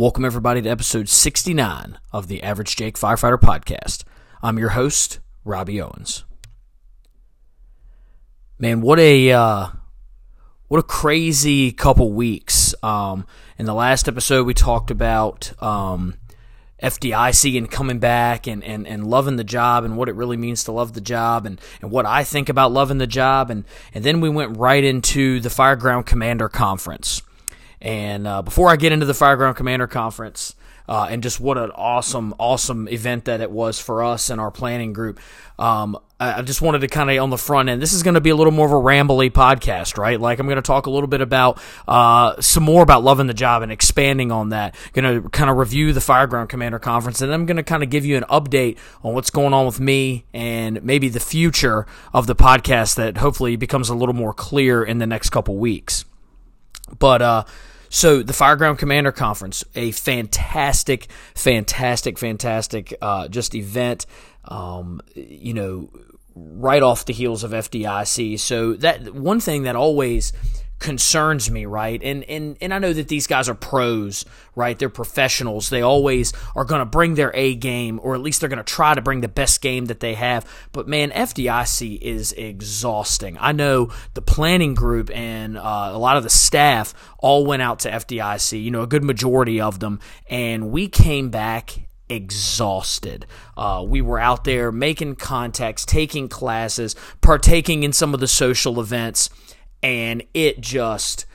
Welcome, 0.00 0.24
everybody, 0.24 0.62
to 0.62 0.68
episode 0.70 1.10
69 1.10 1.98
of 2.10 2.26
the 2.26 2.42
Average 2.42 2.74
Jake 2.74 2.96
Firefighter 2.96 3.38
Podcast. 3.38 4.04
I'm 4.42 4.58
your 4.58 4.70
host, 4.70 5.18
Robbie 5.44 5.78
Owens. 5.78 6.24
Man, 8.58 8.80
what 8.80 8.98
a 8.98 9.30
uh, 9.30 9.66
what 10.68 10.78
a 10.78 10.82
crazy 10.82 11.70
couple 11.70 12.14
weeks. 12.14 12.74
Um, 12.82 13.26
in 13.58 13.66
the 13.66 13.74
last 13.74 14.08
episode, 14.08 14.46
we 14.46 14.54
talked 14.54 14.90
about 14.90 15.52
um, 15.62 16.14
FDIC 16.82 17.58
and 17.58 17.70
coming 17.70 17.98
back 17.98 18.46
and, 18.46 18.64
and, 18.64 18.86
and 18.86 19.06
loving 19.06 19.36
the 19.36 19.44
job 19.44 19.84
and 19.84 19.98
what 19.98 20.08
it 20.08 20.14
really 20.14 20.38
means 20.38 20.64
to 20.64 20.72
love 20.72 20.94
the 20.94 21.02
job 21.02 21.44
and, 21.44 21.60
and 21.82 21.90
what 21.90 22.06
I 22.06 22.24
think 22.24 22.48
about 22.48 22.72
loving 22.72 22.96
the 22.96 23.06
job. 23.06 23.50
And, 23.50 23.66
and 23.92 24.02
then 24.02 24.22
we 24.22 24.30
went 24.30 24.56
right 24.56 24.82
into 24.82 25.40
the 25.40 25.50
Fireground 25.50 26.06
Commander 26.06 26.48
Conference. 26.48 27.20
And 27.80 28.26
uh, 28.26 28.42
before 28.42 28.68
I 28.68 28.76
get 28.76 28.92
into 28.92 29.06
the 29.06 29.12
Fireground 29.12 29.56
Commander 29.56 29.86
Conference, 29.86 30.54
uh, 30.90 31.06
and 31.08 31.22
just 31.22 31.38
what 31.38 31.56
an 31.56 31.70
awesome, 31.70 32.34
awesome 32.40 32.88
event 32.88 33.26
that 33.26 33.40
it 33.40 33.50
was 33.50 33.78
for 33.78 34.02
us 34.02 34.28
and 34.28 34.40
our 34.40 34.50
planning 34.50 34.92
group. 34.92 35.20
Um, 35.56 35.96
I 36.18 36.42
just 36.42 36.60
wanted 36.60 36.80
to 36.80 36.88
kind 36.88 37.08
of 37.08 37.22
on 37.22 37.30
the 37.30 37.38
front 37.38 37.68
end. 37.68 37.80
This 37.80 37.92
is 37.92 38.02
going 38.02 38.14
to 38.14 38.20
be 38.20 38.30
a 38.30 38.34
little 38.34 38.52
more 38.52 38.66
of 38.66 38.72
a 38.72 38.74
rambly 38.74 39.30
podcast, 39.30 39.96
right? 39.96 40.20
Like 40.20 40.40
I'm 40.40 40.46
going 40.46 40.56
to 40.56 40.62
talk 40.62 40.86
a 40.86 40.90
little 40.90 41.06
bit 41.06 41.20
about 41.20 41.62
uh, 41.86 42.40
some 42.40 42.64
more 42.64 42.82
about 42.82 43.04
loving 43.04 43.28
the 43.28 43.34
job 43.34 43.62
and 43.62 43.70
expanding 43.70 44.32
on 44.32 44.48
that. 44.48 44.74
Going 44.92 45.22
to 45.22 45.28
kind 45.28 45.48
of 45.48 45.58
review 45.58 45.92
the 45.92 46.00
Fireground 46.00 46.48
Commander 46.48 46.80
Conference, 46.80 47.20
and 47.20 47.32
I'm 47.32 47.46
going 47.46 47.56
to 47.56 47.62
kind 47.62 47.84
of 47.84 47.88
give 47.88 48.04
you 48.04 48.16
an 48.16 48.24
update 48.24 48.76
on 49.04 49.14
what's 49.14 49.30
going 49.30 49.54
on 49.54 49.66
with 49.66 49.78
me 49.78 50.24
and 50.34 50.82
maybe 50.82 51.08
the 51.08 51.20
future 51.20 51.86
of 52.12 52.26
the 52.26 52.34
podcast 52.34 52.96
that 52.96 53.18
hopefully 53.18 53.54
becomes 53.54 53.90
a 53.90 53.94
little 53.94 54.14
more 54.14 54.34
clear 54.34 54.82
in 54.82 54.98
the 54.98 55.06
next 55.06 55.30
couple 55.30 55.56
weeks. 55.56 56.04
But 56.98 57.22
uh, 57.22 57.44
so 57.90 58.22
the 58.22 58.32
Fireground 58.32 58.78
Commander 58.78 59.12
Conference, 59.12 59.64
a 59.74 59.90
fantastic, 59.90 61.08
fantastic, 61.34 62.18
fantastic 62.18 62.94
uh, 63.02 63.28
just 63.28 63.54
event. 63.54 64.06
Um, 64.44 65.02
you 65.14 65.52
know, 65.52 65.90
right 66.34 66.82
off 66.82 67.04
the 67.04 67.12
heels 67.12 67.44
of 67.44 67.50
FDIC. 67.50 68.38
So 68.38 68.74
that 68.74 69.12
one 69.12 69.40
thing 69.40 69.64
that 69.64 69.76
always 69.76 70.32
concerns 70.80 71.50
me, 71.50 71.66
right? 71.66 72.02
And 72.02 72.24
and 72.24 72.56
and 72.60 72.74
I 72.74 72.78
know 72.78 72.92
that 72.92 73.08
these 73.08 73.26
guys 73.26 73.48
are 73.48 73.54
pros, 73.54 74.24
right? 74.56 74.76
They're 74.76 74.88
professionals. 74.88 75.70
They 75.70 75.82
always 75.82 76.32
are 76.56 76.64
going 76.64 76.80
to 76.80 76.86
bring 76.86 77.14
their 77.14 77.30
A 77.34 77.54
game, 77.54 78.00
or 78.02 78.14
at 78.14 78.20
least 78.20 78.40
they're 78.40 78.48
going 78.48 78.56
to 78.56 78.64
try 78.64 78.94
to 78.94 79.02
bring 79.02 79.20
the 79.20 79.28
best 79.28 79.60
game 79.60 79.84
that 79.86 80.00
they 80.00 80.14
have. 80.14 80.50
But 80.72 80.88
man, 80.88 81.10
FDIC 81.10 82.00
is 82.00 82.32
exhausting. 82.32 83.36
I 83.38 83.52
know 83.52 83.92
the 84.14 84.22
planning 84.22 84.74
group 84.74 85.10
and 85.14 85.56
uh, 85.56 85.90
a 85.92 85.98
lot 85.98 86.16
of 86.16 86.24
the 86.24 86.30
staff 86.30 86.94
all 87.18 87.46
went 87.46 87.62
out 87.62 87.80
to 87.80 87.90
FDIC. 87.90 88.62
You 88.62 88.70
know, 88.70 88.82
a 88.82 88.88
good 88.88 89.04
majority 89.04 89.60
of 89.60 89.78
them, 89.78 90.00
and 90.28 90.70
we 90.70 90.88
came 90.88 91.30
back 91.30 91.86
exhausted. 92.08 93.24
Uh, 93.56 93.84
we 93.86 94.00
were 94.00 94.18
out 94.18 94.44
there 94.44 94.72
making 94.72 95.14
contacts, 95.14 95.84
taking 95.84 96.28
classes, 96.28 96.96
partaking 97.20 97.82
in 97.84 97.92
some 97.92 98.14
of 98.14 98.20
the 98.20 98.26
social 98.26 98.80
events 98.80 99.30
and 99.82 100.22
it 100.34 100.60
just 100.60 101.26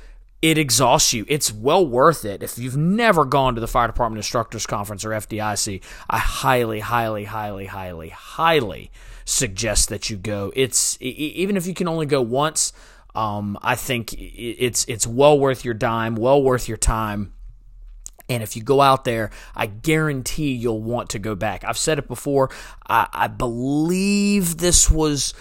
it 0.42 0.58
exhausts 0.60 1.12
you. 1.12 1.26
It's 1.28 1.52
well 1.52 1.86
worth 1.86 2.24
it. 2.24 2.44
If 2.44 2.60
you've 2.60 2.78
never 2.78 3.26
gone 3.26 3.56
to 3.56 3.62
the 3.62 3.68
Fire 3.68 3.88
Department 3.88 4.20
Instructors 4.20 4.68
Conference 4.68 5.04
or 5.04 5.10
FDIC, 5.10 5.82
I 6.08 6.18
highly, 6.20 6.82
highly, 6.82 7.24
highly, 7.24 7.66
highly, 7.66 8.10
highly 8.10 8.92
suggest 9.26 9.90
that 9.90 10.10
you 10.10 10.18
go. 10.18 10.52
It's 10.56 10.98
even 11.02 11.58
if 11.58 11.66
you 11.66 11.74
can 11.74 11.88
only 11.88 12.06
go 12.06 12.22
once, 12.22 12.74
um, 13.16 13.58
I 13.62 13.76
think 13.76 14.14
it's 14.14 14.86
it's 14.86 15.08
well 15.08 15.40
worth 15.40 15.66
your 15.66 15.74
dime, 15.74 16.16
well 16.16 16.42
worth 16.44 16.68
your 16.68 16.78
time. 16.78 17.34
And 18.28 18.42
if 18.44 18.56
you 18.56 18.64
go 18.64 18.82
out 18.82 19.04
there, 19.04 19.30
I 19.56 19.68
guarantee 19.68 20.54
you'll 20.54 20.82
want 20.82 21.10
to 21.12 21.20
go 21.20 21.36
back. 21.36 21.64
I've 21.64 21.78
said 21.78 22.00
it 22.00 22.08
before. 22.08 22.50
I, 22.88 23.08
I 23.14 23.28
believe 23.28 24.58
this 24.58 24.90
was 24.90 25.34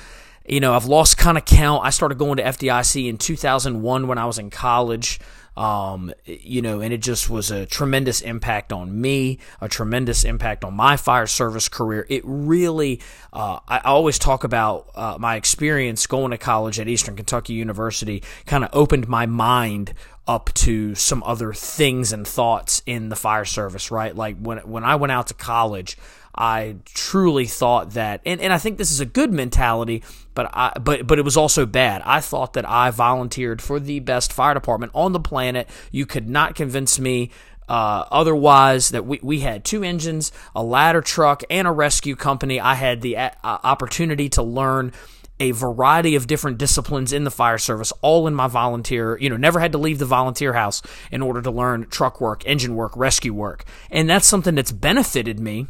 you 0.47 0.61
know, 0.61 0.75
I've 0.75 0.85
lost 0.87 1.17
kind 1.17 1.39
of 1.39 1.45
count. 1.45 1.85
I 1.85 1.91
started 1.91 2.19
going 2.19 2.37
to 2.37 2.43
FDIC 2.43 3.09
in 3.09 3.19
2001 3.19 4.07
when 4.07 4.19
I 4.19 4.27
was 4.27 4.39
in 4.39 4.51
college. 4.51 5.19
Um, 5.57 6.13
you 6.25 6.63
know, 6.63 6.81
and 6.81 6.93
it 6.93 6.99
just 6.99 7.31
was 7.31 7.53
a 7.53 7.65
tremendous 7.65 8.21
impact 8.21 8.73
on 8.73 9.01
me, 9.01 9.39
a 9.61 9.69
tremendous 9.69 10.25
impact 10.25 10.65
on 10.65 10.75
my 10.75 10.97
fire 10.97 11.29
service 11.29 11.69
career. 11.69 12.05
It 12.09 12.23
really, 12.25 13.01
uh, 13.33 13.61
I 13.69 13.79
always 13.85 14.19
talk 14.19 14.43
about 14.43 14.91
uh, 14.97 15.17
my 15.21 15.37
experience 15.37 16.09
going 16.09 16.33
to 16.33 16.39
college 16.39 16.81
at 16.81 16.89
Eastern 16.89 17.15
Kentucky 17.15 17.53
University, 17.53 18.25
kind 18.47 18.65
of 18.65 18.71
opened 18.73 19.07
my 19.07 19.27
mind 19.27 19.95
up 20.27 20.53
to 20.55 20.95
some 20.97 21.23
other 21.25 21.53
things 21.53 22.13
and 22.13 22.27
thoughts 22.27 22.83
in 22.85 23.09
the 23.09 23.17
fire 23.17 23.45
service, 23.45 23.93
right? 23.93 24.17
Like 24.17 24.37
when 24.39 24.59
when 24.59 24.83
I 24.83 24.97
went 24.97 25.13
out 25.13 25.29
to 25.29 25.35
college, 25.35 25.97
I 26.37 26.77
truly 26.85 27.47
thought 27.47 27.93
that, 27.93 28.21
and, 28.27 28.41
and 28.41 28.53
I 28.53 28.59
think 28.59 28.79
this 28.79 28.91
is 28.91 29.01
a 29.01 29.07
good 29.07 29.33
mentality, 29.33 30.03
but 30.35 30.51
I, 30.53 30.73
but 30.81 31.07
but 31.07 31.19
it 31.19 31.25
was 31.25 31.37
also 31.37 31.65
bad. 31.67 32.03
I 32.05 32.21
thought 32.21 32.55
that 32.55 32.69
I 32.69 32.91
volunteered 32.91 33.63
for 33.63 33.79
the 33.79 34.01
best 34.01 34.33
fire 34.33 34.55
department 34.55 34.93
on 34.95 35.13
the 35.13 35.21
planet. 35.21 35.69
You 35.93 36.07
could 36.07 36.29
not 36.29 36.55
convince 36.55 36.99
me 36.99 37.31
uh, 37.69 38.05
otherwise, 38.11 38.91
that 38.91 39.07
we, 39.07 39.19
we 39.23 39.41
had 39.41 39.65
two 39.65 39.83
engines, 39.83 40.33
a 40.55 40.63
ladder 40.63 41.01
truck, 41.01 41.43
and 41.49 41.67
a 41.67 41.73
rescue 41.73 42.17
company. 42.17 42.61
I 42.61 42.75
had 42.75 43.01
the 43.01 43.17
uh, 43.17 43.31
opportunity 43.43 44.29
to 44.31 44.43
learn 44.43 44.93
a 45.41 45.51
variety 45.51 46.15
of 46.15 46.27
different 46.27 46.59
disciplines 46.59 47.13
in 47.13 47.25
the 47.25 47.31
fire 47.31 47.59
service, 47.59 47.93
all 48.03 48.27
in 48.27 48.35
my 48.35 48.47
volunteer, 48.47 49.19
you 49.19 49.29
know, 49.29 49.37
never 49.37 49.59
had 49.59 49.73
to 49.73 49.79
leave 49.79 49.99
the 49.99 50.05
volunteer 50.05 50.53
house 50.53 50.81
in 51.11 51.23
order 51.23 51.43
to 51.43 51.51
learn 51.51 51.87
truck 51.87 52.21
work, 52.21 52.47
engine 52.47 52.77
work, 52.77 52.97
rescue 52.97 53.35
work. 53.35 53.65
And 53.91 54.09
that's 54.09 54.27
something 54.27 54.55
that's 54.55 54.73
benefited 54.73 55.41
me 55.41 55.67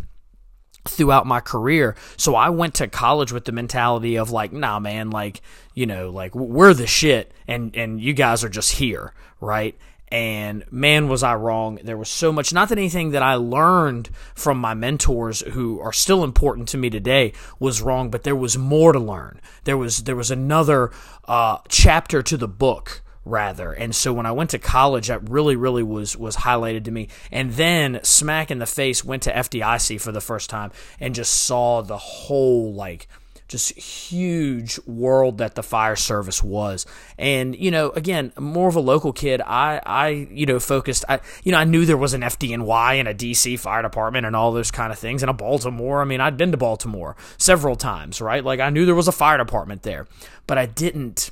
throughout 0.86 1.26
my 1.26 1.40
career. 1.40 1.96
So 2.16 2.34
I 2.34 2.50
went 2.50 2.74
to 2.74 2.88
college 2.88 3.32
with 3.32 3.44
the 3.44 3.52
mentality 3.52 4.16
of 4.16 4.30
like, 4.30 4.52
nah, 4.52 4.78
man, 4.78 5.10
like, 5.10 5.40
you 5.74 5.86
know, 5.86 6.10
like 6.10 6.34
we're 6.34 6.74
the 6.74 6.86
shit 6.86 7.32
and, 7.48 7.74
and 7.76 8.00
you 8.00 8.12
guys 8.12 8.44
are 8.44 8.48
just 8.48 8.72
here, 8.72 9.12
right? 9.40 9.76
And 10.08 10.64
man, 10.70 11.08
was 11.08 11.22
I 11.22 11.34
wrong. 11.34 11.80
There 11.82 11.96
was 11.96 12.08
so 12.08 12.30
much, 12.30 12.52
not 12.52 12.68
that 12.68 12.78
anything 12.78 13.10
that 13.10 13.22
I 13.22 13.34
learned 13.34 14.10
from 14.34 14.58
my 14.58 14.74
mentors 14.74 15.40
who 15.40 15.80
are 15.80 15.92
still 15.92 16.22
important 16.22 16.68
to 16.68 16.78
me 16.78 16.90
today 16.90 17.32
was 17.58 17.82
wrong, 17.82 18.10
but 18.10 18.22
there 18.22 18.36
was 18.36 18.56
more 18.56 18.92
to 18.92 19.00
learn. 19.00 19.40
There 19.64 19.78
was, 19.78 20.04
there 20.04 20.14
was 20.14 20.30
another, 20.30 20.92
uh, 21.24 21.58
chapter 21.68 22.22
to 22.22 22.36
the 22.36 22.46
book 22.46 23.02
rather. 23.24 23.72
And 23.72 23.94
so 23.94 24.12
when 24.12 24.26
I 24.26 24.32
went 24.32 24.50
to 24.50 24.58
college, 24.58 25.08
that 25.08 25.28
really, 25.28 25.56
really 25.56 25.82
was 25.82 26.16
was 26.16 26.36
highlighted 26.36 26.84
to 26.84 26.90
me. 26.90 27.08
And 27.30 27.52
then 27.52 28.00
smack 28.02 28.50
in 28.50 28.58
the 28.58 28.66
face, 28.66 29.04
went 29.04 29.22
to 29.24 29.32
FDIC 29.32 30.00
for 30.00 30.12
the 30.12 30.20
first 30.20 30.50
time 30.50 30.72
and 31.00 31.14
just 31.14 31.44
saw 31.44 31.82
the 31.82 31.98
whole 31.98 32.72
like 32.74 33.08
just 33.46 33.72
huge 33.78 34.78
world 34.86 35.38
that 35.38 35.54
the 35.54 35.62
fire 35.62 35.96
service 35.96 36.42
was. 36.42 36.86
And, 37.18 37.54
you 37.56 37.70
know, 37.70 37.90
again, 37.90 38.32
more 38.38 38.68
of 38.68 38.76
a 38.76 38.80
local 38.80 39.12
kid, 39.12 39.40
I, 39.40 39.80
I, 39.84 40.08
you 40.08 40.46
know, 40.46 40.58
focused, 40.58 41.04
I, 41.08 41.20
you 41.42 41.52
know, 41.52 41.58
I 41.58 41.64
knew 41.64 41.84
there 41.84 41.96
was 41.96 42.14
an 42.14 42.22
FDNY 42.22 42.98
and 42.98 43.06
a 43.06 43.14
DC 43.14 43.58
fire 43.58 43.82
department 43.82 44.26
and 44.26 44.34
all 44.34 44.52
those 44.52 44.70
kind 44.70 44.92
of 44.92 44.98
things 44.98 45.22
and 45.22 45.30
a 45.30 45.34
Baltimore. 45.34 46.00
I 46.00 46.04
mean, 46.04 46.20
I'd 46.20 46.36
been 46.36 46.52
to 46.52 46.56
Baltimore 46.56 47.16
several 47.36 47.76
times, 47.76 48.20
right? 48.20 48.42
Like 48.42 48.60
I 48.60 48.70
knew 48.70 48.86
there 48.86 48.94
was 48.94 49.08
a 49.08 49.12
fire 49.12 49.38
department 49.38 49.82
there, 49.82 50.06
but 50.46 50.56
I 50.56 50.66
didn't, 50.66 51.30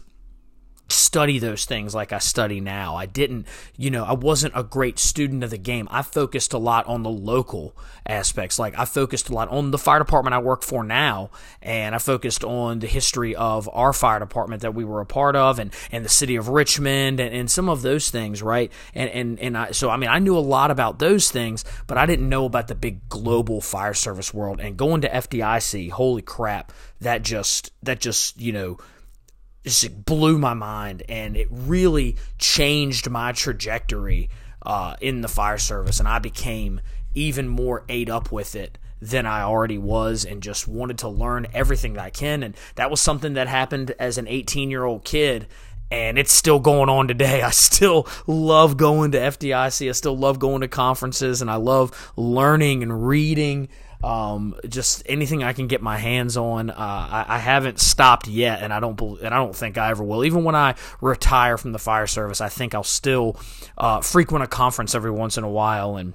study 0.88 1.38
those 1.38 1.64
things 1.64 1.94
like 1.94 2.12
I 2.12 2.18
study 2.18 2.60
now. 2.60 2.96
I 2.96 3.06
didn't, 3.06 3.46
you 3.76 3.90
know, 3.90 4.04
I 4.04 4.12
wasn't 4.12 4.54
a 4.56 4.62
great 4.62 4.98
student 4.98 5.42
of 5.42 5.50
the 5.50 5.58
game. 5.58 5.88
I 5.90 6.02
focused 6.02 6.52
a 6.52 6.58
lot 6.58 6.86
on 6.86 7.02
the 7.02 7.10
local 7.10 7.74
aspects. 8.06 8.58
Like 8.58 8.78
I 8.78 8.84
focused 8.84 9.28
a 9.28 9.32
lot 9.32 9.48
on 9.48 9.70
the 9.70 9.78
fire 9.78 9.98
department 9.98 10.34
I 10.34 10.38
work 10.38 10.62
for 10.62 10.84
now, 10.84 11.30
and 11.60 11.94
I 11.94 11.98
focused 11.98 12.44
on 12.44 12.80
the 12.80 12.86
history 12.86 13.34
of 13.34 13.68
our 13.72 13.92
fire 13.92 14.18
department 14.18 14.62
that 14.62 14.74
we 14.74 14.84
were 14.84 15.00
a 15.00 15.06
part 15.06 15.36
of 15.36 15.58
and, 15.58 15.72
and 15.90 16.04
the 16.04 16.10
city 16.10 16.36
of 16.36 16.48
Richmond 16.48 17.20
and, 17.20 17.34
and 17.34 17.50
some 17.50 17.68
of 17.68 17.82
those 17.82 18.10
things, 18.10 18.42
right? 18.42 18.72
And 18.94 19.10
and 19.10 19.38
and 19.40 19.58
I 19.58 19.70
so 19.72 19.90
I 19.90 19.96
mean 19.96 20.10
I 20.10 20.18
knew 20.18 20.36
a 20.36 20.40
lot 20.40 20.70
about 20.70 20.98
those 20.98 21.30
things, 21.30 21.64
but 21.86 21.98
I 21.98 22.06
didn't 22.06 22.28
know 22.28 22.44
about 22.44 22.68
the 22.68 22.74
big 22.74 23.08
global 23.08 23.60
fire 23.60 23.94
service 23.94 24.32
world. 24.34 24.60
And 24.60 24.76
going 24.76 25.02
to 25.02 25.08
FDIC, 25.08 25.90
holy 25.90 26.22
crap, 26.22 26.72
that 27.00 27.22
just 27.22 27.72
that 27.82 28.00
just, 28.00 28.40
you 28.40 28.52
know, 28.52 28.78
just 29.64 30.04
blew 30.04 30.38
my 30.38 30.54
mind 30.54 31.02
and 31.08 31.36
it 31.36 31.48
really 31.50 32.16
changed 32.38 33.08
my 33.08 33.32
trajectory 33.32 34.28
uh, 34.64 34.96
in 35.00 35.20
the 35.20 35.28
fire 35.28 35.58
service 35.58 35.98
and 35.98 36.08
i 36.08 36.18
became 36.18 36.80
even 37.14 37.48
more 37.48 37.84
ate 37.88 38.08
up 38.08 38.32
with 38.32 38.54
it 38.54 38.78
than 39.00 39.26
i 39.26 39.42
already 39.42 39.78
was 39.78 40.24
and 40.24 40.42
just 40.42 40.68
wanted 40.68 40.98
to 40.98 41.08
learn 41.08 41.46
everything 41.52 41.94
that 41.94 42.04
i 42.04 42.10
can 42.10 42.42
and 42.42 42.56
that 42.76 42.90
was 42.90 43.00
something 43.00 43.34
that 43.34 43.48
happened 43.48 43.94
as 43.98 44.18
an 44.18 44.26
18 44.28 44.70
year 44.70 44.84
old 44.84 45.04
kid 45.04 45.46
and 45.92 46.18
it's 46.18 46.32
still 46.32 46.58
going 46.58 46.88
on 46.88 47.06
today. 47.06 47.42
I 47.42 47.50
still 47.50 48.08
love 48.26 48.78
going 48.78 49.12
to 49.12 49.18
FDIC. 49.18 49.88
I 49.90 49.92
still 49.92 50.16
love 50.16 50.38
going 50.38 50.62
to 50.62 50.68
conferences, 50.68 51.42
and 51.42 51.50
I 51.50 51.56
love 51.56 52.12
learning 52.16 52.82
and 52.82 53.06
reading 53.06 53.68
Um, 54.02 54.56
just 54.68 55.02
anything 55.06 55.44
I 55.44 55.52
can 55.52 55.68
get 55.68 55.80
my 55.80 55.96
hands 55.96 56.36
on. 56.36 56.70
Uh, 56.70 56.74
I, 56.76 57.24
I, 57.28 57.38
haven't 57.38 57.78
stopped 57.78 58.26
yet, 58.26 58.60
and 58.60 58.72
I 58.72 58.80
don't 58.80 59.00
and 59.00 59.28
I 59.28 59.36
don't 59.36 59.54
think 59.54 59.78
I 59.78 59.90
ever 59.90 60.02
will. 60.02 60.24
Even 60.24 60.42
when 60.42 60.56
I 60.56 60.74
retire 61.00 61.56
from 61.56 61.70
the 61.70 61.78
fire 61.78 62.08
service, 62.08 62.40
I 62.40 62.48
think 62.48 62.74
I'll 62.74 62.82
still 62.82 63.36
uh, 63.78 64.00
frequent 64.00 64.42
a 64.42 64.48
conference 64.48 64.96
every 64.96 65.12
once 65.12 65.38
in 65.38 65.44
a 65.44 65.48
while 65.48 65.96
and 65.96 66.14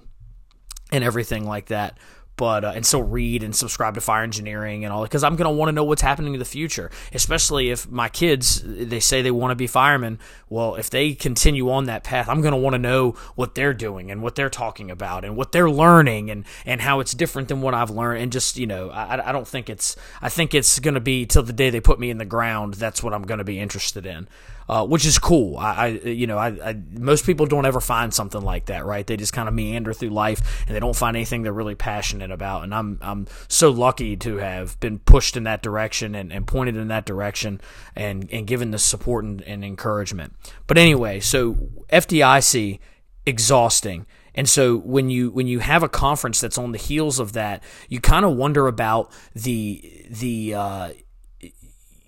and 0.91 1.03
everything 1.03 1.45
like 1.45 1.67
that 1.67 1.97
but 2.37 2.63
uh, 2.63 2.71
and 2.75 2.85
still 2.85 3.03
read 3.03 3.43
and 3.43 3.55
subscribe 3.55 3.95
to 3.95 4.01
fire 4.01 4.23
engineering 4.23 4.85
and 4.85 4.93
all 4.93 5.03
because 5.03 5.23
I'm 5.23 5.35
going 5.35 5.49
to 5.49 5.55
want 5.55 5.69
to 5.69 5.73
know 5.73 5.83
what's 5.83 6.03
happening 6.03 6.33
in 6.33 6.39
the 6.39 6.45
future, 6.45 6.91
especially 7.13 7.71
if 7.71 7.89
my 7.89 8.09
kids 8.09 8.61
they 8.63 8.99
say 8.99 9.21
they 9.21 9.31
want 9.31 9.51
to 9.51 9.55
be 9.55 9.67
firemen. 9.67 10.19
Well, 10.47 10.75
if 10.75 10.89
they 10.89 11.13
continue 11.13 11.69
on 11.71 11.85
that 11.85 12.03
path, 12.03 12.29
I'm 12.29 12.41
going 12.41 12.53
to 12.53 12.59
want 12.59 12.75
to 12.75 12.79
know 12.79 13.11
what 13.35 13.55
they're 13.55 13.73
doing 13.73 14.11
and 14.11 14.21
what 14.21 14.35
they're 14.35 14.49
talking 14.49 14.91
about 14.91 15.25
and 15.25 15.35
what 15.35 15.51
they're 15.51 15.69
learning 15.69 16.29
and 16.29 16.45
and 16.65 16.79
how 16.79 16.99
it's 16.99 17.13
different 17.13 17.47
than 17.47 17.61
what 17.61 17.73
I've 17.73 17.89
learned. 17.89 18.21
And 18.21 18.31
just 18.31 18.57
you 18.57 18.67
know, 18.67 18.89
I, 18.91 19.29
I 19.29 19.31
don't 19.31 19.47
think 19.47 19.69
it's 19.69 19.95
I 20.21 20.29
think 20.29 20.53
it's 20.53 20.79
going 20.79 20.93
to 20.93 21.01
be 21.01 21.25
till 21.25 21.43
the 21.43 21.53
day 21.53 21.71
they 21.71 21.81
put 21.81 21.99
me 21.99 22.11
in 22.11 22.19
the 22.19 22.25
ground. 22.25 22.75
That's 22.75 23.01
what 23.01 23.13
I'm 23.13 23.23
going 23.23 23.39
to 23.39 23.43
be 23.43 23.59
interested 23.59 24.05
in 24.05 24.27
uh, 24.69 24.85
which 24.85 25.05
is 25.05 25.17
cool. 25.17 25.57
I, 25.57 25.71
I 25.71 25.87
you 25.87 26.27
know, 26.27 26.37
I, 26.37 26.47
I, 26.47 26.81
most 26.91 27.25
people 27.25 27.45
don't 27.45 27.65
ever 27.65 27.79
find 27.79 28.13
something 28.13 28.41
like 28.41 28.65
that, 28.65 28.85
right? 28.85 29.05
They 29.05 29.17
just 29.17 29.33
kind 29.33 29.47
of 29.47 29.53
meander 29.53 29.93
through 29.93 30.09
life 30.09 30.65
and 30.67 30.75
they 30.75 30.79
don't 30.79 30.95
find 30.95 31.15
anything 31.15 31.41
they're 31.41 31.53
really 31.53 31.75
passionate 31.75 32.26
about. 32.31 32.63
And 32.63 32.73
I'm 32.73 32.97
I'm 33.01 33.27
so 33.47 33.69
lucky 33.69 34.15
to 34.17 34.37
have 34.37 34.79
been 34.79 34.99
pushed 34.99 35.37
in 35.37 35.43
that 35.43 35.61
direction 35.61 36.15
and, 36.15 36.31
and 36.31 36.47
pointed 36.47 36.77
in 36.77 36.87
that 36.89 37.05
direction 37.05 37.61
and 37.95 38.29
and 38.31 38.47
given 38.47 38.71
the 38.71 38.79
support 38.79 39.25
and, 39.25 39.41
and 39.41 39.63
encouragement. 39.63 40.33
But 40.67 40.77
anyway, 40.77 41.19
so 41.19 41.53
FDIC 41.89 42.79
exhausting. 43.25 44.05
And 44.33 44.47
so 44.47 44.77
when 44.77 45.09
you 45.09 45.31
when 45.31 45.47
you 45.47 45.59
have 45.59 45.83
a 45.83 45.89
conference 45.89 46.39
that's 46.39 46.57
on 46.57 46.71
the 46.71 46.77
heels 46.77 47.19
of 47.19 47.33
that, 47.33 47.63
you 47.89 47.99
kind 47.99 48.25
of 48.25 48.35
wonder 48.35 48.67
about 48.67 49.11
the 49.33 50.05
the 50.09 50.53
uh, 50.53 50.89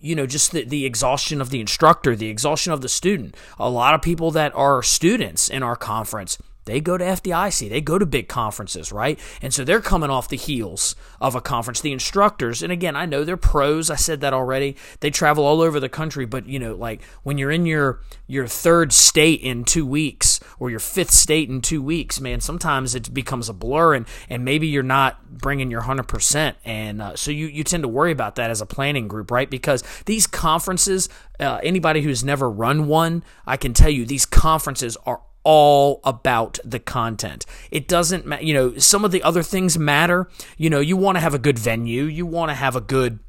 you 0.01 0.15
know, 0.15 0.25
just 0.25 0.51
the, 0.51 0.63
the 0.63 0.85
exhaustion 0.85 1.41
of 1.41 1.49
the 1.49 1.59
instructor, 1.59 2.15
the 2.15 2.29
exhaustion 2.29 2.71
of 2.71 2.81
the 2.81 2.89
student. 2.89 3.35
A 3.57 3.69
lot 3.69 3.93
of 3.93 4.01
people 4.01 4.31
that 4.31 4.55
are 4.55 4.81
students 4.81 5.49
in 5.49 5.61
our 5.61 5.75
conference 5.75 6.37
they 6.69 6.79
go 6.79 6.97
to 6.97 7.03
FDIC, 7.03 7.69
they 7.69 7.81
go 7.81 7.97
to 7.97 8.05
big 8.05 8.27
conferences, 8.27 8.91
right? 8.91 9.19
And 9.41 9.53
so 9.53 9.63
they're 9.63 9.81
coming 9.81 10.09
off 10.09 10.29
the 10.29 10.37
heels 10.37 10.95
of 11.19 11.35
a 11.35 11.41
conference. 11.41 11.81
The 11.81 11.91
instructors, 11.91 12.61
and 12.61 12.71
again, 12.71 12.95
I 12.95 13.05
know 13.05 13.23
they're 13.23 13.37
pros. 13.37 13.89
I 13.89 13.95
said 13.95 14.21
that 14.21 14.33
already. 14.33 14.75
They 14.99 15.09
travel 15.09 15.45
all 15.45 15.61
over 15.61 15.79
the 15.79 15.89
country, 15.89 16.25
but 16.25 16.47
you 16.47 16.59
know, 16.59 16.75
like 16.75 17.03
when 17.23 17.37
you're 17.37 17.51
in 17.51 17.65
your 17.65 18.01
your 18.27 18.47
third 18.47 18.93
state 18.93 19.41
in 19.41 19.63
two 19.63 19.85
weeks 19.85 20.39
or 20.59 20.69
your 20.69 20.79
fifth 20.79 21.11
state 21.11 21.49
in 21.49 21.61
two 21.61 21.81
weeks, 21.81 22.19
man, 22.19 22.41
sometimes 22.41 22.95
it 22.95 23.13
becomes 23.13 23.49
a 23.49 23.53
blur, 23.53 23.95
and 23.95 24.05
and 24.29 24.45
maybe 24.45 24.67
you're 24.67 24.83
not 24.83 25.37
bringing 25.37 25.71
your 25.71 25.81
hundred 25.81 26.07
percent, 26.07 26.57
and 26.65 27.01
uh, 27.01 27.15
so 27.15 27.31
you 27.31 27.47
you 27.47 27.63
tend 27.63 27.83
to 27.83 27.89
worry 27.89 28.11
about 28.11 28.35
that 28.35 28.49
as 28.49 28.61
a 28.61 28.65
planning 28.65 29.07
group, 29.07 29.31
right? 29.31 29.49
Because 29.49 29.83
these 30.05 30.27
conferences, 30.27 31.09
uh, 31.39 31.59
anybody 31.63 32.01
who's 32.01 32.23
never 32.23 32.49
run 32.49 32.87
one, 32.87 33.23
I 33.45 33.57
can 33.57 33.73
tell 33.73 33.89
you, 33.89 34.05
these 34.05 34.25
conferences 34.25 34.97
are 35.05 35.21
all 35.43 36.01
about 36.03 36.59
the 36.63 36.79
content. 36.79 37.45
It 37.71 37.87
doesn't 37.87 38.25
matter, 38.25 38.43
you 38.43 38.53
know, 38.53 38.77
some 38.77 39.05
of 39.05 39.11
the 39.11 39.23
other 39.23 39.43
things 39.43 39.77
matter. 39.77 40.29
You 40.57 40.69
know, 40.69 40.79
you 40.79 40.97
want 40.97 41.15
to 41.17 41.21
have 41.21 41.33
a 41.33 41.39
good 41.39 41.57
venue, 41.57 42.03
you 42.03 42.25
want 42.25 42.49
to 42.49 42.55
have 42.55 42.75
a 42.75 42.81
good 42.81 43.19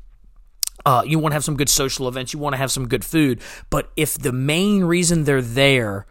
uh, 0.86 1.02
you 1.06 1.18
want 1.18 1.32
to 1.32 1.34
have 1.34 1.44
some 1.44 1.56
good 1.56 1.68
social 1.68 2.08
events, 2.08 2.32
you 2.32 2.38
want 2.38 2.54
to 2.54 2.58
have 2.58 2.70
some 2.70 2.88
good 2.88 3.04
food. 3.04 3.40
But 3.68 3.90
if 3.96 4.14
the 4.14 4.32
main 4.32 4.84
reason 4.84 5.24
they're 5.24 5.42
there 5.42 6.06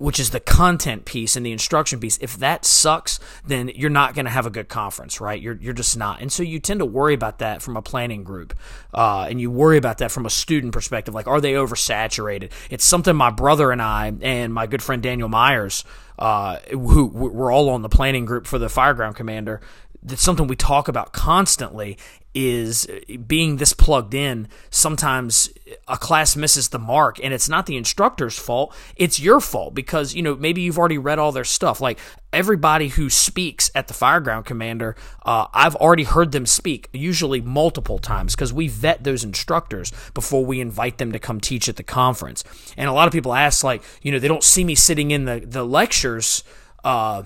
which 0.00 0.18
is 0.18 0.30
the 0.30 0.40
content 0.40 1.04
piece 1.04 1.36
and 1.36 1.44
the 1.44 1.52
instruction 1.52 2.00
piece. 2.00 2.16
If 2.22 2.38
that 2.38 2.64
sucks, 2.64 3.20
then 3.46 3.70
you're 3.74 3.90
not 3.90 4.14
going 4.14 4.24
to 4.24 4.30
have 4.30 4.46
a 4.46 4.50
good 4.50 4.66
conference, 4.66 5.20
right? 5.20 5.38
You're, 5.38 5.58
you're 5.60 5.74
just 5.74 5.94
not. 5.94 6.22
And 6.22 6.32
so 6.32 6.42
you 6.42 6.58
tend 6.58 6.80
to 6.80 6.86
worry 6.86 7.12
about 7.12 7.38
that 7.40 7.60
from 7.60 7.76
a 7.76 7.82
planning 7.82 8.24
group. 8.24 8.58
Uh, 8.94 9.26
and 9.28 9.38
you 9.38 9.50
worry 9.50 9.76
about 9.76 9.98
that 9.98 10.10
from 10.10 10.24
a 10.24 10.30
student 10.30 10.72
perspective. 10.72 11.12
Like, 11.12 11.26
are 11.26 11.38
they 11.38 11.52
oversaturated? 11.52 12.50
It's 12.70 12.82
something 12.82 13.14
my 13.14 13.30
brother 13.30 13.72
and 13.72 13.82
I 13.82 14.14
and 14.22 14.54
my 14.54 14.66
good 14.66 14.82
friend 14.82 15.02
Daniel 15.02 15.28
Myers, 15.28 15.84
uh, 16.18 16.60
who 16.70 17.04
we're 17.04 17.52
all 17.52 17.68
on 17.68 17.82
the 17.82 17.90
planning 17.90 18.24
group 18.24 18.46
for 18.46 18.58
the 18.58 18.68
Fireground 18.68 19.16
Commander, 19.16 19.60
that's 20.02 20.22
something 20.22 20.46
we 20.46 20.56
talk 20.56 20.88
about 20.88 21.12
constantly 21.12 21.98
is 22.34 22.86
being 23.26 23.56
this 23.56 23.72
plugged 23.72 24.14
in 24.14 24.48
sometimes 24.70 25.50
a 25.88 25.96
class 25.96 26.36
misses 26.36 26.68
the 26.68 26.78
mark 26.78 27.18
and 27.22 27.34
it's 27.34 27.48
not 27.48 27.66
the 27.66 27.76
instructor's 27.76 28.38
fault 28.38 28.74
it's 28.96 29.18
your 29.18 29.40
fault 29.40 29.74
because 29.74 30.14
you 30.14 30.22
know 30.22 30.36
maybe 30.36 30.60
you've 30.60 30.78
already 30.78 30.98
read 30.98 31.18
all 31.18 31.32
their 31.32 31.44
stuff. 31.44 31.80
Like 31.80 31.98
everybody 32.32 32.88
who 32.88 33.10
speaks 33.10 33.70
at 33.74 33.88
the 33.88 33.94
fireground 33.94 34.44
commander 34.44 34.94
uh, 35.24 35.48
i've 35.52 35.74
already 35.76 36.04
heard 36.04 36.30
them 36.30 36.46
speak 36.46 36.88
usually 36.92 37.40
multiple 37.40 37.98
times 37.98 38.36
because 38.36 38.52
we 38.52 38.68
vet 38.68 39.02
those 39.02 39.24
instructors 39.24 39.92
before 40.14 40.44
we 40.44 40.60
invite 40.60 40.98
them 40.98 41.10
to 41.10 41.18
come 41.18 41.40
teach 41.40 41.68
at 41.68 41.74
the 41.76 41.82
conference. 41.82 42.44
And 42.76 42.88
a 42.88 42.92
lot 42.92 43.08
of 43.08 43.12
people 43.12 43.34
ask 43.34 43.64
like 43.64 43.82
you 44.02 44.12
know 44.12 44.18
they 44.18 44.28
don't 44.28 44.44
see 44.44 44.64
me 44.64 44.74
sitting 44.74 45.10
in 45.10 45.24
the, 45.24 45.40
the 45.40 45.64
lectures 45.64 46.44
uh, 46.84 47.24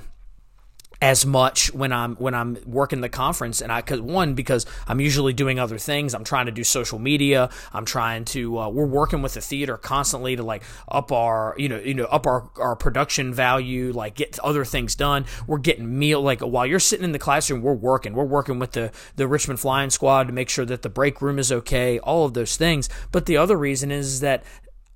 as 1.00 1.26
much 1.26 1.72
when 1.72 1.92
I'm 1.92 2.16
when 2.16 2.34
I'm 2.34 2.58
working 2.66 3.00
the 3.00 3.08
conference 3.08 3.60
and 3.60 3.72
I 3.72 3.82
cause 3.82 4.00
one 4.00 4.34
because 4.34 4.66
I'm 4.86 5.00
usually 5.00 5.32
doing 5.32 5.58
other 5.58 5.78
things. 5.78 6.14
I'm 6.14 6.24
trying 6.24 6.46
to 6.46 6.52
do 6.52 6.64
social 6.64 6.98
media. 6.98 7.50
I'm 7.72 7.84
trying 7.84 8.24
to 8.26 8.58
uh, 8.58 8.68
we're 8.68 8.86
working 8.86 9.22
with 9.22 9.34
the 9.34 9.40
theater 9.40 9.76
constantly 9.76 10.36
to 10.36 10.42
like 10.42 10.62
up 10.88 11.12
our 11.12 11.54
you 11.58 11.68
know 11.68 11.78
you 11.78 11.94
know 11.94 12.04
up 12.04 12.26
our, 12.26 12.48
our 12.56 12.76
production 12.76 13.34
value 13.34 13.92
like 13.92 14.14
get 14.14 14.38
other 14.40 14.64
things 14.64 14.94
done. 14.94 15.26
We're 15.46 15.58
getting 15.58 15.98
meal 15.98 16.22
like 16.22 16.40
while 16.40 16.66
you're 16.66 16.80
sitting 16.80 17.04
in 17.04 17.12
the 17.12 17.18
classroom 17.18 17.62
we're 17.62 17.74
working. 17.74 18.14
We're 18.14 18.24
working 18.24 18.58
with 18.58 18.72
the 18.72 18.92
the 19.16 19.28
Richmond 19.28 19.60
flying 19.60 19.90
squad 19.90 20.24
to 20.28 20.32
make 20.32 20.48
sure 20.48 20.64
that 20.64 20.82
the 20.82 20.88
break 20.88 21.20
room 21.20 21.38
is 21.38 21.50
okay 21.52 21.98
all 21.98 22.24
of 22.24 22.34
those 22.34 22.56
things. 22.56 22.88
But 23.12 23.26
the 23.26 23.36
other 23.36 23.56
reason 23.56 23.90
is 23.90 24.20
that 24.20 24.44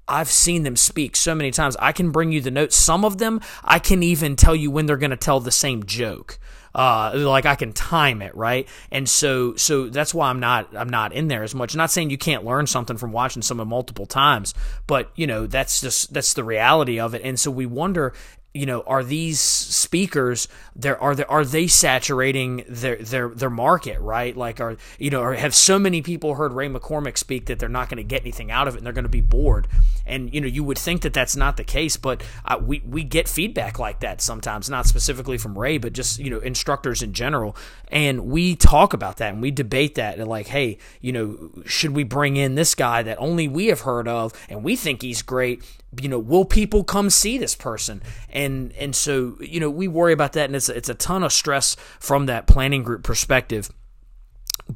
I've 0.08 0.30
seen 0.30 0.62
them 0.62 0.76
speak 0.76 1.16
so 1.16 1.34
many 1.34 1.50
times. 1.50 1.76
I 1.78 1.92
can 1.92 2.10
bring 2.10 2.32
you 2.32 2.40
the 2.40 2.50
notes. 2.50 2.76
Some 2.76 3.04
of 3.04 3.18
them, 3.18 3.40
I 3.62 3.78
can 3.78 4.02
even 4.02 4.36
tell 4.36 4.56
you 4.56 4.70
when 4.70 4.86
they're 4.86 4.96
going 4.96 5.10
to 5.10 5.16
tell 5.16 5.40
the 5.40 5.50
same 5.50 5.84
joke. 5.84 6.38
Uh, 6.74 7.12
like 7.16 7.46
I 7.46 7.54
can 7.54 7.72
time 7.72 8.20
it 8.22 8.36
right, 8.36 8.68
and 8.92 9.08
so 9.08 9.56
so 9.56 9.88
that's 9.88 10.12
why 10.12 10.28
I'm 10.28 10.38
not 10.38 10.76
I'm 10.76 10.90
not 10.90 11.12
in 11.12 11.26
there 11.26 11.42
as 11.42 11.54
much. 11.54 11.74
Not 11.74 11.90
saying 11.90 12.10
you 12.10 12.18
can't 12.18 12.44
learn 12.44 12.66
something 12.66 12.98
from 12.98 13.10
watching 13.10 13.42
someone 13.42 13.68
multiple 13.68 14.06
times, 14.06 14.54
but 14.86 15.10
you 15.16 15.26
know 15.26 15.46
that's 15.46 15.80
just 15.80 16.12
that's 16.12 16.34
the 16.34 16.44
reality 16.44 17.00
of 17.00 17.14
it. 17.14 17.22
And 17.24 17.40
so 17.40 17.50
we 17.50 17.64
wonder 17.64 18.12
you 18.54 18.64
know, 18.64 18.82
are 18.86 19.04
these 19.04 19.40
speakers 19.40 20.48
there 20.74 21.00
are 21.00 21.14
there 21.14 21.30
are 21.30 21.44
they 21.44 21.66
saturating 21.66 22.64
their 22.68 22.96
their 22.96 23.28
their 23.28 23.50
market, 23.50 24.00
right? 24.00 24.36
Like 24.36 24.60
are 24.60 24.76
you 24.98 25.10
know, 25.10 25.20
or 25.20 25.34
have 25.34 25.54
so 25.54 25.78
many 25.78 26.02
people 26.02 26.34
heard 26.34 26.52
Ray 26.52 26.68
McCormack 26.68 27.18
speak 27.18 27.46
that 27.46 27.58
they're 27.58 27.68
not 27.68 27.88
going 27.88 27.98
to 27.98 28.04
get 28.04 28.22
anything 28.22 28.50
out 28.50 28.66
of 28.66 28.74
it 28.74 28.78
and 28.78 28.86
they're 28.86 28.92
going 28.92 29.04
to 29.04 29.10
be 29.10 29.20
bored. 29.20 29.68
And 30.06 30.32
you 30.32 30.40
know, 30.40 30.46
you 30.46 30.64
would 30.64 30.78
think 30.78 31.02
that 31.02 31.12
that's 31.12 31.36
not 31.36 31.56
the 31.56 31.64
case, 31.64 31.96
but 31.96 32.22
uh, 32.44 32.58
we 32.60 32.82
we 32.86 33.04
get 33.04 33.28
feedback 33.28 33.78
like 33.78 34.00
that 34.00 34.20
sometimes, 34.22 34.70
not 34.70 34.86
specifically 34.86 35.36
from 35.36 35.58
Ray, 35.58 35.78
but 35.78 35.92
just 35.92 36.18
you 36.18 36.30
know, 36.30 36.38
instructors 36.38 37.02
in 37.02 37.12
general. 37.12 37.54
And 37.88 38.26
we 38.26 38.56
talk 38.56 38.92
about 38.92 39.18
that 39.18 39.32
and 39.32 39.42
we 39.42 39.50
debate 39.50 39.96
that 39.96 40.18
and 40.18 40.28
like, 40.28 40.46
hey, 40.46 40.78
you 41.00 41.12
know, 41.12 41.50
should 41.66 41.90
we 41.90 42.04
bring 42.04 42.36
in 42.36 42.54
this 42.54 42.74
guy 42.74 43.02
that 43.02 43.18
only 43.18 43.46
we 43.46 43.66
have 43.66 43.80
heard 43.80 44.08
of 44.08 44.32
and 44.48 44.64
we 44.64 44.74
think 44.74 45.02
he's 45.02 45.22
great? 45.22 45.62
You 46.00 46.08
know, 46.08 46.18
will 46.18 46.44
people 46.44 46.84
come 46.84 47.10
see 47.10 47.38
this 47.38 47.54
person? 47.54 48.02
And 48.30 48.72
and 48.78 48.94
so 48.94 49.36
you 49.40 49.60
know, 49.60 49.70
we 49.70 49.88
worry 49.88 50.12
about 50.12 50.32
that, 50.34 50.46
and 50.46 50.56
it's 50.56 50.68
it's 50.68 50.88
a 50.88 50.94
ton 50.94 51.22
of 51.22 51.32
stress 51.32 51.76
from 51.98 52.26
that 52.26 52.46
planning 52.46 52.82
group 52.82 53.02
perspective. 53.02 53.70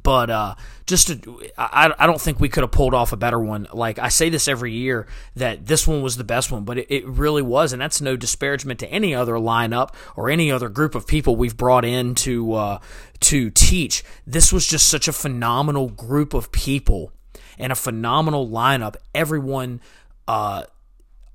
But 0.01 0.31
uh, 0.31 0.55
just 0.87 1.07
to, 1.07 1.41
I, 1.55 1.93
I 1.99 2.07
don't 2.07 2.19
think 2.19 2.39
we 2.39 2.49
could 2.49 2.63
have 2.63 2.71
pulled 2.71 2.95
off 2.95 3.13
a 3.13 3.17
better 3.17 3.39
one. 3.39 3.67
Like 3.71 3.99
I 3.99 4.09
say 4.09 4.29
this 4.29 4.47
every 4.47 4.71
year 4.71 5.05
that 5.35 5.67
this 5.67 5.87
one 5.87 6.01
was 6.01 6.17
the 6.17 6.23
best 6.23 6.51
one, 6.51 6.63
but 6.63 6.79
it, 6.79 6.87
it 6.89 7.05
really 7.05 7.43
was, 7.43 7.73
and 7.73 7.81
that's 7.81 8.01
no 8.01 8.15
disparagement 8.15 8.79
to 8.79 8.87
any 8.87 9.13
other 9.13 9.33
lineup 9.33 9.93
or 10.15 10.31
any 10.31 10.51
other 10.51 10.67
group 10.67 10.95
of 10.95 11.05
people 11.05 11.35
we've 11.35 11.55
brought 11.55 11.85
in 11.85 12.15
to 12.15 12.53
uh, 12.53 12.79
to 13.19 13.51
teach. 13.51 14.03
This 14.25 14.51
was 14.51 14.65
just 14.65 14.89
such 14.89 15.07
a 15.07 15.13
phenomenal 15.13 15.89
group 15.89 16.33
of 16.33 16.51
people 16.51 17.11
and 17.59 17.71
a 17.71 17.75
phenomenal 17.75 18.49
lineup. 18.49 18.95
Everyone 19.13 19.79
uh, 20.27 20.63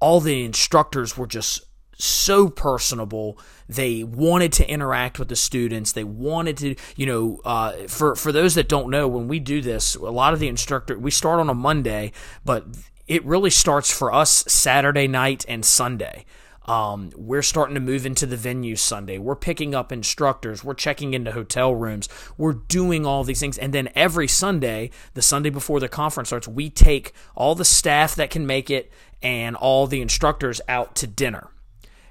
all 0.00 0.20
the 0.20 0.44
instructors 0.44 1.16
were 1.16 1.26
just 1.26 1.62
so 1.98 2.48
personable. 2.48 3.38
They 3.68 4.04
wanted 4.04 4.52
to 4.54 4.70
interact 4.70 5.18
with 5.18 5.28
the 5.28 5.36
students. 5.36 5.92
They 5.92 6.04
wanted 6.04 6.56
to, 6.58 6.76
you 6.96 7.06
know, 7.06 7.40
uh, 7.44 7.72
for 7.88 8.14
for 8.14 8.32
those 8.32 8.54
that 8.54 8.68
don't 8.68 8.90
know, 8.90 9.08
when 9.08 9.28
we 9.28 9.40
do 9.40 9.60
this, 9.60 9.94
a 9.94 10.02
lot 10.02 10.32
of 10.32 10.40
the 10.40 10.48
instructor 10.48 10.98
we 10.98 11.10
start 11.10 11.40
on 11.40 11.50
a 11.50 11.54
Monday, 11.54 12.12
but 12.44 12.66
it 13.06 13.24
really 13.24 13.50
starts 13.50 13.90
for 13.90 14.12
us 14.12 14.44
Saturday 14.46 15.08
night 15.08 15.44
and 15.48 15.64
Sunday. 15.64 16.24
Um, 16.68 17.10
we're 17.16 17.42
starting 17.42 17.74
to 17.76 17.80
move 17.80 18.04
into 18.04 18.26
the 18.26 18.36
venue 18.36 18.76
Sunday. 18.76 19.16
We're 19.16 19.36
picking 19.36 19.74
up 19.74 19.90
instructors. 19.90 20.62
We're 20.62 20.74
checking 20.74 21.14
into 21.14 21.32
hotel 21.32 21.74
rooms. 21.74 22.10
We're 22.36 22.52
doing 22.52 23.06
all 23.06 23.24
these 23.24 23.40
things. 23.40 23.56
And 23.56 23.72
then 23.72 23.88
every 23.94 24.28
Sunday, 24.28 24.90
the 25.14 25.22
Sunday 25.22 25.48
before 25.48 25.80
the 25.80 25.88
conference 25.88 26.28
starts, 26.28 26.46
we 26.46 26.68
take 26.68 27.14
all 27.34 27.54
the 27.54 27.64
staff 27.64 28.14
that 28.16 28.28
can 28.28 28.46
make 28.46 28.68
it 28.68 28.92
and 29.22 29.56
all 29.56 29.86
the 29.86 30.02
instructors 30.02 30.60
out 30.68 30.94
to 30.96 31.06
dinner. 31.06 31.48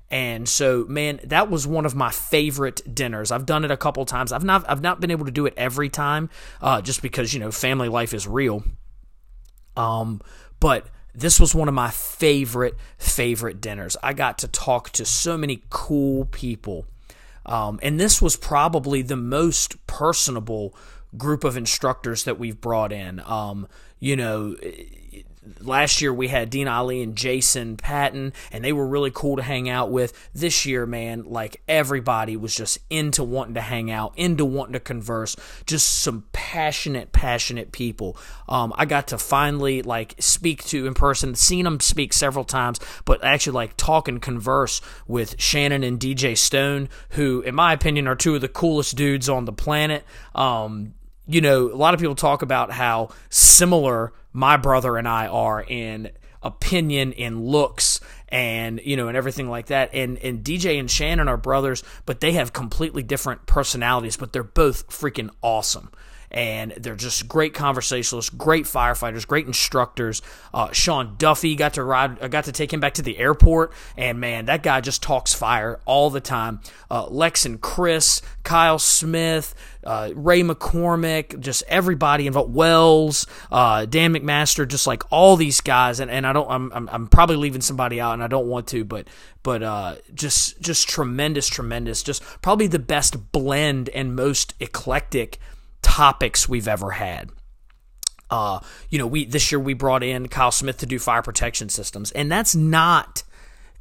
And 0.09 0.49
so, 0.49 0.85
man, 0.87 1.19
that 1.25 1.51
was 1.51 1.67
one 1.67 1.85
of 1.85 1.93
my 1.93 2.09
favorite 2.09 2.95
dinners. 2.95 3.31
I've 3.31 3.45
done 3.45 3.63
it 3.63 3.71
a 3.71 3.77
couple 3.77 4.05
times. 4.05 4.31
I've 4.31 4.43
not 4.43 4.67
I've 4.67 4.81
not 4.81 5.01
been 5.01 5.11
able 5.11 5.25
to 5.25 5.31
do 5.31 5.45
it 5.45 5.53
every 5.57 5.89
time, 5.89 6.29
uh, 6.61 6.81
just 6.81 7.01
because 7.01 7.33
you 7.33 7.41
know 7.41 7.51
family 7.51 7.89
life 7.89 8.13
is 8.13 8.25
real. 8.25 8.63
Um, 9.75 10.21
but 10.61 10.87
this 11.17 11.39
was 11.39 11.55
one 11.55 11.67
of 11.67 11.73
my 11.73 11.89
favorite 11.89 12.75
favorite 12.97 13.59
dinners. 13.59 13.97
I 14.03 14.13
got 14.13 14.37
to 14.39 14.47
talk 14.47 14.91
to 14.91 15.05
so 15.05 15.37
many 15.37 15.63
cool 15.69 16.25
people, 16.25 16.85
um, 17.45 17.79
and 17.81 17.99
this 17.99 18.21
was 18.21 18.35
probably 18.35 19.01
the 19.01 19.17
most 19.17 19.85
personable 19.87 20.75
group 21.17 21.43
of 21.43 21.57
instructors 21.57 22.23
that 22.25 22.37
we've 22.37 22.61
brought 22.61 22.91
in. 22.91 23.21
Um, 23.25 23.67
you 23.99 24.15
know, 24.15 24.55
last 25.59 26.01
year 26.01 26.13
we 26.13 26.27
had 26.27 26.49
Dean 26.49 26.67
Ali 26.67 27.01
and 27.01 27.15
Jason 27.15 27.77
Patton, 27.77 28.33
and 28.51 28.63
they 28.63 28.73
were 28.73 28.87
really 28.87 29.11
cool 29.13 29.37
to 29.37 29.43
hang 29.43 29.69
out 29.69 29.91
with. 29.91 30.13
This 30.33 30.65
year, 30.65 30.85
man, 30.85 31.23
like 31.25 31.61
everybody 31.67 32.35
was 32.35 32.55
just 32.55 32.79
into 32.89 33.23
wanting 33.23 33.55
to 33.55 33.61
hang 33.61 33.91
out, 33.91 34.13
into 34.15 34.45
wanting 34.45 34.73
to 34.73 34.79
converse. 34.79 35.35
Just 35.65 35.99
some 35.99 36.25
passionate, 36.31 37.11
passionate 37.11 37.71
people. 37.71 38.17
Um, 38.47 38.73
I 38.75 38.85
got 38.85 39.07
to 39.07 39.17
finally 39.17 39.81
like 39.81 40.15
speak 40.19 40.63
to 40.65 40.87
in 40.87 40.93
person, 40.93 41.35
seen 41.35 41.65
them 41.65 41.79
speak 41.79 42.13
several 42.13 42.45
times, 42.45 42.79
but 43.05 43.23
actually 43.23 43.53
like 43.53 43.77
talk 43.77 44.07
and 44.07 44.21
converse 44.21 44.81
with 45.07 45.39
Shannon 45.39 45.83
and 45.83 45.99
DJ 45.99 46.37
Stone, 46.37 46.89
who, 47.11 47.41
in 47.41 47.55
my 47.55 47.73
opinion, 47.73 48.07
are 48.07 48.15
two 48.15 48.35
of 48.35 48.41
the 48.41 48.47
coolest 48.47 48.95
dudes 48.95 49.29
on 49.29 49.45
the 49.45 49.53
planet. 49.53 50.03
Um, 50.35 50.93
you 51.27 51.41
know, 51.41 51.71
a 51.71 51.75
lot 51.75 51.93
of 51.93 51.99
people 51.99 52.15
talk 52.15 52.41
about 52.41 52.71
how 52.71 53.09
similar 53.29 54.13
my 54.33 54.57
brother 54.57 54.97
and 54.97 55.07
I 55.07 55.27
are 55.27 55.61
in 55.61 56.11
opinion, 56.41 57.11
in 57.11 57.43
looks, 57.43 57.99
and 58.29 58.79
you 58.83 58.95
know, 58.95 59.07
and 59.07 59.17
everything 59.17 59.49
like 59.49 59.67
that. 59.67 59.93
And 59.93 60.17
and 60.19 60.43
DJ 60.43 60.79
and 60.79 60.89
Shannon 60.89 61.27
are 61.27 61.37
brothers, 61.37 61.83
but 62.05 62.19
they 62.21 62.33
have 62.33 62.53
completely 62.53 63.03
different 63.03 63.45
personalities, 63.45 64.17
but 64.17 64.33
they're 64.33 64.43
both 64.43 64.87
freaking 64.89 65.29
awesome 65.41 65.91
and 66.31 66.73
they're 66.77 66.95
just 66.95 67.27
great 67.27 67.53
conversationalists, 67.53 68.29
great 68.29 68.65
firefighters, 68.65 69.25
great 69.25 69.47
instructors. 69.47 70.21
Uh, 70.53 70.71
Sean 70.71 71.15
Duffy 71.17 71.55
got 71.55 71.75
to 71.75 71.83
ride, 71.83 72.21
I 72.21 72.27
got 72.27 72.45
to 72.45 72.51
take 72.51 72.73
him 72.73 72.79
back 72.79 72.95
to 72.95 73.01
the 73.01 73.17
airport, 73.17 73.71
and 73.95 74.19
man, 74.19 74.45
that 74.45 74.63
guy 74.63 74.81
just 74.81 75.01
talks 75.01 75.33
fire 75.33 75.79
all 75.85 76.09
the 76.09 76.21
time. 76.21 76.59
Uh, 76.91 77.07
Lex 77.07 77.45
and 77.45 77.61
Chris, 77.61 78.21
Kyle 78.43 78.79
Smith, 78.79 79.55
uh, 79.83 80.11
Ray 80.15 80.41
McCormack, 80.43 81.39
just 81.39 81.63
everybody 81.67 82.27
involved. 82.27 82.53
Wells, 82.53 83.25
uh, 83.51 83.85
Dan 83.85 84.13
McMaster, 84.13 84.67
just 84.67 84.87
like 84.87 85.03
all 85.11 85.37
these 85.37 85.61
guys, 85.61 85.99
and, 85.99 86.11
and 86.11 86.27
I 86.27 86.33
don't, 86.33 86.49
I'm, 86.49 86.71
I'm, 86.73 86.89
I'm 86.89 87.07
probably 87.07 87.37
leaving 87.37 87.61
somebody 87.61 88.01
out, 88.01 88.13
and 88.13 88.23
I 88.23 88.27
don't 88.27 88.47
want 88.47 88.67
to, 88.67 88.83
but 88.83 89.07
but 89.43 89.63
uh, 89.63 89.95
just 90.13 90.59
just 90.59 90.89
tremendous, 90.89 91.47
tremendous, 91.47 92.03
just 92.03 92.21
probably 92.41 92.67
the 92.67 92.79
best 92.79 93.31
blend 93.31 93.87
and 93.89 94.13
most 94.13 94.53
eclectic 94.59 95.39
topics 95.81 96.47
we've 96.47 96.67
ever 96.67 96.91
had. 96.91 97.29
Uh, 98.29 98.59
you 98.89 98.99
know, 98.99 99.07
we 99.07 99.25
this 99.25 99.51
year 99.51 99.59
we 99.59 99.73
brought 99.73 100.03
in 100.03 100.27
Kyle 100.27 100.51
Smith 100.51 100.77
to 100.79 100.85
do 100.85 100.99
fire 100.99 101.21
protection 101.21 101.69
systems, 101.69 102.11
and 102.11 102.31
that's 102.31 102.55
not 102.55 103.23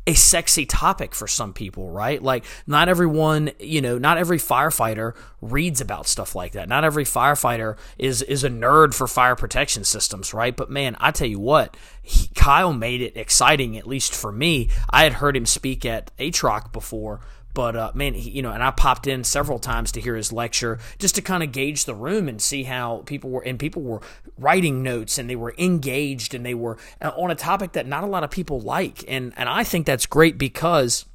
a 0.07 0.15
sexy 0.15 0.65
topic 0.65 1.15
for 1.15 1.27
some 1.27 1.53
people, 1.53 1.91
right? 1.91 2.23
Like, 2.23 2.45
not 2.65 2.89
everyone, 2.89 3.51
you 3.59 3.81
know, 3.81 3.99
not 3.99 4.19
every 4.19 4.39
firefighter 4.39 5.17
reads 5.41 5.81
about 5.81 6.07
stuff 6.07 6.37
like 6.37 6.53
that. 6.53 6.69
Not 6.69 6.85
every 6.85 7.05
firefighter 7.05 7.77
is 7.99 8.23
is 8.23 8.45
a 8.45 8.49
nerd 8.49 8.95
for 8.95 9.09
fire 9.09 9.35
protection 9.35 9.83
systems, 9.83 10.33
right? 10.33 10.57
But 10.57 10.71
man, 10.71 10.97
I 11.01 11.11
tell 11.11 11.27
you 11.27 11.41
what, 11.41 11.77
he, 12.03 12.29
Kyle 12.37 12.73
made 12.73 13.01
it 13.01 13.17
exciting, 13.17 13.77
at 13.77 13.87
least 13.87 14.15
for 14.15 14.31
me. 14.31 14.71
I 14.89 15.03
had 15.03 15.15
heard 15.15 15.37
him 15.37 15.47
speak 15.47 15.85
at 15.85 16.17
ATROC 16.19 16.73
before, 16.73 17.21
but 17.57 17.75
uh, 17.75 17.91
man, 17.95 18.13
he, 18.13 18.29
you 18.29 18.43
know, 18.43 18.53
and 18.53 18.63
I 18.63 18.71
popped 18.71 19.07
in 19.07 19.25
several 19.25 19.59
times 19.59 19.91
to 19.93 20.01
hear 20.03 20.15
his 20.15 20.31
lecture 20.31 20.79
just 20.99 21.15
to 21.15 21.23
kind 21.23 21.43
of 21.43 21.53
gauge 21.53 21.87
the 21.87 21.95
room 21.95 22.29
and 22.29 22.39
see 22.39 22.65
how 22.65 22.99
people 23.07 23.31
were. 23.31 23.41
And 23.41 23.59
people 23.59 23.81
were 23.81 24.03
writing 24.37 24.83
notes 24.83 25.17
and 25.17 25.31
they 25.31 25.37
were 25.37 25.55
engaged 25.57 26.35
and 26.35 26.45
they 26.45 26.53
were 26.53 26.77
uh, 27.01 27.13
on 27.17 27.31
a 27.31 27.35
topic 27.35 27.73
that 27.73 27.87
not 27.87 28.05
a 28.05 28.09
lot 28.09 28.25
of 28.25 28.31
people 28.31 28.61
like. 28.61 29.07
And 29.09 29.33
and 29.39 29.49
I 29.49 29.65
think 29.65 29.87
that's 29.87 30.05
great 30.05 30.37
because 30.37 31.07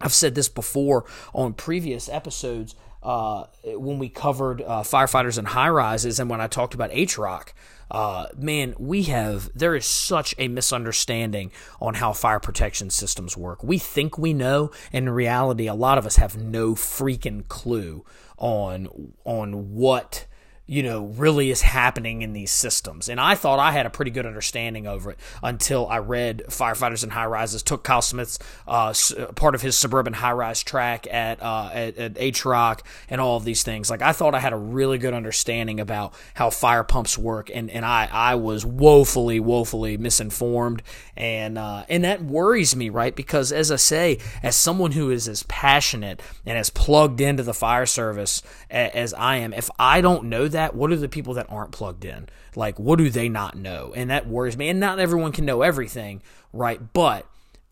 I've 0.00 0.12
said 0.12 0.36
this 0.36 0.48
before 0.48 1.06
on 1.34 1.54
previous 1.54 2.08
episodes. 2.08 2.76
Uh, 3.04 3.44
when 3.64 3.98
we 3.98 4.08
covered 4.08 4.62
uh, 4.62 4.82
firefighters 4.82 5.36
and 5.36 5.48
high 5.48 5.68
rises, 5.68 6.18
and 6.18 6.30
when 6.30 6.40
I 6.40 6.46
talked 6.46 6.72
about 6.72 6.90
ATROC, 6.90 7.52
uh, 7.90 8.26
man, 8.36 8.74
we 8.78 9.02
have, 9.04 9.50
there 9.54 9.74
is 9.74 9.84
such 9.84 10.34
a 10.38 10.48
misunderstanding 10.48 11.52
on 11.80 11.94
how 11.94 12.14
fire 12.14 12.40
protection 12.40 12.88
systems 12.88 13.36
work. 13.36 13.62
We 13.62 13.78
think 13.78 14.16
we 14.16 14.32
know, 14.32 14.70
and 14.92 15.06
in 15.06 15.12
reality, 15.12 15.66
a 15.66 15.74
lot 15.74 15.98
of 15.98 16.06
us 16.06 16.16
have 16.16 16.36
no 16.36 16.74
freaking 16.74 17.46
clue 17.48 18.04
on, 18.38 19.12
on 19.24 19.74
what 19.74 20.26
you 20.66 20.82
know, 20.82 21.04
really 21.04 21.50
is 21.50 21.60
happening 21.60 22.22
in 22.22 22.32
these 22.32 22.50
systems. 22.50 23.10
And 23.10 23.20
I 23.20 23.34
thought 23.34 23.58
I 23.58 23.72
had 23.72 23.84
a 23.84 23.90
pretty 23.90 24.10
good 24.10 24.24
understanding 24.24 24.86
over 24.86 25.10
it 25.10 25.18
until 25.42 25.86
I 25.86 25.98
read 25.98 26.44
Firefighters 26.48 27.02
and 27.02 27.12
High 27.12 27.26
Rises, 27.26 27.62
took 27.62 27.84
Kyle 27.84 28.00
Smith's 28.00 28.38
uh, 28.66 28.94
part 29.34 29.54
of 29.54 29.60
his 29.60 29.78
suburban 29.78 30.14
high 30.14 30.32
rise 30.32 30.62
track 30.62 31.06
at, 31.12 31.42
uh, 31.42 31.68
at, 31.72 31.98
at 31.98 32.14
ATROC 32.14 32.80
and 33.10 33.20
all 33.20 33.36
of 33.36 33.44
these 33.44 33.62
things. 33.62 33.90
Like, 33.90 34.00
I 34.00 34.12
thought 34.12 34.34
I 34.34 34.40
had 34.40 34.54
a 34.54 34.58
really 34.58 34.96
good 34.96 35.12
understanding 35.12 35.80
about 35.80 36.14
how 36.32 36.48
fire 36.48 36.84
pumps 36.84 37.18
work, 37.18 37.50
and, 37.52 37.70
and 37.70 37.84
I, 37.84 38.08
I 38.10 38.34
was 38.36 38.64
woefully, 38.64 39.40
woefully 39.40 39.98
misinformed. 39.98 40.82
And, 41.14 41.58
uh, 41.58 41.84
and 41.90 42.04
that 42.04 42.24
worries 42.24 42.74
me, 42.74 42.88
right? 42.88 43.14
Because, 43.14 43.52
as 43.52 43.70
I 43.70 43.76
say, 43.76 44.18
as 44.42 44.56
someone 44.56 44.92
who 44.92 45.10
is 45.10 45.28
as 45.28 45.42
passionate 45.42 46.22
and 46.46 46.56
as 46.56 46.70
plugged 46.70 47.20
into 47.20 47.42
the 47.42 47.54
fire 47.54 47.86
service 47.86 48.42
as 48.70 49.12
I 49.12 49.36
am, 49.36 49.52
if 49.52 49.68
I 49.78 50.00
don't 50.00 50.24
know 50.24 50.48
that, 50.54 50.74
what 50.74 50.90
are 50.90 50.96
the 50.96 51.08
people 51.08 51.34
that 51.34 51.50
aren't 51.50 51.72
plugged 51.72 52.04
in? 52.04 52.28
Like, 52.56 52.78
what 52.78 52.98
do 52.98 53.10
they 53.10 53.28
not 53.28 53.56
know? 53.56 53.92
And 53.94 54.10
that 54.10 54.26
worries 54.26 54.56
me. 54.56 54.68
And 54.68 54.80
not 54.80 54.98
everyone 54.98 55.32
can 55.32 55.44
know 55.44 55.62
everything, 55.62 56.22
right? 56.52 56.80
But 56.92 57.26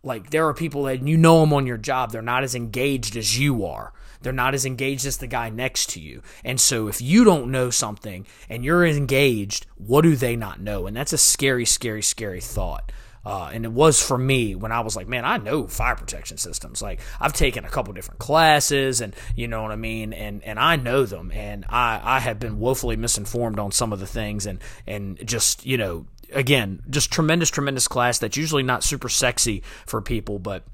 like, 0.05 0.31
there 0.31 0.47
are 0.47 0.55
people 0.55 0.85
that 0.85 1.07
you 1.07 1.17
know 1.17 1.41
them 1.41 1.53
on 1.53 1.67
your 1.67 1.79
job. 1.79 2.11
They're 2.11 2.23
not 2.23 2.43
as 2.43 2.55
engaged 2.55 3.17
as 3.17 3.39
you 3.39 3.65
are. 3.65 3.93
They're 4.21 4.33
not 4.33 4.55
as 4.55 4.65
engaged 4.65 5.07
as 5.07 5.19
the 5.19 5.27
guy 5.27 5.51
next 5.51 5.91
to 5.91 6.01
you. 6.01 6.23
And 6.45 6.61
so 6.61 6.89
if 6.89 7.01
you 7.01 7.25
don't 7.25 7.51
know 7.51 7.71
something 7.71 8.27
and 8.49 8.65
you're 8.65 8.87
engaged, 8.87 9.67
what 9.77 10.03
do 10.03 10.15
they 10.15 10.37
not 10.37 10.61
know? 10.61 10.87
And 10.87 10.97
that's 10.97 11.13
a 11.13 11.19
scary, 11.19 11.65
scary, 11.65 12.03
scary 12.03 12.41
thought. 12.41 12.93
Uh, 13.25 13.51
and 13.53 13.65
it 13.65 13.73
was 13.73 14.03
for 14.03 14.19
me 14.19 14.55
when 14.55 14.73
I 14.73 14.81
was 14.81 14.97
like, 14.97 15.07
man, 15.07 15.25
I 15.25 15.37
know 15.37 15.67
fire 15.67 15.95
protection 15.95 16.39
systems. 16.39 16.83
Like 16.83 17.01
I've 17.21 17.33
taken 17.33 17.65
a 17.65 17.71
couple 17.71 17.93
different 17.95 18.21
classes, 18.21 19.01
and 19.01 19.15
you 19.37 19.49
know 19.49 19.63
what 19.63 19.73
I 19.73 19.77
mean, 19.77 20.13
and 20.13 20.43
and 20.45 20.59
I 20.59 20.77
know 20.77 21.05
them, 21.05 21.31
and 21.33 21.65
I 21.69 22.01
I 22.03 22.21
have 22.21 22.39
been 22.39 22.59
woefully 22.59 22.97
misinformed 22.97 23.59
on 23.59 23.71
some 23.73 23.93
of 23.93 24.01
the 24.01 24.07
things, 24.07 24.47
and 24.47 24.61
and 24.87 25.25
just 25.27 25.65
you 25.65 25.77
know 25.77 26.07
again, 26.33 26.83
just 26.91 27.11
tremendous, 27.13 27.51
tremendous 27.51 27.89
class 27.89 28.19
that's 28.19 28.37
usually 28.37 28.63
not 28.63 28.83
super 28.83 29.09
sexy 29.09 29.63
for 29.87 30.01
people, 30.01 30.39
but 30.39 30.65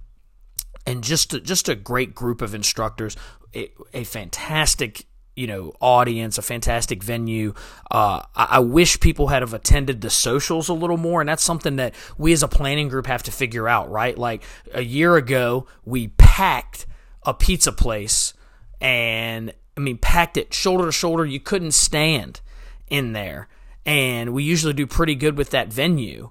and 0.87 1.05
just 1.05 1.43
just 1.43 1.69
a 1.69 1.75
great 1.75 2.15
group 2.15 2.41
of 2.41 2.55
instructors, 2.55 3.17
a, 3.55 3.71
a 3.93 4.05
fantastic 4.05 5.07
you 5.39 5.47
know 5.47 5.73
audience, 5.81 6.37
a 6.37 6.43
fantastic 6.43 7.03
venue. 7.03 7.55
Uh, 7.91 8.23
I, 8.35 8.49
I, 8.51 8.59
wish 8.59 8.99
people 8.99 9.29
had 9.29 9.43
have 9.43 9.55
attended 9.55 10.01
the 10.01 10.11
socials 10.11 10.69
a 10.69 10.75
little 10.75 10.97
more, 10.97 11.21
and 11.21 11.29
that's 11.29 11.45
something 11.45 11.77
that 11.77 11.95
we 12.19 12.33
as 12.33 12.43
a 12.43 12.49
planning 12.49 12.89
group 12.89 13.07
have 13.07 13.23
to 13.23 13.31
figure 13.31 13.69
out. 13.69 13.89
Right, 13.89 14.19
like 14.19 14.43
a 14.75 14.83
year 14.83 15.17
ago, 15.17 15.67
we 15.85 16.09
packed 16.09 16.87
a 17.23 17.33
pizza 17.33 17.71
place, 17.71 18.35
and 18.81 19.55
I 19.77 19.81
mean 19.81 19.99
packed 19.99 20.37
it 20.37 20.53
shoulder 20.53 20.87
to 20.87 20.93
shoulder. 20.93 21.25
You 21.25 21.41
couldn't 21.41 21.73
stand 21.73 22.41
in 22.89 23.13
there, 23.13 23.49
and 23.87 24.35
we 24.35 24.43
usually 24.43 24.73
do 24.73 24.89
pretty 24.89 25.15
good 25.15 25.39
with 25.39 25.51
that 25.51 25.73
venue, 25.73 26.31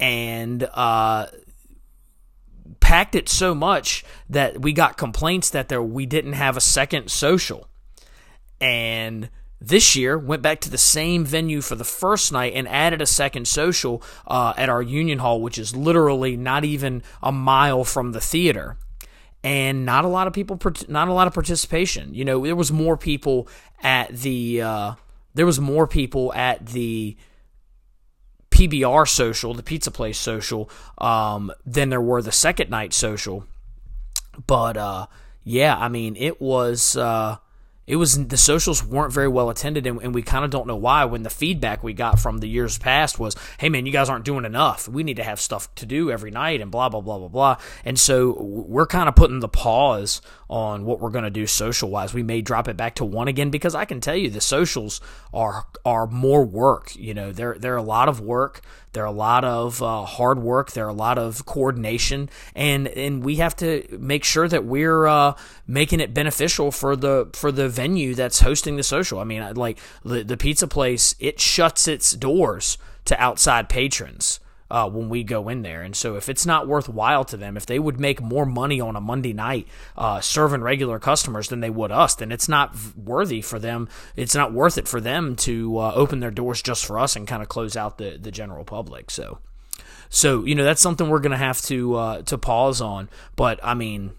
and 0.00 0.68
uh, 0.74 1.26
packed 2.80 3.14
it 3.14 3.28
so 3.28 3.54
much 3.54 4.04
that 4.28 4.60
we 4.60 4.72
got 4.72 4.96
complaints 4.96 5.48
that 5.50 5.68
there 5.68 5.80
we 5.80 6.06
didn't 6.06 6.32
have 6.32 6.56
a 6.56 6.60
second 6.60 7.08
social 7.08 7.68
and 8.62 9.28
this 9.60 9.94
year 9.94 10.16
went 10.16 10.40
back 10.40 10.60
to 10.60 10.70
the 10.70 10.78
same 10.78 11.24
venue 11.24 11.60
for 11.60 11.74
the 11.74 11.84
first 11.84 12.32
night 12.32 12.52
and 12.54 12.66
added 12.68 13.02
a 13.02 13.06
second 13.06 13.46
social 13.46 14.02
uh, 14.26 14.54
at 14.56 14.68
our 14.68 14.80
union 14.80 15.18
hall 15.18 15.42
which 15.42 15.58
is 15.58 15.76
literally 15.76 16.36
not 16.36 16.64
even 16.64 17.02
a 17.22 17.32
mile 17.32 17.84
from 17.84 18.12
the 18.12 18.20
theater 18.20 18.76
and 19.44 19.84
not 19.84 20.04
a 20.04 20.08
lot 20.08 20.26
of 20.26 20.32
people 20.32 20.58
not 20.88 21.08
a 21.08 21.12
lot 21.12 21.26
of 21.26 21.34
participation 21.34 22.14
you 22.14 22.24
know 22.24 22.44
there 22.44 22.56
was 22.56 22.72
more 22.72 22.96
people 22.96 23.48
at 23.82 24.08
the 24.10 24.62
uh, 24.62 24.94
there 25.34 25.46
was 25.46 25.60
more 25.60 25.86
people 25.86 26.32
at 26.34 26.66
the 26.66 27.16
PBR 28.50 29.08
social, 29.08 29.54
the 29.54 29.62
pizza 29.62 29.90
place 29.90 30.18
social, 30.18 30.70
um, 30.98 31.50
than 31.64 31.88
there 31.88 32.02
were 32.02 32.20
the 32.20 32.30
second 32.30 32.68
night 32.68 32.92
social. 32.92 33.46
But 34.46 34.76
uh, 34.76 35.06
yeah, 35.42 35.76
I 35.76 35.88
mean, 35.88 36.16
it 36.16 36.40
was 36.40 36.94
uh, 36.96 37.38
it 37.86 37.96
was 37.96 38.26
the 38.28 38.36
socials 38.36 38.84
weren't 38.84 39.12
very 39.12 39.28
well 39.28 39.50
attended 39.50 39.86
and, 39.86 40.00
and 40.02 40.14
we 40.14 40.22
kind 40.22 40.44
of 40.44 40.50
don't 40.50 40.66
know 40.66 40.76
why 40.76 41.04
when 41.04 41.22
the 41.22 41.30
feedback 41.30 41.82
we 41.82 41.92
got 41.92 42.18
from 42.18 42.38
the 42.38 42.48
years 42.48 42.78
past 42.78 43.18
was 43.18 43.36
hey 43.58 43.68
man 43.68 43.86
you 43.86 43.92
guys 43.92 44.08
aren't 44.08 44.24
doing 44.24 44.44
enough. 44.44 44.88
We 44.88 45.02
need 45.02 45.16
to 45.16 45.24
have 45.24 45.40
stuff 45.40 45.74
to 45.76 45.86
do 45.86 46.10
every 46.10 46.30
night 46.30 46.60
and 46.60 46.70
blah 46.70 46.88
blah 46.88 47.00
blah 47.00 47.18
blah 47.18 47.28
blah. 47.28 47.56
And 47.84 47.98
so 47.98 48.40
we're 48.40 48.86
kind 48.86 49.08
of 49.08 49.14
putting 49.14 49.40
the 49.40 49.48
pause 49.48 50.22
on 50.48 50.84
what 50.84 51.00
we're 51.00 51.10
going 51.10 51.24
to 51.24 51.30
do 51.30 51.46
social 51.46 51.88
wise 51.90 52.12
we 52.12 52.22
may 52.22 52.42
drop 52.42 52.68
it 52.68 52.76
back 52.76 52.94
to 52.94 53.06
one 53.06 53.26
again 53.26 53.48
because 53.48 53.74
i 53.74 53.86
can 53.86 54.02
tell 54.02 54.14
you 54.14 54.28
the 54.28 54.38
socials 54.38 55.00
are 55.32 55.66
are 55.86 56.06
more 56.06 56.44
work 56.44 56.92
you 56.96 57.14
know? 57.14 57.32
They're 57.32 57.56
they're 57.58 57.76
a 57.76 57.82
lot 57.82 58.08
of 58.08 58.20
work. 58.20 58.60
They're 58.92 59.04
a 59.04 59.10
lot 59.10 59.44
of 59.44 59.82
uh, 59.82 60.04
hard 60.04 60.38
work. 60.38 60.72
They're 60.72 60.88
a 60.88 60.92
lot 60.92 61.18
of 61.18 61.46
coordination, 61.46 62.28
and 62.54 62.86
and 62.88 63.24
we 63.24 63.36
have 63.36 63.56
to 63.56 63.84
make 63.98 64.24
sure 64.24 64.48
that 64.48 64.64
we're 64.64 65.06
uh, 65.06 65.34
making 65.66 66.00
it 66.00 66.12
beneficial 66.12 66.70
for 66.70 66.94
the 66.94 67.30
for 67.32 67.50
the 67.50 67.68
venue 67.72 68.14
that's 68.14 68.40
hosting 68.40 68.76
the 68.76 68.82
social. 68.82 69.18
I 69.18 69.24
mean, 69.24 69.54
like 69.54 69.78
the 70.04 70.22
the 70.22 70.36
pizza 70.36 70.68
place, 70.68 71.14
it 71.18 71.40
shuts 71.40 71.88
its 71.88 72.12
doors 72.12 72.78
to 73.06 73.20
outside 73.20 73.68
patrons 73.68 74.38
uh, 74.72 74.88
when 74.88 75.10
we 75.10 75.22
go 75.22 75.50
in 75.50 75.60
there. 75.60 75.82
And 75.82 75.94
so 75.94 76.16
if 76.16 76.30
it's 76.30 76.46
not 76.46 76.66
worthwhile 76.66 77.24
to 77.26 77.36
them, 77.36 77.58
if 77.58 77.66
they 77.66 77.78
would 77.78 78.00
make 78.00 78.22
more 78.22 78.46
money 78.46 78.80
on 78.80 78.96
a 78.96 79.02
Monday 79.02 79.34
night 79.34 79.68
uh, 79.98 80.20
serving 80.20 80.62
regular 80.62 80.98
customers 80.98 81.48
than 81.48 81.60
they 81.60 81.68
would 81.68 81.92
us, 81.92 82.14
then 82.14 82.32
it's 82.32 82.48
not 82.48 82.74
worthy 82.96 83.42
for 83.42 83.58
them. 83.58 83.86
It's 84.16 84.34
not 84.34 84.54
worth 84.54 84.78
it 84.78 84.88
for 84.88 84.98
them 84.98 85.36
to 85.36 85.78
uh, 85.78 85.92
open 85.94 86.20
their 86.20 86.30
doors 86.30 86.62
just 86.62 86.86
for 86.86 86.98
us 86.98 87.16
and 87.16 87.28
kind 87.28 87.42
of 87.42 87.50
close 87.50 87.76
out 87.76 87.98
the, 87.98 88.18
the 88.20 88.30
general 88.30 88.64
public. 88.64 89.10
So. 89.10 89.38
So 90.14 90.44
you 90.44 90.54
know 90.54 90.64
that's 90.64 90.82
something 90.82 91.08
we're 91.08 91.20
gonna 91.20 91.38
have 91.38 91.62
to 91.62 91.94
uh, 91.94 92.22
to 92.24 92.36
pause 92.36 92.82
on. 92.82 93.08
But 93.34 93.58
I 93.62 93.72
mean, 93.72 94.12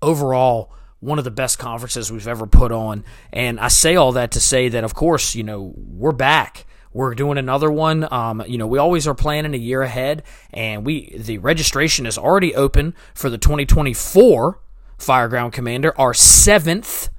overall, 0.00 0.72
one 1.00 1.18
of 1.18 1.24
the 1.24 1.30
best 1.30 1.58
conferences 1.58 2.10
we've 2.10 2.28
ever 2.28 2.46
put 2.46 2.72
on. 2.72 3.04
And 3.32 3.60
I 3.60 3.68
say 3.68 3.96
all 3.96 4.12
that 4.12 4.30
to 4.32 4.40
say 4.40 4.68
that, 4.68 4.84
of 4.84 4.94
course, 4.94 5.34
you 5.34 5.42
know, 5.42 5.74
we're 5.76 6.12
back. 6.12 6.66
We're 6.92 7.14
doing 7.14 7.36
another 7.36 7.70
one. 7.70 8.10
Um, 8.10 8.42
you 8.46 8.56
know, 8.56 8.66
we 8.66 8.78
always 8.78 9.06
are 9.06 9.14
planning 9.14 9.52
a 9.54 9.58
year 9.58 9.82
ahead, 9.82 10.22
and 10.50 10.86
we 10.86 11.14
the 11.14 11.36
registration 11.38 12.06
is 12.06 12.16
already 12.16 12.54
open 12.54 12.94
for 13.12 13.28
the 13.28 13.36
2024 13.36 14.58
Fireground 14.98 15.52
Commander, 15.52 15.92
our 16.00 16.14
seventh 16.14 17.10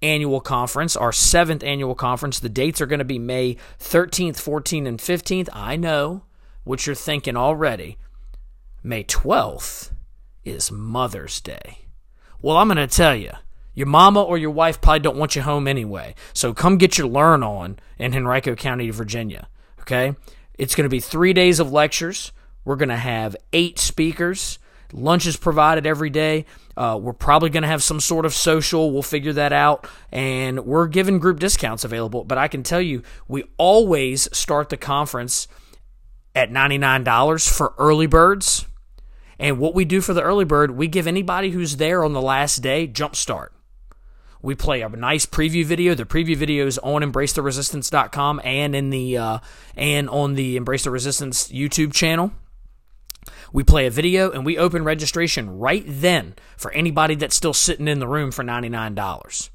annual 0.00 0.40
conference, 0.40 0.94
our 0.96 1.10
seventh 1.12 1.64
annual 1.64 1.96
conference. 1.96 2.38
The 2.38 2.48
dates 2.48 2.80
are 2.80 2.86
going 2.86 3.00
to 3.00 3.04
be 3.04 3.18
May 3.18 3.56
13th, 3.80 4.36
14th, 4.36 4.86
and 4.86 4.98
15th. 5.00 5.48
I 5.52 5.74
know 5.74 6.22
what 6.62 6.86
you're 6.86 6.94
thinking 6.94 7.36
already. 7.36 7.98
May 8.82 9.02
12th 9.02 9.90
is 10.44 10.70
Mother's 10.70 11.40
Day. 11.40 11.83
Well, 12.44 12.58
I'm 12.58 12.68
going 12.68 12.76
to 12.76 12.86
tell 12.86 13.16
you, 13.16 13.30
your 13.72 13.86
mama 13.86 14.22
or 14.22 14.36
your 14.36 14.50
wife 14.50 14.78
probably 14.82 15.00
don't 15.00 15.16
want 15.16 15.34
you 15.34 15.40
home 15.40 15.66
anyway. 15.66 16.14
So 16.34 16.52
come 16.52 16.76
get 16.76 16.98
your 16.98 17.06
learn 17.06 17.42
on 17.42 17.78
in 17.98 18.14
Henrico 18.14 18.54
County, 18.54 18.90
Virginia. 18.90 19.48
Okay? 19.80 20.14
It's 20.58 20.74
going 20.74 20.84
to 20.84 20.90
be 20.90 21.00
three 21.00 21.32
days 21.32 21.58
of 21.58 21.72
lectures. 21.72 22.32
We're 22.66 22.76
going 22.76 22.90
to 22.90 22.98
have 22.98 23.34
eight 23.54 23.78
speakers. 23.78 24.58
Lunch 24.92 25.24
is 25.24 25.38
provided 25.38 25.86
every 25.86 26.10
day. 26.10 26.44
Uh, 26.76 26.98
we're 27.00 27.14
probably 27.14 27.48
going 27.48 27.62
to 27.62 27.68
have 27.68 27.82
some 27.82 27.98
sort 27.98 28.26
of 28.26 28.34
social. 28.34 28.92
We'll 28.92 29.00
figure 29.00 29.32
that 29.32 29.54
out. 29.54 29.88
And 30.12 30.66
we're 30.66 30.88
giving 30.88 31.20
group 31.20 31.40
discounts 31.40 31.82
available. 31.82 32.24
But 32.24 32.36
I 32.36 32.48
can 32.48 32.62
tell 32.62 32.82
you, 32.82 33.04
we 33.26 33.44
always 33.56 34.28
start 34.36 34.68
the 34.68 34.76
conference 34.76 35.48
at 36.34 36.50
$99 36.50 37.50
for 37.50 37.72
early 37.78 38.06
birds. 38.06 38.66
And 39.38 39.58
what 39.58 39.74
we 39.74 39.84
do 39.84 40.00
for 40.00 40.14
the 40.14 40.22
early 40.22 40.44
bird, 40.44 40.72
we 40.72 40.86
give 40.86 41.06
anybody 41.06 41.50
who's 41.50 41.76
there 41.76 42.04
on 42.04 42.12
the 42.12 42.22
last 42.22 42.58
day 42.58 42.86
jump 42.86 43.16
start. 43.16 43.52
We 44.42 44.54
play 44.54 44.82
a 44.82 44.88
nice 44.90 45.24
preview 45.24 45.64
video. 45.64 45.94
The 45.94 46.04
preview 46.04 46.36
video 46.36 46.66
is 46.66 46.78
on 46.78 47.00
embracetheresistance.com 47.00 48.42
and 48.44 48.76
in 48.76 48.90
the 48.90 49.16
uh, 49.16 49.38
and 49.74 50.08
on 50.10 50.34
the 50.34 50.56
Embrace 50.56 50.84
the 50.84 50.90
Resistance 50.90 51.48
YouTube 51.48 51.94
channel. 51.94 52.30
We 53.54 53.64
play 53.64 53.86
a 53.86 53.90
video 53.90 54.30
and 54.30 54.44
we 54.44 54.58
open 54.58 54.84
registration 54.84 55.58
right 55.58 55.84
then 55.86 56.34
for 56.58 56.70
anybody 56.72 57.14
that's 57.14 57.34
still 57.34 57.54
sitting 57.54 57.88
in 57.88 58.00
the 58.00 58.08
room 58.08 58.30
for 58.30 58.44
$99. 58.44 59.50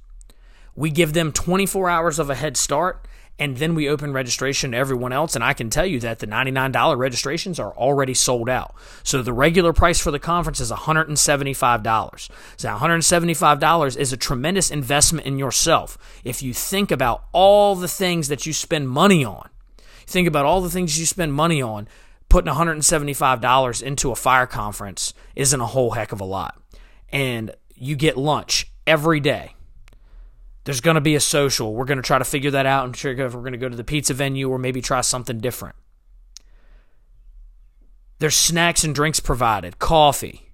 We 0.75 0.89
give 0.89 1.13
them 1.13 1.33
24 1.33 1.89
hours 1.89 2.17
of 2.17 2.29
a 2.29 2.35
head 2.35 2.57
start 2.57 3.05
and 3.39 3.55
then 3.55 3.73
we 3.73 3.87
open 3.87 4.11
registration 4.11 4.71
to 4.71 4.77
everyone 4.77 5.13
else. 5.13 5.33
And 5.33 5.43
I 5.43 5.53
can 5.53 5.69
tell 5.69 5.85
you 5.85 5.99
that 6.01 6.19
the 6.19 6.27
$99 6.27 6.97
registrations 6.97 7.57
are 7.57 7.71
already 7.71 8.13
sold 8.13 8.49
out. 8.49 8.75
So 9.03 9.21
the 9.21 9.33
regular 9.33 9.71
price 9.71 9.99
for 9.99 10.11
the 10.11 10.19
conference 10.19 10.59
is 10.59 10.71
$175. 10.71 12.29
So 12.57 12.69
$175 12.69 13.97
is 13.97 14.13
a 14.13 14.17
tremendous 14.17 14.69
investment 14.69 15.25
in 15.25 15.39
yourself. 15.39 15.97
If 16.25 16.43
you 16.43 16.53
think 16.53 16.91
about 16.91 17.23
all 17.31 17.75
the 17.75 17.87
things 17.87 18.27
that 18.27 18.45
you 18.45 18.51
spend 18.51 18.89
money 18.89 19.23
on, 19.23 19.49
think 20.05 20.27
about 20.27 20.45
all 20.45 20.59
the 20.59 20.69
things 20.69 20.99
you 20.99 21.05
spend 21.05 21.33
money 21.33 21.61
on, 21.61 21.87
putting 22.27 22.51
$175 22.51 23.81
into 23.81 24.11
a 24.11 24.15
fire 24.15 24.47
conference 24.47 25.13
isn't 25.35 25.61
a 25.61 25.65
whole 25.65 25.91
heck 25.91 26.11
of 26.11 26.19
a 26.19 26.25
lot. 26.25 26.61
And 27.11 27.55
you 27.73 27.95
get 27.95 28.17
lunch 28.17 28.69
every 28.85 29.21
day 29.21 29.55
there's 30.63 30.81
going 30.81 30.95
to 30.95 31.01
be 31.01 31.15
a 31.15 31.19
social. 31.19 31.73
We're 31.73 31.85
going 31.85 31.97
to 31.97 32.03
try 32.03 32.17
to 32.17 32.25
figure 32.25 32.51
that 32.51 32.65
out 32.65 32.85
and 32.85 32.95
figure 32.95 33.25
if 33.25 33.33
we're 33.33 33.41
going 33.41 33.53
to 33.53 33.57
go 33.57 33.69
to 33.69 33.75
the 33.75 33.83
pizza 33.83 34.13
venue 34.13 34.49
or 34.49 34.57
maybe 34.57 34.81
try 34.81 35.01
something 35.01 35.39
different. 35.39 35.75
There's 38.19 38.35
snacks 38.35 38.83
and 38.83 38.93
drinks 38.93 39.19
provided, 39.19 39.79
coffee. 39.79 40.51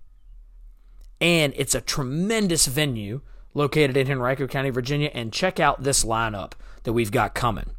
And 1.20 1.54
it's 1.56 1.74
a 1.74 1.82
tremendous 1.82 2.68
venue 2.68 3.22
located 3.54 3.98
in 3.98 4.12
Henrico 4.12 4.48
County, 4.48 4.70
Virginia. 4.70 5.10
And 5.13 5.34
check 5.34 5.60
out 5.60 5.84
this 5.84 6.06
lineup 6.06 6.54
that 6.84 6.94
we've 6.94 7.12
got 7.12 7.34
coming. 7.34 7.72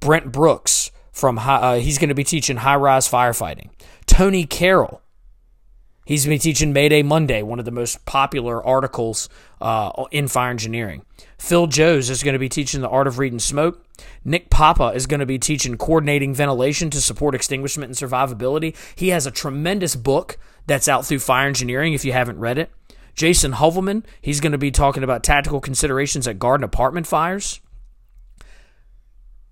Brent 0.00 0.32
Brooks 0.32 0.90
from 1.12 1.38
uh, 1.38 1.76
he's 1.76 1.98
going 1.98 2.08
to 2.08 2.14
be 2.14 2.24
teaching 2.24 2.58
high 2.58 2.76
rise 2.76 3.08
firefighting. 3.08 3.70
Tony 4.06 4.44
Carroll 4.44 5.00
He's 6.04 6.26
been 6.26 6.38
teaching 6.38 6.72
Mayday 6.74 7.02
Monday, 7.02 7.42
one 7.42 7.58
of 7.58 7.64
the 7.64 7.70
most 7.70 8.04
popular 8.04 8.62
articles 8.62 9.28
uh, 9.60 10.04
in 10.10 10.28
fire 10.28 10.50
engineering. 10.50 11.02
Phil 11.38 11.66
Joes 11.66 12.10
is 12.10 12.22
going 12.22 12.34
to 12.34 12.38
be 12.38 12.50
teaching 12.50 12.82
the 12.82 12.88
art 12.88 13.06
of 13.06 13.18
reading 13.18 13.38
smoke. 13.38 13.82
Nick 14.22 14.50
Papa 14.50 14.92
is 14.94 15.06
going 15.06 15.20
to 15.20 15.26
be 15.26 15.38
teaching 15.38 15.78
coordinating 15.78 16.34
ventilation 16.34 16.90
to 16.90 17.00
support 17.00 17.34
extinguishment 17.34 17.88
and 17.88 18.10
survivability. 18.10 18.76
He 18.94 19.08
has 19.08 19.26
a 19.26 19.30
tremendous 19.30 19.96
book 19.96 20.36
that's 20.66 20.88
out 20.88 21.06
through 21.06 21.20
fire 21.20 21.48
engineering 21.48 21.94
if 21.94 22.04
you 22.04 22.12
haven't 22.12 22.38
read 22.38 22.58
it. 22.58 22.70
Jason 23.14 23.52
Hoevelmann, 23.52 24.04
he's 24.20 24.40
going 24.40 24.52
to 24.52 24.58
be 24.58 24.70
talking 24.70 25.04
about 25.04 25.22
tactical 25.22 25.60
considerations 25.60 26.28
at 26.28 26.38
garden 26.38 26.64
apartment 26.64 27.06
fires. 27.06 27.60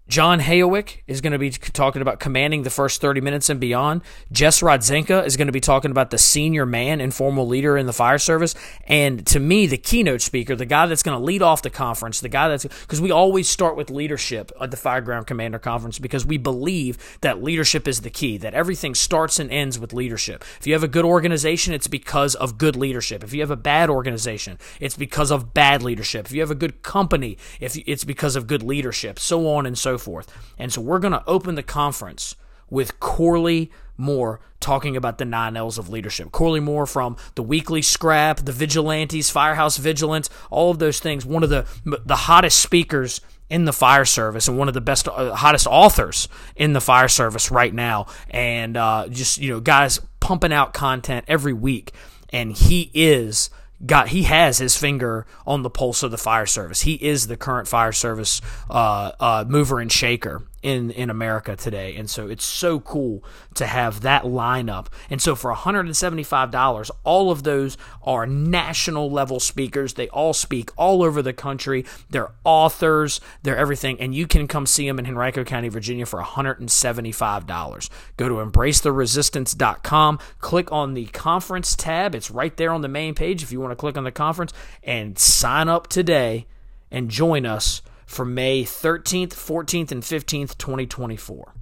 John 0.09 0.41
Hayowick 0.41 0.99
is 1.07 1.21
going 1.21 1.33
to 1.33 1.39
be 1.39 1.51
talking 1.51 2.03
about 2.03 2.21
commanding 2.21 2.65
the 2.65 2.71
first 2.71 3.01
30 3.01 3.21
minutes 3.21 3.49
and 3.49 3.59
beyond. 3.59 4.03
Jess 4.31 4.61
Rodzenka 4.61 5.25
is 5.25 5.37
going 5.37 5.47
to 5.47 5.53
be 5.53 5.61
talking 5.61 5.91
about 5.91 6.11
the 6.11 6.19
senior 6.19 6.67
man, 6.67 7.01
and 7.01 7.15
formal 7.15 7.47
leader 7.47 7.77
in 7.77 7.87
the 7.87 7.93
fire 7.93 8.19
service. 8.19 8.55
And 8.87 9.27
to 9.29 9.41
me, 9.41 9.67
the 9.67 9.79
keynote 9.79 10.21
speaker, 10.21 10.57
the 10.57 10.67
guy 10.67 10.87
that's 10.87 11.03
going 11.03 11.19
to 11.19 11.25
lead 11.25 11.43
off 11.43 11.63
the 11.63 11.71
conference, 11.71 12.21
the 12.21 12.29
guy 12.29 12.49
that's 12.49 12.65
because 12.65 13.01
we 13.01 13.11
always 13.11 13.49
start 13.49 13.77
with 13.77 13.91
leadership 13.91 14.53
at 14.61 14.71
the 14.71 14.77
Fireground 14.77 15.27
Commander 15.27 15.59
Conference 15.59 15.99
because 15.99 16.27
we 16.27 16.37
believe 16.37 17.19
that 17.21 17.43
leadership 17.43 17.87
is 17.87 18.01
the 18.01 18.11
key, 18.11 18.37
that 18.39 18.55
everything 18.55 18.95
starts 18.95 19.39
and 19.39 19.51
ends 19.51 19.79
with 19.79 19.93
leadership. 19.93 20.45
If 20.59 20.67
you 20.67 20.73
have 20.73 20.85
a 20.85 20.89
good 20.89 21.05
organization, 21.05 21.73
it's 21.73 21.89
because 21.89 22.35
of 22.35 22.59
good 22.59 22.77
leadership. 22.77 23.23
If 23.25 23.33
you 23.33 23.41
have 23.41 23.51
a 23.51 23.57
bad 23.57 23.89
organization, 23.89 24.59
it's 24.81 24.97
because 24.97 25.31
of 25.31 25.55
bad 25.55 25.83
leadership. 25.83 26.27
If 26.27 26.33
you 26.33 26.41
have 26.41 26.51
a 26.51 26.57
good 26.57 26.83
company, 26.83 27.39
if 27.61 27.77
it's 27.87 28.05
because 28.05 28.37
of 28.37 28.47
good 28.47 28.63
leadership, 28.63 29.19
so 29.19 29.49
on 29.49 29.67
and 29.67 29.79
so 29.79 29.92
forth. 29.99 30.33
And 30.59 30.73
so 30.73 30.81
we're 30.81 30.99
going 30.99 31.13
to 31.13 31.25
open 31.27 31.55
the 31.55 31.63
conference 31.63 32.37
with 32.71 32.99
Corley 33.01 33.71
Moore 33.97 34.41
talking 34.61 34.97
about 34.97 35.19
the 35.19 35.25
nine 35.25 35.57
L's 35.57 35.77
of 35.77 35.91
leadership. 35.91 36.33
Corley 36.33 36.61
Moore 36.61 36.87
from 36.87 37.17
the 37.35 37.43
Weekly 37.43 37.83
Scrap, 37.83 38.39
the 38.39 38.53
Vigilantes, 38.53 39.31
Firehouse 39.31 39.77
Vigilance, 39.77 40.31
all 40.51 40.71
of 40.71 40.79
those 40.79 41.01
things. 41.01 41.27
One 41.27 41.43
of 41.43 41.51
the 41.51 41.67
the 41.85 42.17
hottest 42.17 42.61
speakers 42.61 43.21
in 43.51 43.67
the 43.67 43.73
fire 43.73 44.07
service 44.07 44.49
and 44.49 44.57
one 44.57 44.69
of 44.69 44.75
the 44.75 44.81
best, 44.81 45.07
uh, 45.07 45.35
hottest 45.35 45.67
authors 45.67 46.27
in 46.57 46.73
the 46.73 46.81
fire 46.81 47.09
service 47.09 47.51
right 47.51 47.75
now. 47.75 48.07
And 48.31 48.79
uh, 48.79 49.09
just 49.09 49.37
you 49.37 49.51
know, 49.51 49.61
guys 49.61 50.01
pumping 50.21 50.55
out 50.55 50.73
content 50.73 51.27
every 51.29 51.53
week. 51.53 51.93
And 52.31 52.53
he 52.53 52.91
is 52.95 53.51
got 53.85 54.09
he 54.09 54.25
has 54.25 54.59
his 54.59 54.77
finger 54.77 55.27
on 55.47 55.63
the 55.63 55.71
pulse 55.71 56.03
of 56.03 56.11
the 56.11 56.19
fire 56.19 56.47
service. 56.47 56.83
He 56.83 56.95
is 56.95 57.27
the 57.27 57.37
current 57.37 57.69
fire 57.69 57.93
service 57.93 58.41
uh, 58.71 59.13
uh, 59.19 59.45
mover 59.47 59.81
and 59.81 59.91
shaker 59.91 60.43
in 60.63 60.91
in 60.93 61.11
America 61.11 61.57
today, 61.57 61.97
and 61.97 62.09
so 62.09 62.29
it's 62.29 62.45
so 62.45 62.81
cool 62.81 63.25
to 63.55 63.67
have 63.67 64.01
that 64.03 64.23
lineup. 64.23 64.87
And 65.11 65.21
so 65.21 65.35
for 65.35 65.53
$175, 65.53 66.91
all 67.05 67.31
of 67.31 67.43
those 67.43 67.77
are 68.03 68.27
national 68.27 69.11
level 69.11 69.41
speakers. 69.41 69.95
They 69.95 70.09
all 70.09 70.33
speak 70.33 70.71
all 70.77 71.03
over 71.03 71.21
the 71.21 71.33
country. 71.33 71.85
They're 72.11 72.33
authors. 72.45 73.21
They're 73.43 73.57
everything, 73.57 74.01
and 74.01 74.15
you 74.15 74.27
can 74.27 74.47
come 74.47 74.67
see 74.67 74.87
them 74.87 74.99
in 74.99 75.07
Henrico 75.07 75.45
County, 75.45 75.69
Virginia, 75.69 76.07
for 76.07 76.23
$175. 76.23 77.91
Go 78.17 78.29
to 78.29 78.35
embracetheresistance.com. 78.37 80.19
Click 80.39 80.73
on 80.73 80.95
the 80.95 81.07
conference 81.07 81.75
tab. 81.75 82.15
It's 82.15 82.31
right 82.31 82.57
there 82.57 82.73
on 82.73 82.83
the 82.83 82.89
main 82.89 83.15
page 83.15 83.43
if 83.43 83.51
you 83.51 83.61
want 83.61 83.73
to 83.73 83.77
click 83.77 83.97
on 83.97 84.05
the 84.05 84.13
conference 84.13 84.53
and 84.83 85.19
sign 85.19 85.69
up 85.69 85.89
today 85.89 86.47
and 86.91 87.09
join 87.09 87.47
us 87.47 87.83
for 88.13 88.25
May 88.25 88.63
13th, 88.63 89.31
14th, 89.31 89.91
and 89.91 90.03
15th, 90.03 90.59
2024. 90.59 91.55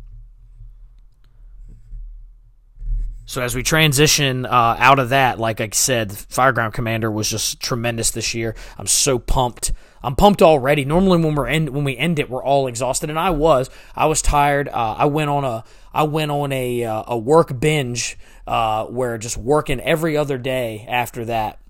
So 3.24 3.40
as 3.40 3.54
we 3.54 3.62
transition 3.62 4.44
uh, 4.44 4.76
out 4.76 4.98
of 4.98 5.10
that, 5.10 5.38
like 5.38 5.60
I 5.60 5.68
said, 5.72 6.10
Fireground 6.10 6.72
Commander 6.72 7.08
was 7.08 7.30
just 7.30 7.60
tremendous 7.60 8.10
this 8.10 8.34
year. 8.34 8.56
I'm 8.76 8.88
so 8.88 9.20
pumped. 9.20 9.70
I'm 10.02 10.16
pumped 10.16 10.42
already. 10.42 10.84
Normally 10.84 11.22
when 11.22 11.36
we're 11.36 11.46
end, 11.46 11.68
when 11.68 11.84
we 11.84 11.96
end 11.96 12.18
it, 12.18 12.28
we're 12.28 12.42
all 12.42 12.66
exhausted, 12.66 13.08
and 13.08 13.18
I 13.18 13.30
was. 13.30 13.70
I 13.94 14.06
was 14.06 14.20
tired. 14.20 14.68
Uh, 14.68 14.96
I 14.98 15.04
went 15.04 15.30
on 15.30 15.44
a 15.44 15.62
I 15.94 16.02
went 16.02 16.32
on 16.32 16.50
a 16.50 16.82
uh, 16.82 17.04
a 17.06 17.16
work 17.16 17.60
binge 17.60 18.18
uh, 18.48 18.86
where 18.86 19.16
just 19.18 19.36
working 19.36 19.78
every 19.78 20.16
other 20.16 20.36
day 20.36 20.84
after 20.88 21.24
that 21.26 21.60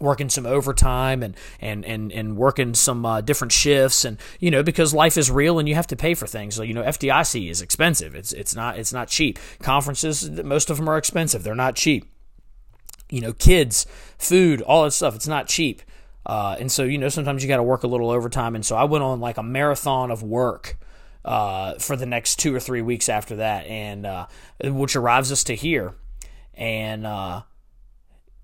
working 0.00 0.28
some 0.28 0.46
overtime 0.46 1.22
and 1.22 1.36
and 1.60 1.84
and 1.84 2.12
and 2.12 2.36
working 2.36 2.74
some 2.74 3.06
uh, 3.06 3.20
different 3.20 3.52
shifts 3.52 4.04
and 4.04 4.18
you 4.40 4.50
know 4.50 4.62
because 4.62 4.92
life 4.92 5.16
is 5.16 5.30
real 5.30 5.58
and 5.58 5.68
you 5.68 5.74
have 5.74 5.86
to 5.86 5.96
pay 5.96 6.14
for 6.14 6.26
things. 6.26 6.54
So 6.54 6.62
you 6.62 6.74
know 6.74 6.82
FDIC 6.82 7.50
is 7.50 7.62
expensive. 7.62 8.14
It's 8.14 8.32
it's 8.32 8.54
not 8.54 8.78
it's 8.78 8.92
not 8.92 9.08
cheap. 9.08 9.38
Conferences 9.60 10.30
most 10.30 10.70
of 10.70 10.76
them 10.76 10.88
are 10.88 10.98
expensive. 10.98 11.42
They're 11.42 11.54
not 11.54 11.76
cheap. 11.76 12.10
You 13.10 13.20
know 13.20 13.32
kids 13.32 13.86
food 14.18 14.62
all 14.62 14.84
that 14.84 14.92
stuff 14.92 15.14
it's 15.14 15.28
not 15.28 15.48
cheap. 15.48 15.82
Uh, 16.26 16.56
and 16.58 16.72
so 16.72 16.84
you 16.84 16.98
know 16.98 17.08
sometimes 17.08 17.42
you 17.42 17.48
got 17.48 17.58
to 17.58 17.62
work 17.62 17.82
a 17.82 17.88
little 17.88 18.10
overtime. 18.10 18.54
And 18.54 18.64
so 18.64 18.76
I 18.76 18.84
went 18.84 19.04
on 19.04 19.20
like 19.20 19.38
a 19.38 19.42
marathon 19.42 20.10
of 20.10 20.22
work 20.22 20.76
uh, 21.24 21.74
for 21.78 21.96
the 21.96 22.06
next 22.06 22.36
two 22.36 22.54
or 22.54 22.60
three 22.60 22.82
weeks 22.82 23.08
after 23.08 23.36
that. 23.36 23.66
And 23.66 24.06
uh, 24.06 24.26
which 24.62 24.96
arrives 24.96 25.30
us 25.32 25.44
to 25.44 25.54
here. 25.54 25.94
And 26.54 27.06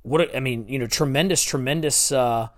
what 0.02 0.34
I 0.34 0.40
mean, 0.40 0.66
you 0.68 0.78
know, 0.78 0.86
tremendous, 0.86 1.42
tremendous 1.42 2.12
uh, 2.12 2.48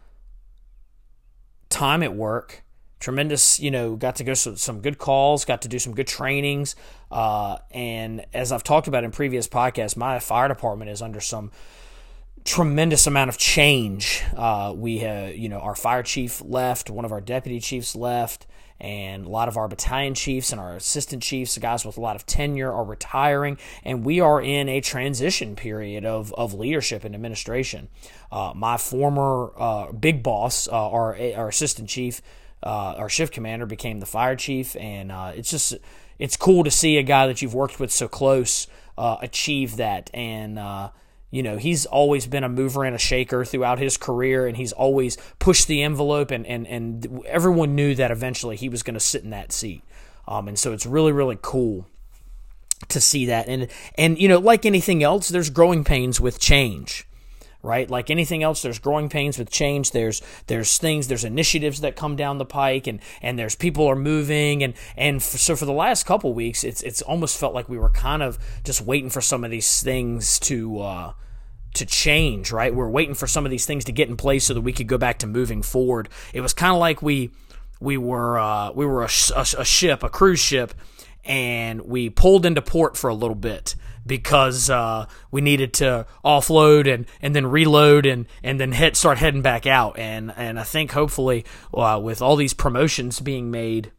time 1.69 2.03
at 2.03 2.15
work. 2.15 2.63
Tremendous, 3.01 3.59
you 3.59 3.73
know, 3.73 3.97
got 3.97 4.15
to 4.17 4.25
go 4.25 4.33
to 4.33 4.57
some 4.57 4.81
good 4.81 4.97
calls, 4.97 5.45
got 5.45 5.63
to 5.63 5.69
do 5.69 5.81
some 5.81 5.93
good 5.93 6.07
trainings, 6.07 6.77
uh, 7.11 7.59
and 7.73 8.25
as 8.33 8.53
I've 8.53 8.63
talked 8.63 8.87
about 8.87 9.03
in 9.03 9.11
previous 9.11 9.49
podcasts, 9.49 9.97
my 9.97 10.21
fire 10.21 10.47
department 10.47 10.89
is 10.89 11.03
under 11.03 11.21
some 11.21 11.51
tremendous 12.45 13.09
amount 13.09 13.29
of 13.29 13.39
change. 13.39 14.23
Uh, 14.37 14.73
we 14.77 14.99
have, 14.99 15.35
you 15.35 15.49
know, 15.49 15.59
our 15.59 15.75
fire 15.75 16.05
chief 16.05 16.41
left, 16.45 16.91
one 16.91 17.05
of 17.05 17.11
our 17.11 17.21
deputy 17.21 17.59
chiefs 17.59 17.97
left 17.97 18.47
and 18.83 19.25
a 19.27 19.29
lot 19.29 19.47
of 19.47 19.57
our 19.57 19.69
battalion 19.69 20.13
chiefs 20.13 20.51
and 20.51 20.61
our 20.61 20.75
assistant 20.75 21.23
chiefs, 21.23 21.55
the 21.55 21.61
guys 21.61 21.87
with 21.87 21.97
a 21.97 22.01
lot 22.01 22.17
of 22.17 22.27
tenure, 22.27 22.71
are 22.71 22.85
retiring, 22.85 23.57
and 23.85 24.05
we 24.05 24.19
are 24.19 24.43
in 24.43 24.69
a 24.69 24.81
transition 24.81 25.55
period 25.55 26.05
of, 26.05 26.35
of 26.35 26.53
leadership 26.53 27.05
and 27.05 27.15
administration. 27.15 27.89
Uh, 28.33 28.53
my 28.57 28.77
former 28.77 29.53
uh, 29.57 29.93
big 29.93 30.25
boss, 30.25 30.67
uh, 30.67 30.73
our, 30.73 31.17
our 31.37 31.49
assistant 31.49 31.89
chief, 31.89 32.21
uh, 32.65 32.95
our 32.99 33.09
shift 33.09 33.33
commander, 33.33 33.67
became 33.67 34.01
the 34.01 34.07
fire 34.07 34.35
chief, 34.35 34.75
and 34.77 35.13
uh, 35.13 35.33
it's 35.35 35.51
just 35.51 35.75
it's 36.19 36.37
cool 36.37 36.65
to 36.65 36.71
see 36.71 36.99
a 36.99 37.03
guy 37.05 37.29
that 37.29 37.41
you've 37.41 37.55
worked 37.55 37.79
with 37.79 37.93
so 37.93 38.09
close 38.09 38.67
uh, 38.99 39.17
achieve 39.21 39.77
that, 39.77 40.11
and 40.13 40.59
you 41.33 41.43
know, 41.43 41.57
he's 41.57 41.87
always 41.87 42.27
been 42.27 42.45
a 42.45 42.49
mover 42.49 42.85
and 42.85 42.95
a 42.95 42.99
shaker 42.99 43.43
throughout 43.43 43.79
his 43.79 43.97
career, 43.97 44.47
and 44.47 44.55
he's 44.55 44.71
always 44.73 45.17
pushed 45.39 45.67
the 45.67 45.83
envelope, 45.83 46.31
and, 46.31 46.47
and, 46.47 46.67
and 46.67 47.25
everyone 47.27 47.75
knew 47.75 47.95
that 47.95 48.11
eventually 48.11 48.55
he 48.55 48.69
was 48.69 48.83
going 48.83 48.95
to 48.95 49.01
sit 49.01 49.25
in 49.25 49.31
that 49.31 49.51
seat. 49.51 49.83
Um, 50.29 50.47
and 50.47 50.59
so 50.59 50.73
it's 50.73 50.85
really, 50.85 51.11
really 51.11 51.39
cool 51.41 51.87
to 52.89 53.01
see 53.01 53.25
that. 53.27 53.49
And, 53.49 53.69
and, 53.97 54.21
you 54.21 54.29
know, 54.29 54.39
like 54.39 54.67
anything 54.67 55.03
else, 55.03 55.31
there's 55.31 55.49
growing 55.49 55.85
pains 55.85 56.21
with 56.21 56.39
change 56.39 57.07
right? 57.65 57.89
Like 57.89 58.11
anything 58.11 58.43
else, 58.43 58.61
there's 58.61 58.81
growing 58.81 59.09
pains 59.09 59.39
with 59.39 59.49
change. 59.49 59.93
There's 59.93 60.21
there's 60.49 60.79
things, 60.79 61.07
there's 61.07 61.25
initiatives 61.25 61.81
that 61.83 61.95
come 61.95 62.17
down 62.17 62.39
the 62.39 62.45
pike, 62.45 62.89
and 62.89 62.99
and 63.23 63.39
there's 63.39 63.55
people 63.55 63.87
are 63.87 63.95
moving, 63.95 64.65
and 64.65 64.75
and 64.97 65.23
so 65.23 65.55
for 65.55 65.65
the 65.65 65.73
last 65.73 66.05
couple 66.05 66.35
weeks, 66.35 66.65
it's 66.65 66.83
it's 66.83 67.03
almost 67.03 67.39
felt 67.39 67.55
like 67.55 67.69
we 67.69 67.79
were 67.79 67.91
kind 67.91 68.21
of 68.21 68.37
just 68.65 68.81
waiting 68.81 69.11
for 69.11 69.21
some 69.21 69.45
of 69.45 69.53
these 69.53 69.81
things 69.81 70.41
to. 70.41 70.81
Uh, 70.81 71.13
to 71.75 71.87
change, 71.87 72.53
right? 72.53 72.75
We're 72.75 72.89
waiting 72.89 73.15
for 73.15 73.27
some 73.27 73.45
of 73.45 73.51
these 73.51 73.67
things 73.67 73.85
to 73.85 73.93
get 73.93 74.09
in 74.09 74.17
place 74.17 74.45
so 74.45 74.55
that 74.55 74.61
we 74.61 74.73
could 74.73 74.87
go 74.87 74.99
back 74.99 75.19
to 75.21 75.27
moving 75.27 75.63
forward. 75.63 76.09
It 76.33 76.41
was 76.41 76.53
kind 76.53 76.73
of 76.73 76.79
like 76.79 77.03
we 77.03 77.31
we 77.81 77.97
were 77.97 78.39
uh, 78.39 78.73
we 78.73 78.87
were 78.87 79.03
a, 79.03 79.11
a, 79.37 79.47
a 79.59 79.65
ship, 79.65 80.03
a 80.03 80.09
cruise 80.09 80.41
ship, 80.41 80.75
and 81.25 81.83
we 81.83 82.11
pulled 82.11 82.47
into 82.47 82.63
port 82.63 82.97
for 82.97 83.09
a 83.09 83.15
little 83.15 83.35
bit 83.35 83.75
because 84.07 84.71
uh, 84.71 85.07
we 85.31 85.41
needed 85.41 85.73
to 85.75 86.07
offload 86.25 86.93
and, 86.93 87.07
and 87.21 87.35
then 87.35 87.47
reload 87.47 88.07
and, 88.07 88.27
and 88.43 88.59
then 88.59 88.73
hit, 88.73 88.97
start 88.97 89.19
heading 89.19 89.43
back 89.43 89.67
out. 89.67 89.99
And, 89.99 90.33
and 90.37 90.59
I 90.59 90.65
think 90.65 90.93
hopefully 90.93 91.45
uh, 91.73 92.01
with 92.03 92.21
all 92.21 92.37
these 92.37 92.55
promotions 92.55 93.21
being 93.21 93.51
made, 93.51 93.93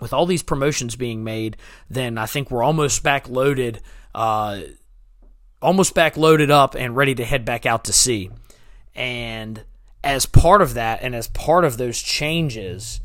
with 0.00 0.12
all 0.12 0.26
these 0.26 0.42
promotions 0.42 0.96
being 0.96 1.24
made, 1.24 1.56
then 1.90 2.18
I 2.18 2.26
think 2.26 2.50
we're 2.50 2.62
almost 2.62 3.02
back 3.02 3.28
loaded, 3.28 3.80
uh, 4.14 4.60
almost 5.64 5.94
back 5.94 6.16
loaded 6.16 6.50
up 6.50 6.74
and 6.74 6.94
ready 6.94 7.14
to 7.14 7.24
head 7.24 7.44
back 7.44 7.66
out 7.66 7.84
to 7.84 7.92
sea. 7.92 8.30
And 8.94 9.64
as 10.04 10.26
part 10.26 10.62
of 10.62 10.74
that, 10.74 11.02
and 11.02 11.14
as 11.14 11.26
part 11.28 11.64
of 11.64 11.78
those 11.78 12.00
changes, 12.00 13.00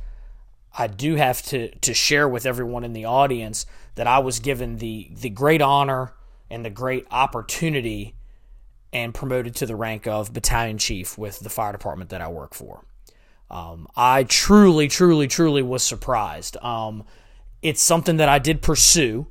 I 0.78 0.88
do 0.88 1.16
have 1.16 1.42
to 1.44 1.74
to 1.80 1.94
share 1.94 2.28
with 2.28 2.46
everyone 2.46 2.84
in 2.84 2.94
the 2.94 3.06
audience 3.06 3.66
that 3.96 4.06
I 4.06 4.20
was 4.20 4.40
given 4.40 4.78
the 4.78 5.10
the 5.12 5.30
great 5.30 5.62
honor 5.62 6.14
and 6.50 6.64
the 6.64 6.70
great 6.70 7.08
opportunity 7.10 8.16
and 8.92 9.14
promoted 9.14 9.56
to 9.56 9.66
the 9.66 9.76
rank 9.76 10.08
of 10.08 10.34
battalion 10.34 10.78
chief 10.78 11.18
with 11.18 11.40
the 11.40 11.50
fire 11.50 11.72
department 11.72 12.10
that 12.10 12.22
I 12.22 12.28
work 12.28 12.54
for. 12.54 12.84
Um, 13.52 13.88
I 13.96 14.24
truly, 14.24 14.88
truly, 14.88 15.28
truly 15.28 15.62
was 15.62 15.84
surprised. 15.84 16.58
Um, 16.62 17.04
it's 17.62 17.82
something 17.82 18.18
that 18.18 18.30
I 18.30 18.40
did 18.40 18.62
pursue. 18.62 19.28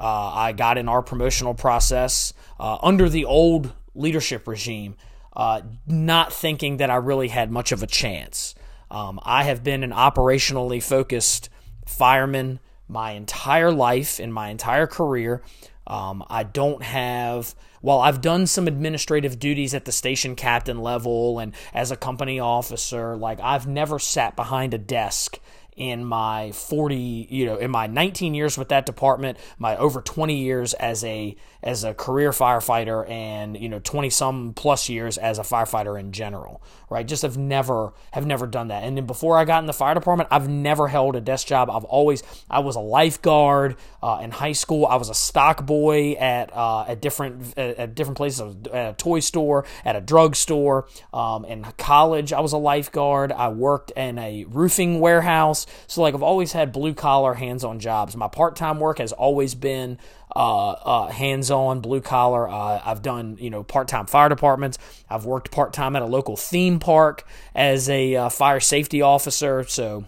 Uh, 0.00 0.32
I 0.34 0.52
got 0.52 0.78
in 0.78 0.88
our 0.88 1.02
promotional 1.02 1.54
process 1.54 2.32
uh, 2.58 2.78
under 2.82 3.08
the 3.08 3.26
old 3.26 3.74
leadership 3.94 4.48
regime, 4.48 4.96
uh, 5.36 5.60
not 5.86 6.32
thinking 6.32 6.78
that 6.78 6.88
I 6.90 6.96
really 6.96 7.28
had 7.28 7.50
much 7.50 7.70
of 7.70 7.82
a 7.82 7.86
chance. 7.86 8.54
Um, 8.90 9.20
I 9.22 9.44
have 9.44 9.62
been 9.62 9.84
an 9.84 9.90
operationally 9.90 10.82
focused 10.82 11.50
fireman 11.86 12.60
my 12.88 13.12
entire 13.12 13.70
life 13.70 14.18
and 14.18 14.32
my 14.32 14.48
entire 14.48 14.86
career. 14.86 15.42
Um, 15.86 16.24
I 16.28 16.42
don't 16.42 16.82
have, 16.82 17.54
while 17.80 18.00
I've 18.00 18.20
done 18.20 18.46
some 18.46 18.66
administrative 18.66 19.38
duties 19.38 19.74
at 19.74 19.84
the 19.84 19.92
station 19.92 20.34
captain 20.34 20.80
level 20.80 21.38
and 21.38 21.54
as 21.72 21.90
a 21.90 21.96
company 21.96 22.40
officer, 22.40 23.16
like 23.16 23.40
I've 23.40 23.66
never 23.66 23.98
sat 23.98 24.36
behind 24.36 24.74
a 24.74 24.78
desk 24.78 25.38
in 25.76 26.04
my 26.04 26.52
40 26.52 27.28
you 27.30 27.46
know 27.46 27.56
in 27.56 27.70
my 27.70 27.86
19 27.86 28.34
years 28.34 28.58
with 28.58 28.68
that 28.68 28.86
department 28.86 29.38
my 29.58 29.76
over 29.76 30.00
20 30.00 30.36
years 30.36 30.74
as 30.74 31.04
a 31.04 31.36
as 31.62 31.84
a 31.84 31.94
career 31.94 32.30
firefighter 32.30 33.08
and 33.08 33.56
you 33.56 33.68
know 33.68 33.78
20 33.78 34.10
some 34.10 34.52
plus 34.54 34.88
years 34.88 35.16
as 35.18 35.38
a 35.38 35.42
firefighter 35.42 35.98
in 35.98 36.12
general 36.12 36.60
right? 36.90 37.06
Just 37.06 37.22
have 37.22 37.38
never 37.38 37.92
have 38.10 38.26
never 38.26 38.46
done 38.46 38.68
that. 38.68 38.82
And 38.82 38.96
then 38.96 39.06
before 39.06 39.38
i 39.38 39.44
got 39.44 39.60
in 39.60 39.66
the 39.66 39.72
fire 39.72 39.94
department 39.94 40.28
i've 40.32 40.48
never 40.48 40.88
held 40.88 41.16
a 41.16 41.20
desk 41.20 41.46
job. 41.46 41.70
I've 41.70 41.84
always 41.84 42.22
i 42.50 42.58
was 42.58 42.76
a 42.76 42.80
lifeguard 42.80 43.76
uh, 44.02 44.20
in 44.22 44.32
high 44.32 44.52
school. 44.52 44.84
I 44.84 44.96
was 44.96 45.08
a 45.08 45.14
stock 45.14 45.64
boy 45.64 46.12
at 46.14 46.54
uh, 46.54 46.82
at 46.82 47.00
different 47.00 47.56
at, 47.56 47.78
at 47.78 47.94
different 47.94 48.16
places. 48.16 48.56
At 48.72 48.90
a 48.90 48.92
toy 48.94 49.20
store 49.20 49.64
at 49.84 49.96
a 49.96 50.00
drugstore 50.00 50.88
um, 51.14 51.44
in 51.44 51.64
college 51.78 52.32
i 52.32 52.40
was 52.40 52.52
a 52.52 52.58
lifeguard. 52.58 53.32
I 53.32 53.48
worked 53.48 53.92
in 53.92 54.18
a 54.18 54.44
roofing 54.44 55.00
warehouse 55.00 55.59
so 55.86 56.02
like 56.02 56.14
I've 56.14 56.22
always 56.22 56.52
had 56.52 56.72
blue 56.72 56.94
collar, 56.94 57.34
hands 57.34 57.64
on 57.64 57.80
jobs. 57.80 58.16
My 58.16 58.28
part 58.28 58.56
time 58.56 58.80
work 58.80 58.98
has 58.98 59.12
always 59.12 59.54
been 59.54 59.98
uh, 60.34 60.70
uh, 60.70 61.08
hands 61.08 61.50
on, 61.50 61.80
blue 61.80 62.00
collar. 62.00 62.48
Uh, 62.48 62.80
I've 62.84 63.02
done 63.02 63.36
you 63.40 63.50
know 63.50 63.62
part 63.62 63.88
time 63.88 64.06
fire 64.06 64.28
departments. 64.28 64.78
I've 65.08 65.24
worked 65.24 65.50
part 65.50 65.72
time 65.72 65.96
at 65.96 66.02
a 66.02 66.06
local 66.06 66.36
theme 66.36 66.78
park 66.78 67.26
as 67.54 67.88
a 67.88 68.16
uh, 68.16 68.28
fire 68.28 68.60
safety 68.60 69.02
officer. 69.02 69.64
So. 69.64 70.06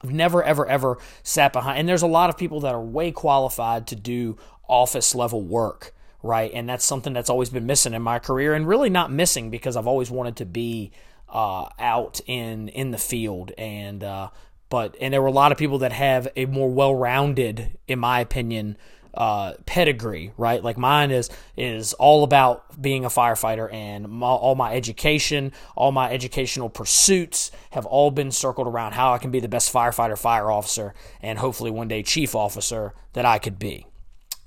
I've 0.00 0.12
never, 0.12 0.44
ever, 0.44 0.64
ever 0.64 0.98
sat 1.24 1.52
behind. 1.52 1.80
And 1.80 1.88
there's 1.88 2.02
a 2.02 2.06
lot 2.06 2.30
of 2.30 2.38
people 2.38 2.60
that 2.60 2.72
are 2.72 2.80
way 2.80 3.10
qualified 3.10 3.88
to 3.88 3.96
do 3.96 4.36
office 4.68 5.12
level 5.12 5.42
work, 5.42 5.92
right? 6.22 6.52
And 6.54 6.68
that's 6.68 6.84
something 6.84 7.12
that's 7.12 7.28
always 7.28 7.50
been 7.50 7.66
missing 7.66 7.94
in 7.94 8.02
my 8.02 8.20
career, 8.20 8.54
and 8.54 8.68
really 8.68 8.90
not 8.90 9.10
missing 9.10 9.50
because 9.50 9.76
I've 9.76 9.88
always 9.88 10.08
wanted 10.08 10.36
to 10.36 10.44
be 10.44 10.92
uh, 11.28 11.68
out 11.78 12.20
in 12.26 12.68
in 12.68 12.90
the 12.90 12.98
field 12.98 13.52
and 13.58 14.02
uh, 14.02 14.30
but 14.68 14.96
and 15.00 15.12
there 15.12 15.22
were 15.22 15.28
a 15.28 15.32
lot 15.32 15.52
of 15.52 15.58
people 15.58 15.78
that 15.78 15.92
have 15.92 16.28
a 16.36 16.46
more 16.46 16.70
well-rounded, 16.70 17.78
in 17.86 17.98
my 17.98 18.20
opinion, 18.20 18.76
uh, 19.14 19.54
pedigree, 19.66 20.32
right? 20.36 20.62
Like 20.62 20.78
mine 20.78 21.10
is 21.10 21.30
is 21.56 21.92
all 21.94 22.22
about 22.22 22.80
being 22.80 23.04
a 23.04 23.08
firefighter, 23.08 23.72
and 23.72 24.08
my, 24.08 24.26
all 24.26 24.54
my 24.54 24.74
education, 24.74 25.52
all 25.74 25.92
my 25.92 26.10
educational 26.10 26.68
pursuits 26.68 27.50
have 27.70 27.86
all 27.86 28.10
been 28.10 28.30
circled 28.30 28.68
around 28.68 28.92
how 28.92 29.12
I 29.14 29.18
can 29.18 29.30
be 29.30 29.40
the 29.40 29.48
best 29.48 29.72
firefighter, 29.72 30.18
fire 30.18 30.50
officer, 30.50 30.94
and 31.20 31.38
hopefully 31.38 31.70
one 31.70 31.88
day 31.88 32.02
chief 32.02 32.34
officer 32.34 32.94
that 33.14 33.24
I 33.24 33.38
could 33.38 33.58
be. 33.58 33.86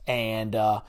And 0.07 0.55
uh, 0.55 0.81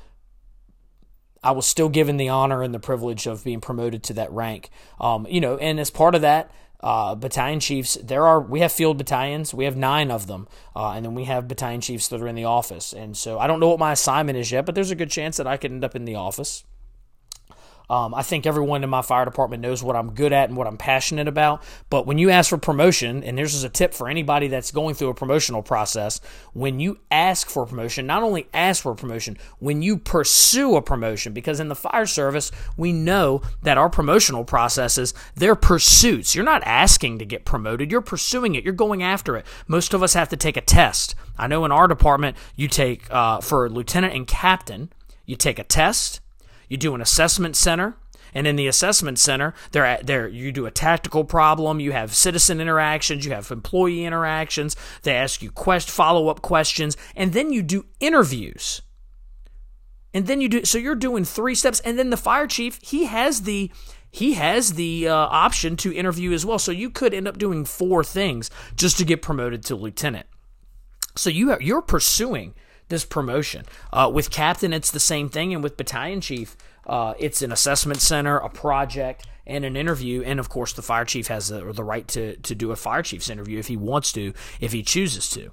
I 1.43 1.51
was 1.53 1.67
still 1.67 1.89
given 1.89 2.19
the 2.19 2.29
honor 2.29 2.63
and 2.63 2.73
the 2.73 2.79
privilege 2.79 3.27
of 3.27 3.43
being 3.43 3.61
promoted 3.61 4.05
to 4.05 4.13
that 4.15 4.31
rank. 4.33 4.71
Um, 5.01 5.27
you 5.29 5.41
know, 5.41 5.57
and 5.57 5.81
as 5.81 5.91
part 5.91 6.15
of 6.15 6.21
that, 6.21 6.51
uh, 6.83 7.15
battalion 7.15 7.61
chiefs. 7.61 7.97
There 8.03 8.27
are 8.27 8.41
we 8.41 8.61
have 8.61 8.73
field 8.73 8.99
battalions. 8.99 9.55
We 9.55 9.65
have 9.65 9.77
nine 9.77 10.11
of 10.11 10.27
them, 10.27 10.49
uh, 10.75 10.93
and 10.93 11.05
then 11.05 11.15
we 11.15 11.25
have 11.25 11.49
battalion 11.49 11.81
chiefs 11.81 12.09
that 12.09 12.21
are 12.21 12.29
in 12.29 12.35
the 12.35 12.45
office. 12.45 12.93
And 12.93 13.17
so 13.17 13.39
I 13.39 13.47
don't 13.47 13.61
know 13.61 13.69
what 13.69 13.79
my 13.79 13.93
assignment 13.93 14.39
is 14.39 14.51
yet, 14.51 14.67
but 14.67 14.75
there's 14.75 14.91
a 14.91 14.97
good 14.97 15.11
chance 15.11 15.37
that 15.37 15.47
I 15.47 15.57
could 15.57 15.71
end 15.71 15.85
up 15.85 15.95
in 15.95 16.05
the 16.05 16.17
office. 16.17 16.65
Um, 17.91 18.15
I 18.15 18.23
think 18.23 18.47
everyone 18.47 18.85
in 18.85 18.91
my 18.91 19.03
fire 19.03 19.25
department 19.25 19.63
knows 19.63 19.83
what 19.83 19.97
I'm 19.97 20.15
good 20.15 20.33
at 20.33 20.49
and 20.49 20.57
what 20.57 20.67
I'm 20.67 20.77
passionate 20.77 21.29
about. 21.29 21.63
But 21.91 22.07
when 22.07 22.19
you 22.19 22.31
ask 22.31 22.51
for 22.51 22.59
promotion, 22.59 23.23
and 23.23 23.39
this 23.39 23.55
is 23.55 23.65
a 23.65 23.69
tip 23.69 23.95
for 23.95 24.09
anybody 24.09 24.49
that's 24.49 24.71
going 24.71 24.95
through 24.95 25.09
a 25.11 25.15
promotional 25.15 25.63
process, 25.63 26.21
when 26.53 26.81
you 26.81 27.01
ask 27.11 27.49
for 27.49 27.67
promotion, 27.67 28.07
not 28.07 28.23
only 28.23 28.49
ask 28.55 28.83
for 28.83 28.95
promotion, 28.95 29.37
when 29.59 29.83
you 29.83 29.99
pursue 29.99 30.77
a 30.77 30.83
promotion, 30.83 31.33
because 31.33 31.61
in 31.61 31.69
the 31.69 31.75
fire 31.75 32.07
service, 32.07 32.51
we 32.77 32.93
know 32.93 33.43
that 33.63 33.79
our 33.79 33.91
promotional 33.91 34.45
processes, 34.45 35.15
they're 35.35 35.55
pursuits. 35.55 36.35
You're 36.35 36.45
not 36.45 36.63
asking 36.65 37.19
to 37.19 37.25
get 37.25 37.45
promoted, 37.45 37.91
you're 37.91 38.01
pursuing 38.01 38.55
it, 38.55 38.65
you're 38.65 38.73
going 38.73 39.03
after 39.03 39.37
it. 39.37 39.47
Most 39.67 39.95
of 39.95 40.03
us 40.03 40.15
have 40.15 40.29
to 40.31 40.37
take 40.37 40.57
a 40.57 40.61
test. 40.61 41.15
I 41.39 41.47
know 41.47 41.65
in 41.65 41.73
our 41.73 41.89
department, 41.89 42.37
you 42.57 42.69
take, 42.69 43.13
uh, 43.13 43.41
for 43.41 43.69
lieutenant 43.69 44.15
and 44.15 44.27
captain, 44.27 44.91
you 45.27 45.37
take 45.37 45.59
a 45.59 45.65
test 45.65 46.21
you 46.73 46.79
do 46.79 46.95
an 46.95 47.03
assessment 47.03 47.55
center, 47.55 47.99
and 48.33 48.47
in 48.47 48.57
the 48.57 48.67
assessment 48.67 49.19
center, 49.19 49.53
there, 49.73 50.01
there 50.03 50.27
you 50.27 50.51
do 50.53 50.65
a 50.65 50.71
tactical 50.71 51.23
problem. 51.23 51.81
You 51.81 51.93
have 51.93 52.15
citizen 52.15 52.63
interactions. 52.63 53.27
You 53.27 53.33
have 53.33 53.51
employee 53.51 54.07
interactions. 54.07 54.75
They 55.03 55.15
ask 55.15 55.43
you 55.43 55.51
quest 55.51 55.91
follow 55.91 56.29
up 56.29 56.41
questions, 56.41 56.97
and 57.15 57.35
then 57.35 57.53
you 57.53 57.63
do 57.63 57.85
interviews. 58.01 58.81
And 60.15 60.27
then 60.27 60.41
you 60.41 60.49
do 60.49 60.65
so. 60.65 60.79
You're 60.79 60.95
doing 60.95 61.27
three 61.27 61.55
steps, 61.55 61.81
and 61.81 61.99
then 61.99 62.09
the 62.09 62.17
fire 62.17 62.47
chief 62.47 62.81
he 62.83 63.05
has 63.05 63.43
the 63.43 63.71
he 64.11 64.33
has 64.35 64.75
the 64.75 65.09
uh, 65.09 65.15
option 65.15 65.77
to 65.79 65.95
interview 65.95 66.33
as 66.33 66.47
well. 66.47 66.59
So 66.59 66.73
you 66.73 66.89
could 66.89 67.13
end 67.13 67.29
up 67.29 67.37
doing 67.37 67.67
four 67.67 68.03
things 68.03 68.51
just 68.77 68.97
to 68.97 69.05
get 69.05 69.21
promoted 69.21 69.63
to 69.65 69.77
lieutenant. 69.77 70.27
So 71.17 71.29
you 71.29 71.51
have, 71.51 71.61
you're 71.61 71.83
pursuing 71.83 72.55
this 72.89 73.05
promotion. 73.05 73.65
Uh, 73.93 74.11
with 74.13 74.31
captain, 74.31 74.73
it's 74.73 74.91
the 74.91 75.01
same 75.01 75.29
thing, 75.29 75.53
and 75.55 75.63
with 75.63 75.77
battalion 75.77 76.21
chief, 76.21 76.57
uh, 76.87 77.15
it's 77.19 77.43
an 77.43 77.53
assessment 77.53 78.01
center, 78.01 78.39
a 78.39 78.49
project, 78.49 79.27
and 79.47 79.65
an 79.65 79.77
interview. 79.77 80.23
And 80.23 80.41
of 80.41 80.49
course, 80.49 80.73
the 80.73 80.83
fire 80.83 81.05
chief 81.05 81.29
has 81.29 81.49
the, 81.49 81.73
the 81.73 81.85
right 81.85 82.07
to, 82.09 82.37
to 82.37 82.55
do 82.55 82.71
a 82.71 82.77
fire 82.77 83.03
chief's 83.03 83.31
interview 83.31 83.59
if 83.59 83.69
he 83.69 83.77
wants 83.77 84.13
to, 84.13 84.33
if 84.61 84.73
he 84.73 84.83
chooses 84.83 85.29
to. 85.31 85.53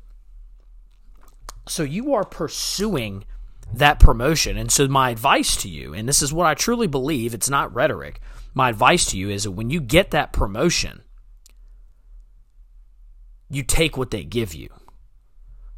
So 1.68 1.84
you 1.84 2.14
are 2.14 2.24
pursuing 2.24 3.26
that 3.74 4.00
promotion. 4.00 4.58
And 4.58 4.72
so, 4.72 4.88
my 4.88 5.12
advice 5.12 5.56
to 5.58 5.70
you, 5.70 5.94
and 5.94 6.10
this 6.10 6.22
is 6.22 6.34
what 6.34 6.48
I 6.48 6.54
truly 6.56 6.88
believe, 6.88 7.34
it's 7.34 7.50
not 7.50 7.74
rhetoric. 7.74 8.20
My 8.54 8.70
advice 8.70 9.06
to 9.08 9.18
you 9.18 9.30
is 9.30 9.44
that 9.44 9.52
when 9.52 9.70
you 9.70 9.80
get 9.80 10.12
that 10.12 10.34
promotion, 10.34 11.04
you 13.50 13.64
take 13.64 13.98
what 13.98 14.12
they 14.12 14.24
give 14.24 14.54
you 14.54 14.70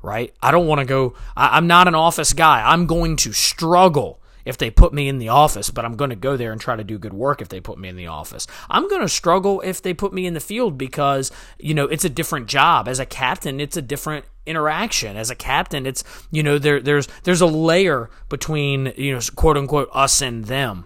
right? 0.02 0.34
I 0.42 0.52
don't 0.52 0.68
want 0.68 0.80
to 0.80 0.86
go, 0.86 1.14
I, 1.36 1.58
am 1.58 1.68
not 1.68 1.88
an 1.88 1.96
office 1.96 2.34
guy. 2.34 2.62
I'm 2.62 2.86
going 2.86 3.16
to 3.18 3.34
struggle 3.34 4.22
if 4.46 4.58
they 4.58 4.72
put 4.72 4.94
me 4.94 5.08
in 5.08 5.20
the 5.20 5.30
office, 5.30 5.70
but 5.70 5.86
I'm 5.86 5.96
going 5.96 6.10
to 6.10 6.16
go 6.16 6.36
there 6.36 6.52
and 6.52 6.60
try 6.60 6.76
to 6.76 6.84
do 6.84 6.98
good 6.98 7.14
work 7.14 7.42
if 7.42 7.50
they 7.50 7.60
put 7.60 7.78
me 7.78 7.90
in 7.90 7.96
the 7.96 8.08
office. 8.08 8.48
I'm 8.70 8.88
going 8.88 9.02
to 9.02 9.10
struggle 9.10 9.62
if 9.62 9.82
they 9.82 9.94
put 9.94 10.14
me 10.14 10.26
in 10.26 10.34
the 10.34 10.40
field 10.40 10.78
because, 10.78 11.32
you 11.60 11.74
know, 11.74 11.86
it's 11.86 12.06
a 12.06 12.10
different 12.10 12.48
job. 12.48 12.88
As 12.88 13.00
a 13.00 13.06
captain, 13.06 13.60
it's 13.60 13.78
a 13.78 13.82
different 13.82 14.26
interaction. 14.46 15.16
As 15.16 15.30
a 15.30 15.36
captain, 15.36 15.86
it's, 15.86 16.04
you 16.32 16.42
know, 16.44 16.58
there 16.58 16.80
there's 16.80 17.08
there's 17.24 17.42
a 17.42 17.48
layer 17.48 18.10
between, 18.30 18.94
you 18.98 19.14
know, 19.14 19.22
quote 19.36 19.58
unquote 19.58 19.90
us 19.94 20.22
and 20.22 20.46
them. 20.46 20.86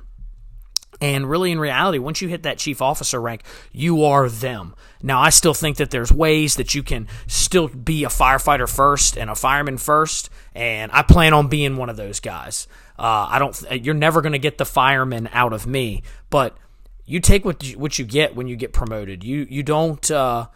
And 1.01 1.29
really, 1.29 1.51
in 1.51 1.59
reality, 1.59 1.97
once 1.99 2.21
you 2.21 2.29
hit 2.29 2.43
that 2.43 2.57
chief 2.57 2.81
officer 2.81 3.19
rank, 3.19 3.43
you 3.71 4.05
are 4.05 4.29
them. 4.29 4.75
Now, 5.01 5.19
I 5.19 5.29
still 5.29 5.53
think 5.53 5.77
that 5.77 5.91
there's 5.91 6.11
ways 6.11 6.55
that 6.55 6.73
you 6.73 6.83
can 6.83 7.07
still 7.27 7.67
be 7.67 8.03
a 8.03 8.09
firefighter 8.09 8.69
first 8.69 9.17
and 9.17 9.29
a 9.29 9.35
fireman 9.35 9.77
first, 9.77 10.29
and 10.53 10.91
I 10.93 11.01
plan 11.01 11.33
on 11.33 11.47
being 11.47 11.75
one 11.75 11.89
of 11.89 11.97
those 11.97 12.19
guys. 12.19 12.67
Uh, 12.97 13.27
I 13.29 13.39
don't. 13.39 13.61
You're 13.83 13.93
never 13.93 14.21
going 14.21 14.33
to 14.33 14.39
get 14.39 14.57
the 14.57 14.65
fireman 14.65 15.29
out 15.33 15.51
of 15.51 15.67
me, 15.67 16.03
but 16.29 16.57
you 17.05 17.19
take 17.19 17.45
what 17.45 17.63
you, 17.63 17.77
what 17.77 17.99
you 17.99 18.05
get 18.05 18.35
when 18.35 18.47
you 18.47 18.55
get 18.55 18.73
promoted. 18.73 19.23
You 19.23 19.45
you 19.49 19.63
don't 19.63 20.09
uh, 20.09 20.47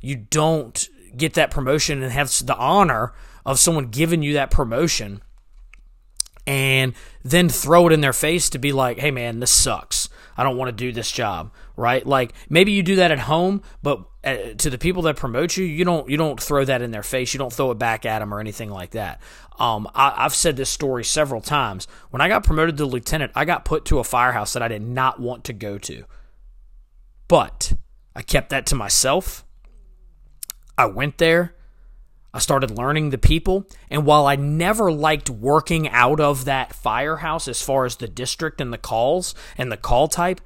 you 0.00 0.16
don't 0.16 0.88
get 1.16 1.34
that 1.34 1.50
promotion 1.50 2.02
and 2.02 2.12
have 2.12 2.30
the 2.44 2.56
honor 2.56 3.12
of 3.46 3.58
someone 3.58 3.86
giving 3.86 4.22
you 4.22 4.34
that 4.34 4.50
promotion 4.50 5.22
and 6.46 6.94
then 7.22 7.48
throw 7.48 7.86
it 7.86 7.92
in 7.92 8.00
their 8.00 8.12
face 8.12 8.50
to 8.50 8.58
be 8.58 8.72
like, 8.72 8.98
hey 8.98 9.10
man, 9.10 9.40
this 9.40 9.50
sucks. 9.50 10.08
I 10.36 10.42
don't 10.42 10.56
want 10.56 10.68
to 10.68 10.72
do 10.72 10.92
this 10.92 11.10
job, 11.10 11.52
right? 11.76 12.06
Like 12.06 12.34
maybe 12.48 12.72
you 12.72 12.82
do 12.82 12.96
that 12.96 13.12
at 13.12 13.20
home, 13.20 13.62
but 13.82 14.04
uh, 14.24 14.54
to 14.58 14.70
the 14.70 14.78
people 14.78 15.02
that 15.02 15.16
promote 15.16 15.56
you, 15.56 15.64
you 15.64 15.84
don't 15.84 16.08
you 16.08 16.16
don't 16.16 16.40
throw 16.40 16.64
that 16.64 16.82
in 16.82 16.90
their 16.90 17.02
face. 17.02 17.32
You 17.32 17.38
don't 17.38 17.52
throw 17.52 17.70
it 17.70 17.78
back 17.78 18.04
at 18.04 18.18
them 18.18 18.32
or 18.32 18.40
anything 18.40 18.70
like 18.70 18.90
that. 18.90 19.20
Um, 19.58 19.88
I, 19.94 20.22
have 20.22 20.34
said 20.34 20.56
this 20.56 20.70
story 20.70 21.04
several 21.04 21.40
times. 21.40 21.86
When 22.10 22.20
I 22.20 22.28
got 22.28 22.44
promoted 22.44 22.76
to 22.78 22.86
lieutenant, 22.86 23.32
I 23.34 23.44
got 23.44 23.64
put 23.64 23.84
to 23.86 24.00
a 24.00 24.04
firehouse 24.04 24.52
that 24.54 24.62
I 24.62 24.68
did 24.68 24.82
not 24.82 25.20
want 25.20 25.44
to 25.44 25.52
go 25.52 25.78
to, 25.78 26.04
but 27.28 27.72
I 28.16 28.22
kept 28.22 28.50
that 28.50 28.66
to 28.66 28.74
myself. 28.74 29.44
I 30.76 30.86
went 30.86 31.18
there. 31.18 31.54
I 32.34 32.40
started 32.40 32.76
learning 32.76 33.10
the 33.10 33.18
people. 33.18 33.66
And 33.88 34.04
while 34.04 34.26
I 34.26 34.34
never 34.34 34.90
liked 34.90 35.30
working 35.30 35.88
out 35.88 36.18
of 36.18 36.46
that 36.46 36.74
firehouse 36.74 37.46
as 37.46 37.62
far 37.62 37.84
as 37.84 37.96
the 37.96 38.08
district 38.08 38.60
and 38.60 38.72
the 38.72 38.78
calls 38.78 39.36
and 39.56 39.70
the 39.70 39.76
call 39.76 40.08
type, 40.08 40.40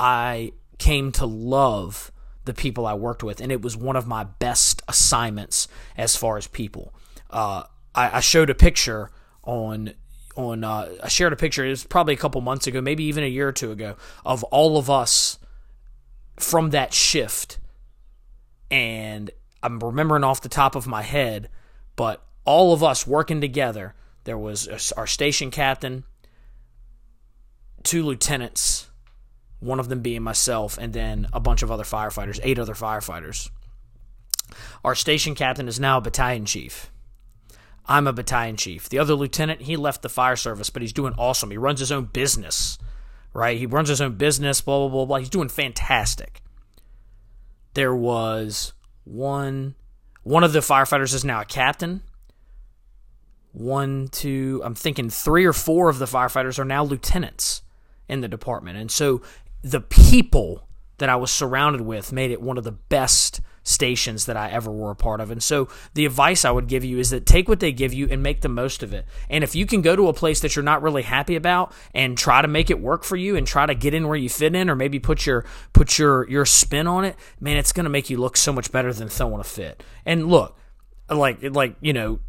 I 0.00 0.52
came 0.78 1.12
to 1.12 1.26
love 1.26 2.10
the 2.46 2.54
people 2.54 2.86
I 2.86 2.94
worked 2.94 3.22
with. 3.22 3.42
And 3.42 3.52
it 3.52 3.60
was 3.60 3.76
one 3.76 3.96
of 3.96 4.06
my 4.06 4.24
best 4.24 4.80
assignments 4.88 5.68
as 5.94 6.16
far 6.16 6.38
as 6.38 6.46
people. 6.46 6.94
Uh, 7.28 7.64
I, 7.94 8.16
I, 8.16 8.20
showed 8.20 8.48
a 8.50 8.54
picture 8.54 9.10
on. 9.44 9.92
On, 10.36 10.64
uh, 10.64 10.90
I 11.02 11.08
shared 11.08 11.32
a 11.32 11.36
picture. 11.36 11.64
It 11.64 11.70
was 11.70 11.84
probably 11.84 12.12
a 12.12 12.18
couple 12.18 12.42
months 12.42 12.66
ago, 12.66 12.82
maybe 12.82 13.04
even 13.04 13.24
a 13.24 13.26
year 13.26 13.48
or 13.48 13.52
two 13.52 13.72
ago, 13.72 13.96
of 14.22 14.44
all 14.44 14.76
of 14.76 14.90
us 14.90 15.38
from 16.38 16.70
that 16.70 16.92
shift, 16.92 17.58
and 18.70 19.30
I'm 19.66 19.80
remembering 19.80 20.22
off 20.22 20.40
the 20.40 20.48
top 20.48 20.76
of 20.76 20.86
my 20.86 21.02
head, 21.02 21.48
but 21.96 22.24
all 22.44 22.72
of 22.72 22.84
us 22.84 23.04
working 23.04 23.40
together. 23.40 23.94
There 24.22 24.38
was 24.38 24.92
our 24.96 25.08
station 25.08 25.50
captain, 25.50 26.04
two 27.82 28.04
lieutenants, 28.04 28.88
one 29.58 29.80
of 29.80 29.88
them 29.88 30.02
being 30.02 30.22
myself, 30.22 30.78
and 30.78 30.92
then 30.92 31.26
a 31.32 31.40
bunch 31.40 31.62
of 31.62 31.70
other 31.72 31.82
firefighters, 31.82 32.38
eight 32.44 32.60
other 32.60 32.74
firefighters. 32.74 33.50
Our 34.84 34.94
station 34.94 35.34
captain 35.34 35.66
is 35.66 35.80
now 35.80 35.98
a 35.98 36.00
battalion 36.00 36.46
chief. 36.46 36.92
I'm 37.86 38.06
a 38.06 38.12
battalion 38.12 38.56
chief. 38.56 38.88
The 38.88 39.00
other 39.00 39.14
lieutenant, 39.14 39.62
he 39.62 39.76
left 39.76 40.02
the 40.02 40.08
fire 40.08 40.36
service, 40.36 40.70
but 40.70 40.82
he's 40.82 40.92
doing 40.92 41.14
awesome. 41.18 41.50
He 41.50 41.56
runs 41.56 41.80
his 41.80 41.90
own 41.90 42.04
business, 42.04 42.78
right? 43.32 43.58
He 43.58 43.66
runs 43.66 43.88
his 43.88 44.00
own 44.00 44.14
business, 44.14 44.60
blah, 44.60 44.78
blah, 44.78 44.88
blah, 44.88 45.04
blah. 45.06 45.18
He's 45.18 45.28
doing 45.28 45.48
fantastic. 45.48 46.42
There 47.74 47.94
was 47.94 48.72
one 49.06 49.74
one 50.24 50.42
of 50.42 50.52
the 50.52 50.58
firefighters 50.58 51.14
is 51.14 51.24
now 51.24 51.40
a 51.40 51.44
captain. 51.44 52.02
One, 53.52 54.08
two, 54.08 54.60
I'm 54.64 54.74
thinking 54.74 55.08
three 55.08 55.44
or 55.44 55.52
four 55.52 55.88
of 55.88 56.00
the 56.00 56.04
firefighters 56.04 56.58
are 56.58 56.64
now 56.64 56.82
lieutenants 56.82 57.62
in 58.08 58.22
the 58.22 58.28
department. 58.28 58.76
And 58.76 58.90
so 58.90 59.22
the 59.62 59.80
people 59.80 60.66
that 60.98 61.08
I 61.08 61.14
was 61.14 61.30
surrounded 61.30 61.82
with 61.82 62.12
made 62.12 62.32
it 62.32 62.42
one 62.42 62.58
of 62.58 62.64
the 62.64 62.72
best 62.72 63.40
stations 63.66 64.26
that 64.26 64.36
I 64.36 64.48
ever 64.50 64.70
were 64.70 64.90
a 64.90 64.96
part 64.96 65.20
of. 65.20 65.30
And 65.30 65.42
so 65.42 65.68
the 65.94 66.06
advice 66.06 66.44
I 66.44 66.50
would 66.50 66.68
give 66.68 66.84
you 66.84 66.98
is 66.98 67.10
that 67.10 67.26
take 67.26 67.48
what 67.48 67.60
they 67.60 67.72
give 67.72 67.92
you 67.92 68.06
and 68.10 68.22
make 68.22 68.40
the 68.40 68.48
most 68.48 68.82
of 68.82 68.94
it. 68.94 69.06
And 69.28 69.42
if 69.42 69.54
you 69.54 69.66
can 69.66 69.82
go 69.82 69.96
to 69.96 70.08
a 70.08 70.12
place 70.12 70.40
that 70.40 70.54
you're 70.54 70.62
not 70.62 70.82
really 70.82 71.02
happy 71.02 71.36
about 71.36 71.72
and 71.94 72.16
try 72.16 72.42
to 72.42 72.48
make 72.48 72.70
it 72.70 72.80
work 72.80 73.04
for 73.04 73.16
you 73.16 73.36
and 73.36 73.46
try 73.46 73.66
to 73.66 73.74
get 73.74 73.94
in 73.94 74.06
where 74.08 74.16
you 74.16 74.28
fit 74.28 74.54
in 74.54 74.70
or 74.70 74.76
maybe 74.76 74.98
put 74.98 75.26
your 75.26 75.44
put 75.72 75.98
your 75.98 76.28
your 76.30 76.46
spin 76.46 76.86
on 76.86 77.04
it, 77.04 77.16
man, 77.40 77.56
it's 77.56 77.72
going 77.72 77.84
to 77.84 77.90
make 77.90 78.08
you 78.08 78.18
look 78.18 78.36
so 78.36 78.52
much 78.52 78.70
better 78.70 78.92
than 78.92 79.08
throwing 79.08 79.40
a 79.40 79.44
fit. 79.44 79.82
And 80.04 80.28
look, 80.28 80.56
like 81.10 81.38
like, 81.42 81.76
you 81.80 81.92
know, 81.92 82.20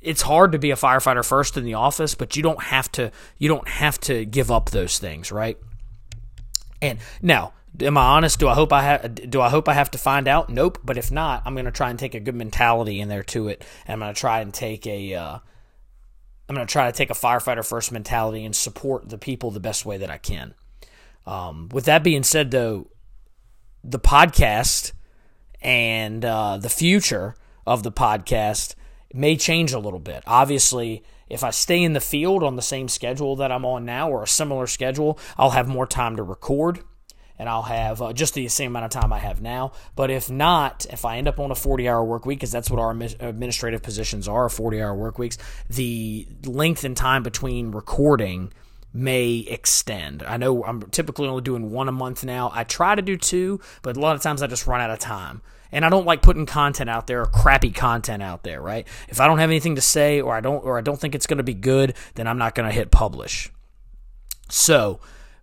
it's 0.00 0.22
hard 0.22 0.52
to 0.52 0.58
be 0.58 0.70
a 0.70 0.76
firefighter 0.76 1.24
first 1.24 1.56
in 1.56 1.64
the 1.64 1.74
office, 1.74 2.14
but 2.14 2.36
you 2.36 2.42
don't 2.42 2.62
have 2.62 2.90
to 2.92 3.10
you 3.38 3.48
don't 3.48 3.68
have 3.68 3.98
to 4.00 4.24
give 4.24 4.50
up 4.50 4.70
those 4.70 4.98
things, 4.98 5.32
right? 5.32 5.58
And 6.82 6.98
now, 7.20 7.52
Am 7.78 7.96
I 7.96 8.02
honest? 8.02 8.38
Do 8.38 8.48
I 8.48 8.54
hope 8.54 8.72
I 8.72 8.82
have? 8.82 9.30
Do 9.30 9.40
I 9.40 9.48
hope 9.48 9.68
I 9.68 9.74
have 9.74 9.90
to 9.92 9.98
find 9.98 10.26
out? 10.26 10.50
Nope. 10.50 10.78
But 10.84 10.98
if 10.98 11.10
not, 11.10 11.42
I'm 11.44 11.54
to 11.56 11.70
try 11.70 11.90
and 11.90 11.98
take 11.98 12.14
a 12.14 12.20
good 12.20 12.34
mentality 12.34 13.00
in 13.00 13.08
there 13.08 13.22
to 13.24 13.48
it, 13.48 13.64
and 13.86 14.02
I'm 14.02 14.14
to 14.14 14.18
try 14.18 14.40
and 14.40 14.52
take 14.52 14.86
a. 14.86 15.14
Uh, 15.14 15.38
I'm 16.48 16.56
to 16.56 16.66
try 16.66 16.90
to 16.90 16.96
take 16.96 17.10
a 17.10 17.14
firefighter 17.14 17.64
first 17.64 17.92
mentality 17.92 18.44
and 18.44 18.56
support 18.56 19.08
the 19.08 19.18
people 19.18 19.52
the 19.52 19.60
best 19.60 19.86
way 19.86 19.98
that 19.98 20.10
I 20.10 20.18
can. 20.18 20.54
Um, 21.24 21.68
with 21.70 21.84
that 21.84 22.02
being 22.02 22.24
said, 22.24 22.50
though, 22.50 22.88
the 23.84 24.00
podcast 24.00 24.92
and 25.62 26.24
uh, 26.24 26.56
the 26.56 26.68
future 26.68 27.36
of 27.66 27.84
the 27.84 27.92
podcast 27.92 28.74
may 29.14 29.36
change 29.36 29.72
a 29.72 29.78
little 29.78 30.00
bit. 30.00 30.24
Obviously, 30.26 31.04
if 31.28 31.44
I 31.44 31.50
stay 31.50 31.82
in 31.82 31.92
the 31.92 32.00
field 32.00 32.42
on 32.42 32.56
the 32.56 32.62
same 32.62 32.88
schedule 32.88 33.36
that 33.36 33.52
I'm 33.52 33.64
on 33.64 33.84
now 33.84 34.10
or 34.10 34.24
a 34.24 34.28
similar 34.28 34.66
schedule, 34.66 35.20
I'll 35.38 35.50
have 35.50 35.68
more 35.68 35.86
time 35.86 36.16
to 36.16 36.22
record 36.24 36.80
and 37.40 37.48
I'll 37.48 37.62
have 37.62 38.02
uh, 38.02 38.12
just 38.12 38.34
the 38.34 38.46
same 38.48 38.72
amount 38.72 38.84
of 38.84 38.90
time 38.90 39.14
I 39.14 39.18
have 39.18 39.40
now. 39.40 39.72
But 39.96 40.10
if 40.10 40.28
not, 40.30 40.84
if 40.90 41.06
I 41.06 41.16
end 41.16 41.26
up 41.26 41.40
on 41.40 41.50
a 41.50 41.54
40 41.54 41.88
hour 41.88 42.04
work 42.04 42.26
week, 42.26 42.38
because 42.38 42.52
that's 42.52 42.70
what 42.70 42.78
our 42.78 42.90
administrative 42.90 43.82
positions 43.82 44.28
are 44.28 44.50
40 44.50 44.82
hour 44.82 44.94
work 44.94 45.18
weeks, 45.18 45.38
the 45.70 46.28
length 46.44 46.84
and 46.84 46.94
time 46.94 47.22
between 47.22 47.70
recording 47.70 48.52
may 48.92 49.38
extend. 49.48 50.22
I 50.22 50.36
know 50.36 50.62
I'm 50.64 50.82
typically 50.90 51.28
only 51.28 51.40
doing 51.40 51.70
one 51.70 51.88
a 51.88 51.92
month 51.92 52.24
now. 52.24 52.50
I 52.52 52.64
try 52.64 52.94
to 52.94 53.00
do 53.00 53.16
two, 53.16 53.58
but 53.80 53.96
a 53.96 54.00
lot 54.00 54.16
of 54.16 54.20
times 54.20 54.42
I 54.42 54.46
just 54.46 54.66
run 54.66 54.82
out 54.82 54.90
of 54.90 54.98
time. 54.98 55.40
And 55.72 55.82
I 55.82 55.88
don't 55.88 56.04
like 56.04 56.20
putting 56.20 56.44
content 56.44 56.90
out 56.90 57.06
there 57.06 57.22
or 57.22 57.26
crappy 57.26 57.70
content 57.70 58.22
out 58.22 58.42
there, 58.42 58.60
right? 58.60 58.86
If 59.08 59.18
I 59.18 59.26
don't 59.26 59.38
have 59.38 59.48
anything 59.48 59.76
to 59.76 59.80
say 59.80 60.20
or 60.20 60.34
I 60.34 60.42
don't 60.42 60.62
or 60.62 60.76
I 60.76 60.82
don't 60.82 61.00
think 61.00 61.14
it's 61.14 61.26
going 61.26 61.38
to 61.38 61.42
be 61.42 61.54
good, 61.54 61.94
then 62.16 62.26
I'm 62.26 62.38
not 62.38 62.54
going 62.54 62.68
to 62.68 62.74
hit 62.74 62.90
publish. 62.90 63.50
So, 64.50 65.00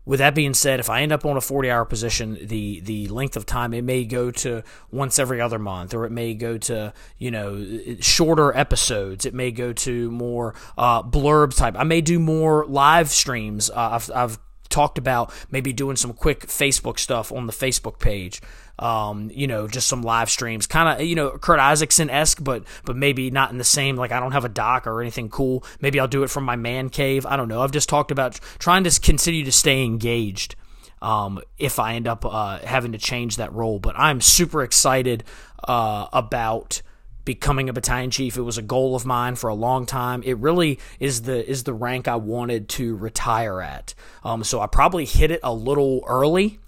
with 0.07 0.19
that 0.19 0.33
being 0.33 0.53
said, 0.53 0.79
if 0.79 0.89
I 0.89 1.01
end 1.01 1.11
up 1.11 1.25
on 1.25 1.35
a 1.35 1.41
40 1.41 1.69
hour 1.69 1.83
position, 1.83 2.37
the 2.41 2.79
the 2.79 3.09
length 3.09 3.35
of 3.35 3.45
time 3.45 3.73
it 3.73 3.83
may 3.83 4.05
go 4.05 4.31
to 4.31 4.63
once 4.89 5.19
every 5.19 5.41
other 5.41 5.59
month, 5.59 5.93
or 5.93 6.05
it 6.05 6.11
may 6.13 6.33
go 6.33 6.57
to 6.59 6.93
you 7.17 7.29
know 7.29 7.97
shorter 7.99 8.55
episodes. 8.55 9.25
It 9.25 9.33
may 9.33 9.51
go 9.51 9.73
to 9.73 10.09
more 10.09 10.55
uh, 10.77 11.03
blurb 11.03 11.55
type. 11.55 11.75
I 11.77 11.83
may 11.83 11.99
do 11.99 12.19
more 12.19 12.65
live 12.67 13.09
streams. 13.09 13.69
Uh, 13.69 13.89
I've, 13.91 14.11
I've 14.15 14.39
talked 14.69 14.97
about 14.97 15.33
maybe 15.51 15.73
doing 15.73 15.97
some 15.97 16.13
quick 16.13 16.47
Facebook 16.47 16.99
stuff 16.99 17.29
on 17.31 17.45
the 17.45 17.53
Facebook 17.53 17.99
page. 17.99 18.41
Um, 18.79 19.31
you 19.33 19.47
know, 19.47 19.67
just 19.67 19.87
some 19.87 20.03
live 20.03 20.29
streams, 20.29 20.67
kind 20.67 20.87
of, 21.01 21.05
you 21.05 21.15
know, 21.15 21.31
Kurt 21.31 21.59
Isaacson 21.59 22.11
esque, 22.11 22.43
but 22.43 22.63
but 22.85 22.95
maybe 22.95 23.31
not 23.31 23.51
in 23.51 23.57
the 23.57 23.63
same. 23.63 23.95
Like 23.95 24.11
I 24.11 24.19
don't 24.19 24.33
have 24.33 24.45
a 24.45 24.49
dock 24.49 24.85
or 24.85 25.01
anything 25.01 25.29
cool. 25.29 25.63
Maybe 25.81 25.99
I'll 25.99 26.07
do 26.07 26.23
it 26.23 26.29
from 26.29 26.43
my 26.43 26.55
man 26.55 26.89
cave. 26.89 27.25
I 27.25 27.37
don't 27.37 27.47
know. 27.47 27.61
I've 27.61 27.71
just 27.71 27.89
talked 27.89 28.11
about 28.11 28.39
trying 28.59 28.83
to 28.83 28.99
continue 28.99 29.43
to 29.45 29.51
stay 29.51 29.83
engaged. 29.83 30.55
Um, 31.01 31.39
if 31.57 31.79
I 31.79 31.93
end 31.93 32.07
up 32.07 32.25
uh, 32.25 32.59
having 32.59 32.91
to 32.93 32.97
change 32.97 33.37
that 33.37 33.53
role, 33.53 33.79
but 33.79 33.97
I'm 33.97 34.19
super 34.19 34.63
excited 34.63 35.23
uh, 35.67 36.07
about 36.11 36.81
becoming 37.27 37.67
a 37.67 37.73
battalion 37.73 38.09
chief. 38.09 38.37
It 38.37 38.41
was 38.41 38.57
a 38.57 38.61
goal 38.61 38.95
of 38.95 39.05
mine 39.05 39.35
for 39.35 39.49
a 39.49 39.53
long 39.53 39.85
time. 39.85 40.23
It 40.23 40.37
really 40.37 40.79
is 40.99 41.23
the 41.23 41.47
is 41.47 41.63
the 41.63 41.73
rank 41.73 42.07
I 42.07 42.15
wanted 42.15 42.69
to 42.69 42.95
retire 42.95 43.61
at. 43.61 43.93
Um, 44.23 44.43
so 44.43 44.61
I 44.61 44.67
probably 44.67 45.05
hit 45.05 45.29
it 45.29 45.41
a 45.43 45.53
little 45.53 46.03
early, 46.07 46.59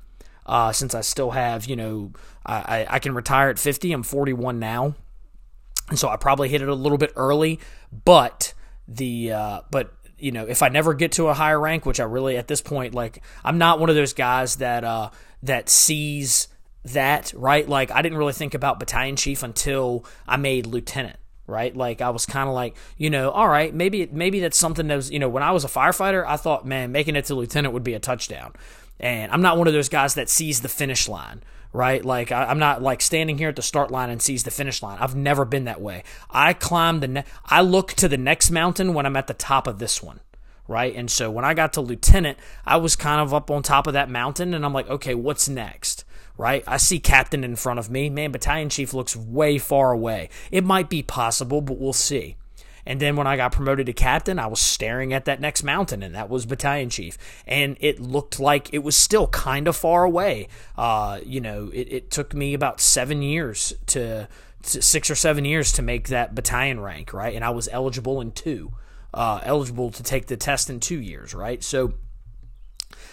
uh, 0.49 0.73
since 0.73 0.95
I 0.95 1.01
still 1.01 1.31
have 1.31 1.65
you 1.65 1.75
know 1.75 2.11
I, 2.45 2.87
I 2.89 2.99
can 2.99 3.13
retire 3.13 3.49
at 3.49 3.59
50. 3.59 3.91
I'm 3.91 4.03
41 4.03 4.59
now, 4.59 4.95
and 5.89 5.99
so 5.99 6.09
I 6.09 6.17
probably 6.17 6.49
hit 6.49 6.61
it 6.61 6.67
a 6.67 6.73
little 6.73 6.97
bit 6.97 7.13
early. 7.15 7.59
But 7.91 8.53
the 8.87 9.31
uh, 9.31 9.61
but 9.69 9.93
you 10.17 10.31
know 10.31 10.45
if 10.45 10.63
I 10.63 10.69
never 10.69 10.93
get 10.93 11.13
to 11.13 11.27
a 11.27 11.33
higher 11.33 11.59
rank, 11.59 11.85
which 11.85 11.99
I 11.99 12.03
really 12.03 12.35
at 12.35 12.47
this 12.47 12.61
point 12.61 12.95
like 12.95 13.23
I'm 13.43 13.57
not 13.57 13.79
one 13.79 13.89
of 13.89 13.95
those 13.95 14.13
guys 14.13 14.57
that 14.57 14.83
uh, 14.83 15.11
that 15.43 15.69
sees 15.69 16.47
that, 16.85 17.31
right? 17.35 17.67
Like 17.69 17.91
I 17.91 18.01
didn't 18.01 18.17
really 18.17 18.33
think 18.33 18.53
about 18.55 18.79
battalion 18.79 19.15
chief 19.15 19.43
until 19.43 20.05
I 20.27 20.37
made 20.37 20.65
lieutenant, 20.65 21.17
right? 21.45 21.75
Like 21.75 22.01
I 22.01 22.09
was 22.09 22.25
kind 22.25 22.49
of 22.49 22.55
like, 22.55 22.75
you 22.97 23.11
know, 23.11 23.29
all 23.29 23.47
right, 23.47 23.73
maybe 23.73 24.07
maybe 24.11 24.39
that's 24.39 24.57
something 24.57 24.87
that 24.87 24.95
was, 24.95 25.11
you 25.11 25.19
know, 25.19 25.29
when 25.29 25.43
I 25.43 25.51
was 25.51 25.63
a 25.63 25.69
firefighter, 25.69 26.25
I 26.25 26.37
thought, 26.37 26.65
man, 26.65 26.91
making 26.91 27.15
it 27.15 27.25
to 27.25 27.35
lieutenant 27.35 27.73
would 27.75 27.83
be 27.83 27.93
a 27.93 27.99
touchdown. 27.99 28.53
And 28.99 29.31
I'm 29.31 29.41
not 29.41 29.57
one 29.57 29.67
of 29.67 29.73
those 29.73 29.89
guys 29.89 30.15
that 30.15 30.29
sees 30.29 30.61
the 30.61 30.69
finish 30.69 31.07
line, 31.07 31.41
right? 31.71 32.03
Like 32.03 32.31
I, 32.31 32.51
am 32.51 32.59
not 32.59 32.81
like 32.81 33.01
standing 33.01 33.37
here 33.37 33.49
at 33.49 33.55
the 33.55 33.61
start 33.61 33.91
line 33.91 34.09
and 34.09 34.21
sees 34.21 34.43
the 34.43 34.51
finish 34.51 34.83
line. 34.83 34.97
I've 34.99 35.15
never 35.15 35.45
been 35.45 35.65
that 35.65 35.81
way. 35.81 36.03
I 36.29 36.53
climb 36.53 36.99
the, 36.99 37.07
ne- 37.07 37.23
I 37.45 37.61
look 37.61 37.93
to 37.93 38.07
the 38.07 38.17
next 38.17 38.51
mountain 38.51 38.93
when 38.93 39.05
I'm 39.05 39.15
at 39.15 39.27
the 39.27 39.33
top 39.33 39.67
of 39.67 39.79
this 39.79 40.01
one 40.01 40.19
right? 40.67 40.95
And 40.95 41.09
so 41.09 41.31
when 41.31 41.43
I 41.43 41.55
got 41.55 41.73
to 41.73 41.81
lieutenant, 41.81 42.37
I 42.63 42.77
was 42.77 42.95
kind 42.95 43.19
of 43.19 43.33
up 43.33 43.49
on 43.49 43.63
top 43.63 43.87
of 43.87 43.93
that 43.93 44.07
mountain 44.07 44.53
and 44.53 44.63
I'm 44.63 44.71
like, 44.71 44.87
okay, 44.87 45.15
what's 45.15 45.49
next? 45.49 46.05
right? 46.39 46.63
I 46.65 46.77
see 46.77 46.99
captain 46.99 47.43
in 47.43 47.57
front 47.57 47.79
of 47.79 47.91
me. 47.91 48.09
Man, 48.09 48.31
battalion 48.31 48.69
chief 48.69 48.93
looks 48.93 49.15
way 49.15 49.57
far 49.57 49.91
away. 49.91 50.29
It 50.51 50.63
might 50.63 50.89
be 50.89 51.03
possible, 51.03 51.61
but 51.61 51.77
we'll 51.77 51.93
see. 51.93 52.37
And 52.85 52.99
then 52.99 53.15
when 53.15 53.27
I 53.27 53.37
got 53.37 53.51
promoted 53.51 53.85
to 53.87 53.93
captain, 53.93 54.39
I 54.39 54.47
was 54.47 54.59
staring 54.59 55.13
at 55.13 55.25
that 55.25 55.39
next 55.39 55.63
mountain, 55.63 56.03
and 56.03 56.15
that 56.15 56.29
was 56.29 56.45
battalion 56.45 56.89
chief. 56.89 57.17
And 57.45 57.77
it 57.79 57.99
looked 57.99 58.39
like 58.39 58.73
it 58.73 58.79
was 58.79 58.95
still 58.95 59.27
kind 59.27 59.67
of 59.67 59.75
far 59.75 60.03
away. 60.03 60.47
Uh, 60.77 61.19
you 61.25 61.41
know, 61.41 61.69
it, 61.73 61.87
it 61.91 62.11
took 62.11 62.33
me 62.33 62.53
about 62.53 62.81
seven 62.81 63.21
years 63.21 63.73
to, 63.87 64.27
to, 64.63 64.81
six 64.81 65.09
or 65.09 65.15
seven 65.15 65.45
years 65.45 65.71
to 65.73 65.81
make 65.81 66.07
that 66.09 66.35
battalion 66.35 66.79
rank, 66.79 67.13
right? 67.13 67.35
And 67.35 67.43
I 67.43 67.49
was 67.49 67.69
eligible 67.71 68.21
in 68.21 68.31
two, 68.31 68.73
uh, 69.13 69.41
eligible 69.43 69.91
to 69.91 70.03
take 70.03 70.27
the 70.27 70.37
test 70.37 70.69
in 70.69 70.79
two 70.79 70.99
years, 70.99 71.33
right? 71.33 71.63
So 71.63 71.93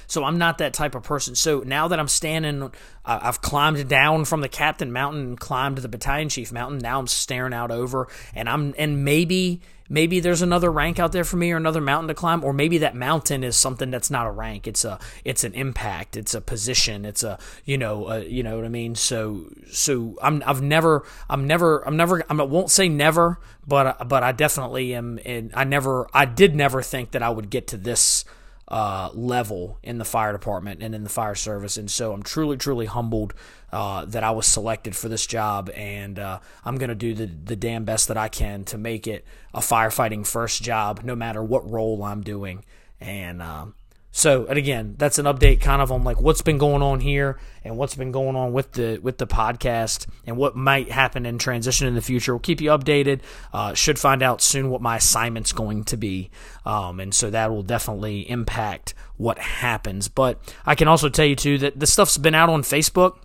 so 0.07 0.25
I'm 0.25 0.39
not 0.39 0.59
that 0.59 0.75
type 0.75 0.95
of 0.95 1.03
person. 1.03 1.35
So 1.35 1.61
now 1.61 1.89
that 1.89 1.99
I'm 1.99 2.09
standing, 2.09 2.63
uh, 2.63 2.69
I've 3.05 3.41
climbed 3.41 3.89
down 3.89 4.25
from 4.25 4.41
the 4.41 4.49
captain 4.49 4.93
mountain 4.93 5.23
and 5.23 5.41
climbed 5.41 5.79
the 5.79 5.89
battalion 5.89 6.29
chief 6.29 6.53
mountain. 6.53 6.79
Now 6.79 6.99
I'm 6.99 7.07
staring 7.07 7.53
out 7.53 7.71
over, 7.71 8.09
and 8.35 8.49
I'm 8.49 8.75
and 8.79 9.05
maybe 9.05 9.61
maybe 9.89 10.21
there's 10.21 10.43
another 10.43 10.71
rank 10.71 10.99
out 10.99 11.13
there 11.13 11.25
for 11.25 11.37
me 11.37 11.53
or 11.53 11.57
another 11.57 11.81
mountain 11.81 12.09
to 12.09 12.15
climb 12.15 12.43
or 12.45 12.53
maybe 12.53 12.79
that 12.79 12.95
mountain 12.95 13.45
is 13.45 13.57
something 13.57 13.91
that's 13.91 14.11
not 14.11 14.27
a 14.27 14.31
rank 14.31 14.67
it's 14.67 14.85
a 14.85 14.99
it's 15.25 15.45
an 15.45 15.53
impact 15.55 16.17
it's 16.17 16.35
a 16.35 16.41
position 16.41 17.05
it's 17.05 17.23
a 17.23 17.39
you 17.65 17.79
know 17.79 18.09
a, 18.09 18.25
you 18.25 18.43
know 18.43 18.57
what 18.57 18.65
i 18.65 18.69
mean 18.69 18.95
so 18.95 19.45
so 19.71 20.17
i'm 20.23 20.43
i've 20.47 20.63
never 20.63 21.05
i'm 21.31 21.47
never 21.47 21.87
i'm 21.87 21.97
never 21.97 22.23
i 22.29 22.35
won't 22.35 22.71
say 22.71 22.89
never 22.89 23.39
but 23.67 24.09
but 24.09 24.23
i 24.23 24.33
definitely 24.33 24.95
am 24.95 25.19
and 25.25 25.51
i 25.55 25.65
never 25.65 26.09
i 26.13 26.25
did 26.25 26.55
never 26.55 26.83
think 26.83 27.13
that 27.13 27.23
i 27.23 27.31
would 27.31 27.51
get 27.51 27.69
to 27.69 27.77
this 27.77 28.25
uh, 28.69 29.11
level 29.15 29.79
in 29.83 29.99
the 29.99 30.05
fire 30.05 30.33
department 30.33 30.83
and 30.83 30.95
in 30.95 31.05
the 31.05 31.11
fire 31.11 31.35
service. 31.35 31.77
And 31.77 31.91
so 31.91 32.13
I'm 32.13 32.23
truly, 32.23 32.57
truly 32.57 32.87
humbled 32.87 33.35
uh, 33.73 34.05
that 34.07 34.25
I 34.25 34.33
was 34.33 34.47
selected 34.47 34.97
for 34.97 35.09
this 35.09 35.27
job. 35.27 35.71
And 35.75 36.19
uh, 36.19 36.41
I'm 36.65 36.77
going 36.77 36.89
to 36.89 36.95
do 36.95 37.15
the, 37.15 37.27
the 37.27 37.57
damn 37.57 37.85
best 37.85 38.09
that 38.09 38.17
I 38.17 38.29
can 38.29 38.65
to 38.65 38.79
make 38.79 39.07
it 39.07 39.25
a 39.55 39.61
firefighting 39.61 40.27
first 40.27 40.63
job, 40.63 41.03
no 41.05 41.15
matter 41.15 41.43
what 41.43 41.71
role 41.71 42.03
I'm 42.03 42.23
doing. 42.23 42.65
And 43.01 43.41
um, 43.41 43.75
so, 44.17 44.47
and 44.47 44.57
again, 44.57 44.95
that's 44.97 45.19
an 45.19 45.27
update 45.27 45.61
kind 45.61 45.83
of 45.83 45.93
on 45.93 46.03
like 46.03 46.23
what's 46.23 46.41
been 46.41 46.57
going 46.57 46.81
on 46.81 47.01
here 47.01 47.39
and 47.63 47.77
what's 47.77 47.95
been 47.95 48.13
going 48.13 48.35
on 48.35 48.55
with 48.55 48.73
the 48.73 48.99
with 49.03 49.19
the 49.19 49.27
podcast 49.27 50.07
and 50.27 50.39
what 50.39 50.57
might 50.57 50.91
happen 50.91 51.27
in 51.27 51.37
transition 51.37 51.87
in 51.87 51.95
the 51.95 52.01
future. 52.01 52.33
We'll 52.33 52.41
keep 52.41 52.63
you 52.63 52.71
updated. 52.71 53.21
Uh, 53.53 53.75
should 53.75 53.99
find 53.99 54.23
out 54.23 54.41
soon 54.41 54.71
what 54.71 54.81
my 54.81 54.97
assignment's 54.97 55.53
going 55.53 55.85
to 55.85 55.99
be, 55.99 56.31
um, 56.65 56.99
and 56.99 57.15
so 57.15 57.29
that 57.29 57.51
will 57.51 57.63
definitely 57.63 58.23
impact 58.31 58.95
what 59.19 59.39
happens. 59.39 60.09
But 60.09 60.41
I 60.65 60.75
can 60.75 60.89
also 60.89 61.11
tell 61.11 61.27
you 61.27 61.37
too 61.37 61.59
that 61.59 61.79
the 61.79 61.87
stuff's 61.87 62.17
been 62.17 62.35
out 62.35 62.49
on 62.49 62.63
Facebook 62.63 63.19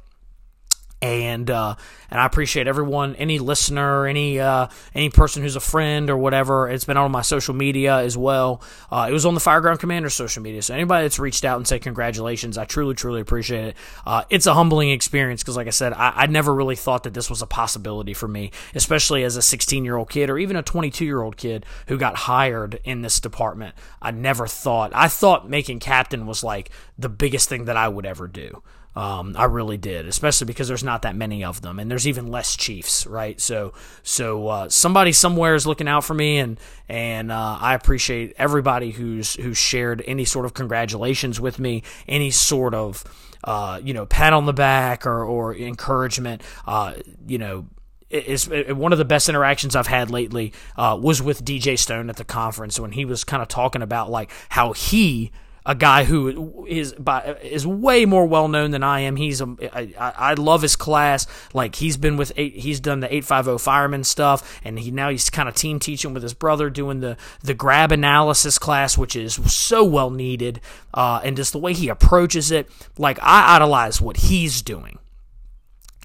and 1.01 1.49
uh, 1.49 1.75
and 2.09 2.19
I 2.19 2.25
appreciate 2.25 2.67
everyone, 2.67 3.15
any 3.15 3.39
listener, 3.39 4.05
any 4.05 4.39
uh, 4.39 4.67
any 4.93 5.09
person 5.09 5.41
who's 5.41 5.55
a 5.55 5.61
friend 5.61 6.09
or 6.09 6.17
whatever. 6.17 6.69
It's 6.69 6.85
been 6.85 6.97
on 6.97 7.11
my 7.11 7.21
social 7.21 7.55
media 7.55 7.97
as 7.97 8.17
well. 8.17 8.61
Uh, 8.91 9.07
it 9.09 9.13
was 9.13 9.25
on 9.25 9.33
the 9.33 9.39
Fireground 9.39 9.79
Commander 9.79 10.09
social 10.09 10.43
media. 10.43 10.61
So 10.61 10.73
anybody 10.73 11.05
that's 11.05 11.17
reached 11.17 11.43
out 11.43 11.57
and 11.57 11.67
said 11.67 11.81
congratulations, 11.81 12.57
I 12.57 12.65
truly 12.65 12.93
truly 12.93 13.21
appreciate 13.21 13.69
it. 13.69 13.77
Uh, 14.05 14.23
it's 14.29 14.45
a 14.45 14.53
humbling 14.53 14.91
experience 14.91 15.41
because, 15.41 15.57
like 15.57 15.67
I 15.67 15.71
said, 15.71 15.93
I, 15.93 16.13
I 16.15 16.25
never 16.27 16.53
really 16.53 16.75
thought 16.75 17.03
that 17.03 17.13
this 17.13 17.29
was 17.29 17.41
a 17.41 17.47
possibility 17.47 18.13
for 18.13 18.27
me, 18.27 18.51
especially 18.75 19.23
as 19.23 19.37
a 19.37 19.41
16 19.41 19.83
year 19.83 19.97
old 19.97 20.09
kid 20.09 20.29
or 20.29 20.37
even 20.37 20.55
a 20.55 20.63
22 20.63 21.03
year 21.05 21.21
old 21.21 21.37
kid 21.37 21.65
who 21.87 21.97
got 21.97 22.15
hired 22.15 22.79
in 22.83 23.01
this 23.01 23.19
department. 23.19 23.73
I 24.01 24.11
never 24.11 24.45
thought. 24.45 24.91
I 24.93 25.07
thought 25.07 25.49
making 25.49 25.79
captain 25.79 26.27
was 26.27 26.43
like 26.43 26.69
the 26.97 27.09
biggest 27.09 27.49
thing 27.49 27.65
that 27.65 27.77
I 27.77 27.87
would 27.87 28.05
ever 28.05 28.27
do. 28.27 28.61
Um, 28.93 29.35
I 29.37 29.45
really 29.45 29.77
did, 29.77 30.05
especially 30.05 30.45
because 30.45 30.67
there's 30.67 30.83
not 30.83 31.03
that 31.03 31.15
many 31.15 31.45
of 31.45 31.61
them, 31.61 31.79
and 31.79 31.89
there's 31.89 32.07
even 32.07 32.27
less 32.27 32.57
Chiefs, 32.57 33.07
right? 33.07 33.39
So, 33.39 33.73
so 34.03 34.47
uh, 34.47 34.69
somebody 34.69 35.13
somewhere 35.13 35.55
is 35.55 35.65
looking 35.65 35.87
out 35.87 36.03
for 36.03 36.13
me, 36.13 36.39
and 36.39 36.59
and 36.89 37.31
uh, 37.31 37.57
I 37.61 37.73
appreciate 37.73 38.33
everybody 38.37 38.91
who's 38.91 39.35
who's 39.35 39.57
shared 39.57 40.03
any 40.05 40.25
sort 40.25 40.45
of 40.45 40.53
congratulations 40.53 41.39
with 41.39 41.57
me, 41.57 41.83
any 42.05 42.31
sort 42.31 42.73
of 42.73 43.05
uh, 43.45 43.79
you 43.81 43.93
know 43.93 44.05
pat 44.05 44.33
on 44.33 44.45
the 44.45 44.53
back 44.53 45.05
or 45.05 45.23
or 45.23 45.55
encouragement. 45.55 46.41
Uh, 46.67 46.95
you 47.25 47.37
know, 47.37 47.67
is 48.09 48.49
one 48.49 48.91
of 48.91 48.97
the 48.97 49.05
best 49.05 49.29
interactions 49.29 49.73
I've 49.73 49.87
had 49.87 50.09
lately 50.09 50.51
uh, 50.75 50.99
was 51.01 51.21
with 51.21 51.45
DJ 51.45 51.79
Stone 51.79 52.09
at 52.09 52.17
the 52.17 52.25
conference 52.25 52.77
when 52.77 52.91
he 52.91 53.05
was 53.05 53.23
kind 53.23 53.41
of 53.41 53.47
talking 53.47 53.81
about 53.81 54.09
like 54.09 54.31
how 54.49 54.73
he 54.73 55.31
a 55.65 55.75
guy 55.75 56.05
who 56.05 56.65
is 56.67 56.93
by, 56.93 57.35
is 57.43 57.67
way 57.67 58.05
more 58.05 58.25
well 58.25 58.47
known 58.47 58.71
than 58.71 58.83
I 58.83 59.01
am. 59.01 59.15
He's 59.15 59.41
a 59.41 59.55
I, 59.71 59.93
I 60.31 60.33
love 60.33 60.61
his 60.61 60.75
class. 60.75 61.27
Like 61.53 61.75
he's 61.75 61.97
been 61.97 62.17
with 62.17 62.31
eight, 62.35 62.55
he's 62.55 62.79
done 62.79 62.99
the 62.99 63.13
eight 63.13 63.25
five 63.25 63.45
zero 63.45 63.57
fireman 63.57 64.03
stuff, 64.03 64.59
and 64.63 64.79
he 64.79 64.89
now 64.89 65.09
he's 65.09 65.29
kind 65.29 65.47
of 65.47 65.55
team 65.55 65.79
teaching 65.79 66.13
with 66.13 66.23
his 66.23 66.33
brother, 66.33 66.69
doing 66.69 66.99
the 66.99 67.15
the 67.43 67.53
grab 67.53 67.91
analysis 67.91 68.57
class, 68.57 68.97
which 68.97 69.15
is 69.15 69.35
so 69.53 69.83
well 69.83 70.09
needed. 70.09 70.61
Uh, 70.93 71.21
and 71.23 71.37
just 71.37 71.53
the 71.53 71.59
way 71.59 71.73
he 71.73 71.89
approaches 71.89 72.51
it, 72.51 72.69
like 72.97 73.19
I 73.21 73.55
idolize 73.55 74.01
what 74.01 74.17
he's 74.17 74.61
doing, 74.61 74.97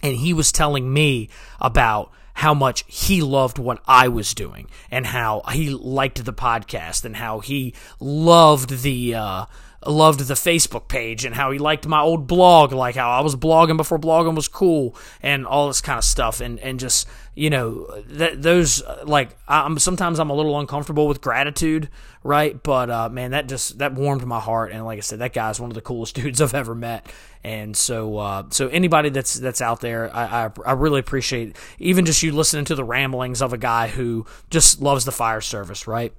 and 0.02 0.16
he 0.16 0.34
was 0.34 0.52
telling 0.52 0.92
me 0.92 1.30
about 1.60 2.12
how 2.36 2.52
much 2.52 2.84
he 2.86 3.22
loved 3.22 3.58
what 3.58 3.80
I 3.86 4.08
was 4.08 4.34
doing 4.34 4.68
and 4.90 5.06
how 5.06 5.42
he 5.52 5.70
liked 5.70 6.22
the 6.22 6.34
podcast 6.34 7.04
and 7.04 7.16
how 7.16 7.40
he 7.40 7.72
loved 7.98 8.82
the 8.82 9.14
uh, 9.14 9.46
loved 9.86 10.20
the 10.20 10.34
Facebook 10.34 10.88
page 10.88 11.24
and 11.24 11.34
how 11.34 11.50
he 11.50 11.58
liked 11.58 11.86
my 11.86 12.00
old 12.00 12.26
blog, 12.26 12.72
like 12.72 12.94
how 12.94 13.10
I 13.10 13.20
was 13.20 13.36
blogging 13.36 13.76
before 13.76 13.98
blogging 13.98 14.34
was 14.34 14.48
cool 14.48 14.96
and 15.22 15.46
all 15.46 15.68
this 15.68 15.80
kind 15.80 15.98
of 15.98 16.04
stuff 16.04 16.40
and 16.40 16.58
and 16.60 16.78
just 16.80 17.08
you 17.34 17.50
know 17.50 17.86
that 18.06 18.42
those 18.42 18.82
like 19.04 19.36
I'm 19.46 19.78
sometimes 19.78 20.18
I'm 20.18 20.30
a 20.30 20.34
little 20.34 20.58
uncomfortable 20.58 21.08
with 21.08 21.20
gratitude, 21.20 21.88
right? 22.22 22.60
But 22.62 22.90
uh, 22.90 23.08
man, 23.08 23.32
that 23.32 23.48
just 23.48 23.78
that 23.78 23.94
warmed 23.94 24.24
my 24.26 24.40
heart 24.40 24.72
and 24.72 24.84
like 24.84 24.98
I 24.98 25.02
said, 25.02 25.20
that 25.20 25.32
guy's 25.32 25.60
one 25.60 25.70
of 25.70 25.74
the 25.74 25.82
coolest 25.82 26.14
dudes 26.20 26.40
I've 26.40 26.54
ever 26.54 26.74
met 26.74 27.06
and 27.46 27.76
so, 27.76 28.18
uh, 28.18 28.42
so 28.50 28.66
anybody 28.66 29.08
that's 29.10 29.34
that's 29.34 29.60
out 29.60 29.80
there, 29.80 30.12
I, 30.12 30.46
I, 30.46 30.50
I 30.66 30.72
really 30.72 30.98
appreciate 30.98 31.56
even 31.78 32.04
just 32.04 32.20
you 32.24 32.32
listening 32.32 32.64
to 32.64 32.74
the 32.74 32.82
ramblings 32.82 33.40
of 33.40 33.52
a 33.52 33.56
guy 33.56 33.86
who 33.86 34.26
just 34.50 34.82
loves 34.82 35.04
the 35.04 35.12
fire 35.12 35.40
service, 35.40 35.86
right? 35.86 36.12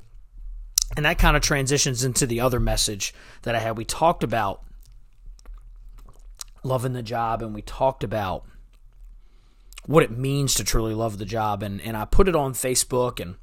And 0.96 1.06
that 1.06 1.18
kind 1.18 1.36
of 1.36 1.44
transitions 1.44 2.04
into 2.04 2.26
the 2.26 2.40
other 2.40 2.60
message 2.60 3.14
that 3.44 3.56
I 3.56 3.60
had. 3.60 3.78
We 3.78 3.86
talked 3.86 4.24
about 4.24 4.64
loving 6.64 6.94
the 6.94 7.04
job, 7.04 7.42
and 7.42 7.54
we 7.54 7.62
talked 7.62 8.04
about 8.04 8.46
what 9.86 10.04
it 10.04 10.12
means 10.12 10.56
to 10.56 10.64
truly 10.64 10.94
love 10.94 11.18
the 11.18 11.26
job, 11.26 11.62
and 11.64 11.82
and 11.82 11.96
I 11.98 12.06
put 12.06 12.28
it 12.28 12.36
on 12.36 12.54
Facebook, 12.54 13.20
and 13.20 13.36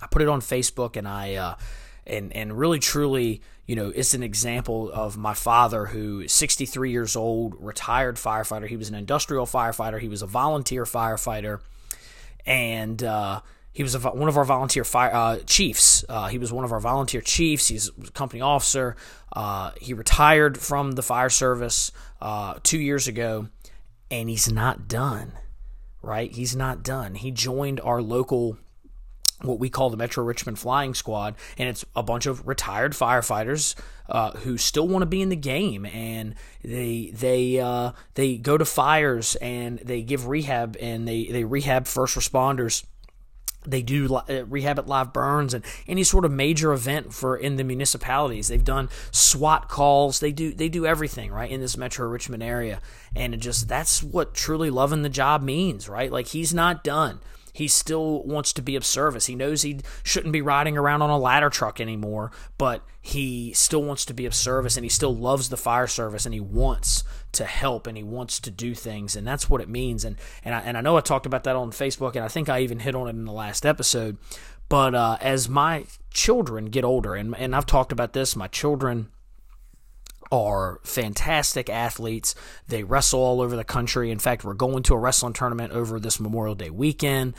I 0.00 0.06
put 0.10 0.22
it 0.22 0.28
on 0.28 0.40
Facebook, 0.40 0.96
and 0.96 1.06
I. 1.06 1.34
Uh, 1.34 1.54
and 2.06 2.34
and 2.34 2.56
really 2.56 2.78
truly 2.78 3.42
you 3.66 3.74
know 3.74 3.92
it's 3.94 4.14
an 4.14 4.22
example 4.22 4.90
of 4.92 5.16
my 5.16 5.34
father 5.34 5.86
who 5.86 6.20
is 6.20 6.32
63 6.32 6.90
years 6.90 7.16
old 7.16 7.56
retired 7.58 8.16
firefighter 8.16 8.68
he 8.68 8.76
was 8.76 8.88
an 8.88 8.94
industrial 8.94 9.44
firefighter 9.44 10.00
he 10.00 10.08
was 10.08 10.22
a 10.22 10.26
volunteer 10.26 10.84
firefighter 10.84 11.60
and 12.46 13.02
uh, 13.02 13.40
he 13.76 13.82
was 13.82 13.94
a, 13.94 13.98
one 13.98 14.26
of 14.26 14.38
our 14.38 14.44
volunteer 14.46 14.84
fire 14.84 15.14
uh, 15.14 15.38
chiefs. 15.44 16.02
Uh, 16.08 16.28
he 16.28 16.38
was 16.38 16.50
one 16.50 16.64
of 16.64 16.72
our 16.72 16.80
volunteer 16.80 17.20
chiefs. 17.20 17.68
He's 17.68 17.90
a 17.90 18.10
company 18.12 18.40
officer. 18.40 18.96
Uh, 19.34 19.72
he 19.78 19.92
retired 19.92 20.56
from 20.56 20.92
the 20.92 21.02
fire 21.02 21.28
service 21.28 21.92
uh, 22.22 22.54
two 22.62 22.80
years 22.80 23.06
ago, 23.06 23.48
and 24.10 24.30
he's 24.30 24.50
not 24.50 24.88
done. 24.88 25.32
Right? 26.00 26.32
He's 26.32 26.56
not 26.56 26.82
done. 26.82 27.16
He 27.16 27.30
joined 27.30 27.78
our 27.80 28.00
local 28.00 28.56
what 29.42 29.58
we 29.58 29.68
call 29.68 29.90
the 29.90 29.98
Metro 29.98 30.24
Richmond 30.24 30.58
Flying 30.58 30.94
Squad, 30.94 31.34
and 31.58 31.68
it's 31.68 31.84
a 31.94 32.02
bunch 32.02 32.24
of 32.24 32.48
retired 32.48 32.94
firefighters 32.94 33.74
uh, 34.08 34.30
who 34.30 34.56
still 34.56 34.88
want 34.88 35.02
to 35.02 35.06
be 35.06 35.20
in 35.20 35.28
the 35.28 35.36
game, 35.36 35.84
and 35.84 36.34
they 36.64 37.10
they 37.12 37.60
uh, 37.60 37.92
they 38.14 38.38
go 38.38 38.56
to 38.56 38.64
fires 38.64 39.36
and 39.36 39.80
they 39.80 40.00
give 40.00 40.28
rehab 40.28 40.78
and 40.80 41.06
they 41.06 41.26
they 41.26 41.44
rehab 41.44 41.86
first 41.86 42.16
responders. 42.16 42.84
They 43.66 43.82
do 43.82 44.14
uh, 44.14 44.44
rehab 44.46 44.78
at 44.78 44.86
live 44.86 45.12
burns 45.12 45.54
and 45.54 45.64
any 45.86 46.04
sort 46.04 46.24
of 46.24 46.32
major 46.32 46.72
event 46.72 47.12
for 47.12 47.36
in 47.36 47.56
the 47.56 47.64
municipalities. 47.64 48.48
They've 48.48 48.64
done 48.64 48.88
SWAT 49.10 49.68
calls. 49.68 50.20
They 50.20 50.32
do 50.32 50.52
they 50.52 50.68
do 50.68 50.86
everything 50.86 51.32
right 51.32 51.50
in 51.50 51.60
this 51.60 51.76
Metro 51.76 52.08
Richmond 52.08 52.42
area, 52.42 52.80
and 53.14 53.34
it 53.34 53.38
just 53.38 53.68
that's 53.68 54.02
what 54.02 54.34
truly 54.34 54.70
loving 54.70 55.02
the 55.02 55.08
job 55.08 55.42
means, 55.42 55.88
right? 55.88 56.10
Like 56.10 56.28
he's 56.28 56.54
not 56.54 56.84
done 56.84 57.20
he 57.56 57.68
still 57.68 58.22
wants 58.24 58.52
to 58.52 58.60
be 58.60 58.76
of 58.76 58.84
service. 58.84 59.24
He 59.24 59.34
knows 59.34 59.62
he 59.62 59.80
shouldn't 60.02 60.34
be 60.34 60.42
riding 60.42 60.76
around 60.76 61.00
on 61.00 61.08
a 61.08 61.18
ladder 61.18 61.48
truck 61.48 61.80
anymore, 61.80 62.30
but 62.58 62.82
he 63.00 63.54
still 63.54 63.82
wants 63.82 64.04
to 64.04 64.12
be 64.12 64.26
of 64.26 64.34
service 64.34 64.76
and 64.76 64.84
he 64.84 64.90
still 64.90 65.16
loves 65.16 65.48
the 65.48 65.56
fire 65.56 65.86
service 65.86 66.26
and 66.26 66.34
he 66.34 66.40
wants 66.40 67.02
to 67.32 67.46
help 67.46 67.86
and 67.86 67.96
he 67.96 68.02
wants 68.02 68.40
to 68.40 68.50
do 68.50 68.74
things 68.74 69.16
and 69.16 69.26
that's 69.26 69.48
what 69.48 69.62
it 69.62 69.70
means 69.70 70.04
and 70.04 70.16
and 70.44 70.54
I, 70.54 70.60
and 70.60 70.76
I 70.76 70.82
know 70.82 70.98
I 70.98 71.00
talked 71.00 71.24
about 71.24 71.44
that 71.44 71.56
on 71.56 71.70
Facebook 71.70 72.14
and 72.14 72.24
I 72.24 72.28
think 72.28 72.50
I 72.50 72.60
even 72.60 72.80
hit 72.80 72.94
on 72.94 73.06
it 73.06 73.10
in 73.10 73.24
the 73.24 73.32
last 73.32 73.64
episode 73.64 74.18
but 74.68 74.94
uh, 74.94 75.16
as 75.22 75.48
my 75.48 75.86
children 76.10 76.66
get 76.66 76.84
older 76.84 77.14
and 77.14 77.34
and 77.36 77.56
I've 77.56 77.64
talked 77.64 77.92
about 77.92 78.12
this 78.12 78.36
my 78.36 78.48
children 78.48 79.08
are 80.32 80.80
fantastic 80.82 81.68
athletes. 81.70 82.34
They 82.68 82.82
wrestle 82.82 83.20
all 83.20 83.40
over 83.40 83.56
the 83.56 83.64
country. 83.64 84.10
In 84.10 84.18
fact, 84.18 84.44
we're 84.44 84.54
going 84.54 84.82
to 84.84 84.94
a 84.94 84.98
wrestling 84.98 85.32
tournament 85.32 85.72
over 85.72 86.00
this 86.00 86.20
Memorial 86.20 86.54
Day 86.54 86.70
weekend. 86.70 87.34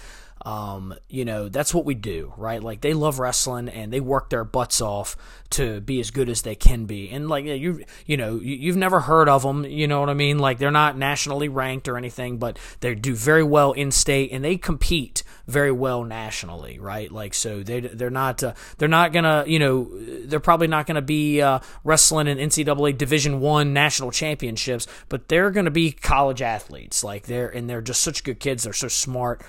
Um, 0.46 0.94
you 1.10 1.26
know, 1.26 1.50
that's 1.50 1.74
what 1.74 1.86
we 1.86 1.96
do, 1.96 2.34
right? 2.38 2.62
Like 2.62 2.82
they 2.82 2.94
love 2.94 3.20
wrestling 3.20 3.70
and 3.70 3.92
they 3.92 4.00
work 4.00 4.30
their 4.30 4.44
butts 4.44 4.82
off 4.82 5.18
to 5.52 5.82
be 5.82 6.00
as 6.00 6.12
good 6.12 6.30
as 6.30 6.42
they 6.42 6.56
can 6.56 6.86
be. 6.86 7.10
And 7.10 7.28
like 7.30 7.46
you, 7.46 7.84
you 8.06 8.18
know, 8.18 8.36
you, 8.36 8.72
have 8.72 8.78
never 8.78 9.02
heard 9.02 9.30
of 9.30 9.44
them, 9.44 9.66
you 9.66 9.88
know 9.88 10.00
what 10.00 10.10
I 10.10 10.14
mean? 10.14 10.40
Like 10.40 10.58
they're 10.58 10.72
not 10.72 10.98
nationally 10.98 11.50
ranked 11.50 11.88
or 11.88 11.98
anything, 11.98 12.38
but 12.38 12.60
they 12.82 12.96
do 12.96 13.16
very 13.16 13.44
well 13.44 13.72
in 13.72 13.92
state 13.92 14.32
and 14.32 14.44
they 14.44 14.58
compete 14.58 15.24
very 15.48 15.72
well 15.72 16.04
nationally, 16.04 16.80
right? 16.80 17.12
Like 17.12 17.34
so 17.34 17.64
they 17.64 17.80
they're 17.80 18.10
not 18.10 18.44
uh, 18.44 18.54
they're 18.78 18.88
not 18.90 19.14
gonna 19.14 19.46
you 19.48 19.60
know 19.60 19.90
they're 20.26 20.40
probably 20.40 20.68
not 20.68 20.86
gonna 20.86 21.02
be 21.02 21.42
uh, 21.42 21.60
wrestling 21.84 22.28
in 22.28 22.38
NCAA 22.38 22.98
Division 22.98 23.40
One 23.40 23.74
national 23.74 24.12
championships, 24.12 24.88
but 25.10 25.30
they're 25.30 25.52
gonna 25.52 25.72
be 25.72 25.92
college 25.92 26.42
athletes. 26.42 27.04
Like 27.04 27.28
they're 27.28 27.48
and 27.48 27.70
they're 27.70 27.82
just 27.82 28.02
such 28.02 28.24
good 28.24 28.40
kids. 28.40 28.64
They're 28.64 28.74
so 28.74 28.90
smart 28.90 29.42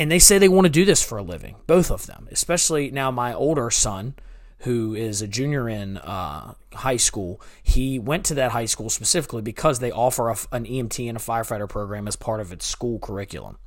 and 0.00 0.10
they 0.10 0.18
say 0.18 0.38
they 0.38 0.48
want 0.48 0.64
to 0.64 0.70
do 0.70 0.86
this 0.86 1.04
for 1.04 1.18
a 1.18 1.22
living, 1.22 1.56
both 1.66 1.90
of 1.90 2.06
them. 2.06 2.26
Especially 2.32 2.90
now, 2.90 3.10
my 3.10 3.34
older 3.34 3.70
son, 3.70 4.14
who 4.60 4.94
is 4.94 5.20
a 5.20 5.28
junior 5.28 5.68
in 5.68 5.98
uh, 5.98 6.54
high 6.72 6.96
school, 6.96 7.38
he 7.62 7.98
went 7.98 8.24
to 8.24 8.34
that 8.34 8.52
high 8.52 8.64
school 8.64 8.88
specifically 8.88 9.42
because 9.42 9.78
they 9.78 9.90
offer 9.90 10.30
a, 10.30 10.36
an 10.52 10.64
EMT 10.64 11.06
and 11.06 11.18
a 11.18 11.20
firefighter 11.20 11.68
program 11.68 12.08
as 12.08 12.16
part 12.16 12.40
of 12.40 12.50
its 12.50 12.64
school 12.64 12.98
curriculum. 12.98 13.58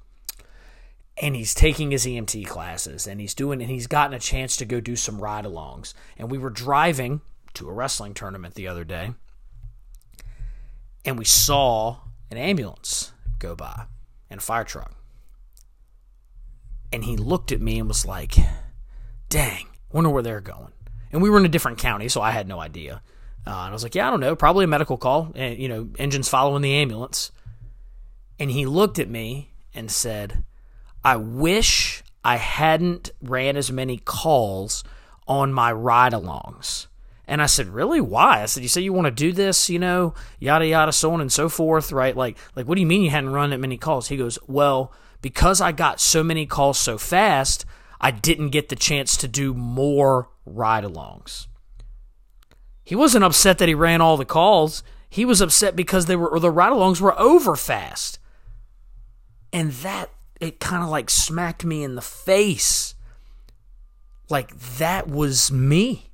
And 1.22 1.36
he's 1.36 1.54
taking 1.54 1.92
his 1.92 2.04
EMT 2.08 2.48
classes, 2.48 3.06
and 3.06 3.22
he's 3.22 3.36
doing, 3.36 3.62
and 3.62 3.70
he's 3.70 3.86
gotten 3.86 4.16
a 4.16 4.20
chance 4.20 4.58
to 4.58 4.66
go 4.66 4.80
do 4.82 4.96
some 4.96 5.20
ride-alongs. 5.20 5.94
And 6.18 6.32
we 6.32 6.40
were 6.40 6.50
driving 6.50 7.22
to 7.54 7.70
a 7.70 7.74
wrestling 7.74 8.16
tournament 8.16 8.56
the 8.56 8.68
other 8.68 8.84
day, 8.84 9.12
and 11.06 11.20
we 11.20 11.26
saw 11.26 11.98
an 12.32 12.38
ambulance 12.38 13.12
go 13.38 13.56
by 13.56 13.84
and 14.32 14.40
a 14.40 14.44
fire 14.44 14.64
truck 14.64 14.96
and 16.94 17.04
he 17.04 17.18
looked 17.18 17.52
at 17.52 17.60
me 17.60 17.80
and 17.80 17.88
was 17.88 18.06
like, 18.06 18.36
dang, 19.28 19.66
wonder 19.92 20.12
where 20.12 20.22
they're 20.22 20.40
going. 20.40 20.72
And 21.12 21.24
we 21.24 21.30
were 21.30 21.40
in 21.40 21.46
a 21.46 21.50
different 21.50 21.80
county, 21.80 22.08
so 22.08 22.22
I 22.22 22.30
had 22.30 22.48
no 22.48 22.60
idea. 22.60 23.02
Uh, 23.46 23.50
and 23.50 23.70
I 23.70 23.72
was 23.72 23.82
like, 23.82 23.96
yeah, 23.96 24.08
I 24.08 24.12
don't 24.12 24.20
know, 24.20 24.36
probably 24.36 24.66
a 24.66 24.68
medical 24.68 24.98
call. 24.98 25.32
And, 25.34 25.58
you 25.58 25.68
know, 25.68 25.90
engines 25.98 26.30
following 26.30 26.62
the 26.62 26.76
ambulance. 26.76 27.32
And 28.40 28.52
he 28.52 28.68
looked 28.68 29.00
at 29.00 29.10
me 29.10 29.54
and 29.74 29.92
said, 29.92 30.46
I 31.04 31.16
wish 31.16 32.04
I 32.24 32.38
hadn't 32.38 33.10
ran 33.22 33.58
as 33.58 33.72
many 33.72 33.98
calls 33.98 34.84
on 35.28 35.52
my 35.52 35.72
ride 35.72 36.14
alongs. 36.14 36.86
And 37.26 37.42
I 37.42 37.46
said, 37.46 37.70
"Really? 37.70 38.02
Why?" 38.02 38.42
I 38.42 38.48
said, 38.48 38.64
"You 38.64 38.70
say 38.70 38.82
you 38.82 38.92
want 38.92 39.06
to 39.06 39.12
do 39.12 39.32
this, 39.32 39.70
you 39.70 39.80
know, 39.80 40.14
yada 40.40 40.68
yada, 40.68 40.92
so 40.92 41.14
on 41.14 41.22
and 41.22 41.32
so 41.32 41.48
forth, 41.48 41.94
right? 41.94 42.16
Like, 42.18 42.38
like, 42.54 42.68
what 42.68 42.76
do 42.76 42.82
you 42.82 42.86
mean 42.86 43.02
you 43.02 43.12
hadn't 43.12 43.32
run 43.32 43.52
that 43.52 43.62
many 43.62 43.78
calls?" 43.78 44.10
He 44.10 44.18
goes, 44.18 44.38
"Well, 44.46 44.92
because 45.24 45.62
I 45.62 45.72
got 45.72 46.02
so 46.02 46.22
many 46.22 46.46
calls 46.46 46.78
so 46.78 46.98
fast, 46.98 47.66
I 48.02 48.12
didn't 48.12 48.50
get 48.50 48.68
the 48.68 48.76
chance 48.76 49.16
to 49.18 49.28
do 49.30 49.54
more 49.54 50.30
ride 50.46 50.84
alongs. 50.84 51.48
He 52.84 52.94
wasn't 52.94 53.24
upset 53.24 53.58
that 53.58 53.70
he 53.70 53.74
ran 53.74 54.02
all 54.02 54.18
the 54.18 54.26
calls. 54.26 54.84
He 55.10 55.24
was 55.24 55.40
upset 55.40 55.78
because 55.78 56.08
they 56.08 56.18
were 56.18 56.38
the 56.42 56.52
ride 56.52 56.74
alongs 56.74 57.00
were 57.00 57.18
over 57.18 57.56
fast. 57.56 58.20
And 59.54 59.72
that 59.72 60.10
it 60.42 60.60
kind 60.60 60.84
of 60.84 60.90
like 60.90 61.10
smacked 61.10 61.64
me 61.64 61.84
in 61.84 61.96
the 61.96 62.02
face. 62.02 62.94
Like 64.30 64.54
that 64.78 65.08
was 65.08 65.54
me 65.54 66.12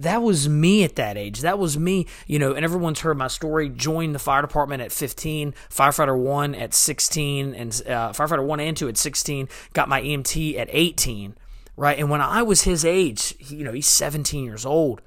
that 0.00 0.22
was 0.22 0.48
me 0.48 0.84
at 0.84 0.96
that 0.96 1.16
age. 1.16 1.40
That 1.40 1.58
was 1.58 1.78
me, 1.78 2.06
you 2.26 2.38
know, 2.38 2.52
and 2.52 2.64
everyone's 2.64 3.00
heard 3.00 3.16
my 3.16 3.28
story. 3.28 3.68
Joined 3.68 4.14
the 4.14 4.18
fire 4.18 4.42
department 4.42 4.82
at 4.82 4.92
15, 4.92 5.54
firefighter 5.70 6.18
1 6.18 6.54
at 6.54 6.74
16, 6.74 7.54
and 7.54 7.82
uh, 7.86 8.12
firefighter 8.12 8.44
1 8.44 8.60
and 8.60 8.76
2 8.76 8.88
at 8.88 8.96
16, 8.98 9.48
got 9.72 9.88
my 9.88 10.02
EMT 10.02 10.58
at 10.58 10.68
18, 10.70 11.36
right? 11.76 11.98
And 11.98 12.10
when 12.10 12.20
I 12.20 12.42
was 12.42 12.62
his 12.62 12.84
age, 12.84 13.34
you 13.38 13.64
know, 13.64 13.72
he's 13.72 13.88
17 13.88 14.44
years 14.44 14.66
old. 14.66 15.00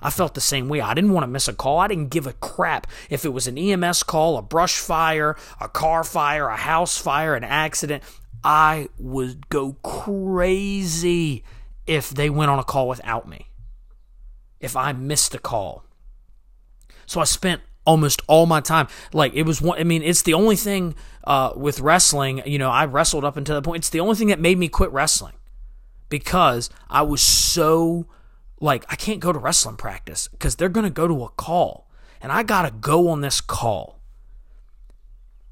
I 0.00 0.10
felt 0.10 0.34
the 0.34 0.40
same 0.40 0.68
way. 0.68 0.80
I 0.80 0.94
didn't 0.94 1.10
want 1.10 1.24
to 1.24 1.28
miss 1.28 1.48
a 1.48 1.52
call. 1.52 1.80
I 1.80 1.88
didn't 1.88 2.10
give 2.10 2.28
a 2.28 2.32
crap 2.34 2.86
if 3.10 3.24
it 3.24 3.30
was 3.30 3.48
an 3.48 3.58
EMS 3.58 4.04
call, 4.04 4.38
a 4.38 4.42
brush 4.42 4.78
fire, 4.78 5.34
a 5.60 5.68
car 5.68 6.04
fire, 6.04 6.46
a 6.46 6.56
house 6.56 6.96
fire, 6.96 7.34
an 7.34 7.42
accident. 7.42 8.04
I 8.44 8.88
would 8.96 9.48
go 9.48 9.72
crazy 9.82 11.42
if 11.88 12.10
they 12.10 12.30
went 12.30 12.52
on 12.52 12.60
a 12.60 12.64
call 12.64 12.86
without 12.86 13.28
me 13.28 13.48
if 14.60 14.76
I 14.76 14.92
missed 14.92 15.34
a 15.34 15.38
call. 15.38 15.84
So 17.06 17.20
I 17.20 17.24
spent 17.24 17.62
almost 17.88 18.20
all 18.26 18.46
my 18.46 18.60
time. 18.60 18.86
Like 19.12 19.32
it 19.34 19.44
was 19.44 19.60
one. 19.60 19.80
I 19.80 19.84
mean, 19.84 20.02
it's 20.02 20.22
the 20.22 20.34
only 20.34 20.56
thing 20.56 20.94
uh, 21.24 21.52
with 21.56 21.80
wrestling. 21.80 22.42
You 22.44 22.58
know, 22.58 22.70
I 22.70 22.84
wrestled 22.84 23.24
up 23.24 23.36
until 23.36 23.54
that 23.54 23.62
point. 23.62 23.80
It's 23.80 23.90
the 23.90 24.00
only 24.00 24.14
thing 24.14 24.28
that 24.28 24.38
made 24.38 24.58
me 24.58 24.68
quit 24.68 24.92
wrestling 24.92 25.34
because 26.08 26.70
I 26.88 27.02
was 27.02 27.22
so 27.22 28.06
like 28.60 28.84
I 28.88 28.96
can't 28.96 29.20
go 29.20 29.32
to 29.32 29.38
wrestling 29.38 29.76
practice 29.76 30.28
because 30.28 30.56
they're 30.56 30.68
gonna 30.68 30.90
go 30.90 31.08
to 31.08 31.24
a 31.24 31.30
call, 31.30 31.88
and 32.20 32.30
I 32.30 32.42
gotta 32.42 32.70
go 32.70 33.08
on 33.08 33.22
this 33.22 33.40
call. 33.40 33.98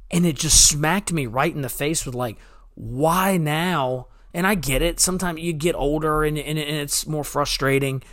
And 0.09 0.25
it 0.25 0.37
just 0.37 0.69
smacked 0.69 1.13
me 1.13 1.27
right 1.27 1.53
in 1.53 1.63
the 1.63 1.69
face 1.69 2.07
with 2.07 2.15
like, 2.15 2.37
why 2.75 3.39
now? 3.39 4.07
And 4.33 4.47
I 4.47 4.55
get 4.55 4.81
it. 4.81 5.01
Sometimes 5.01 5.41
you 5.41 5.53
get 5.53 5.75
older 5.75 6.23
and, 6.23 6.39
and, 6.39 6.59
and 6.59 6.77
it's 6.77 7.09
more 7.09 7.25
frustrating 7.25 8.05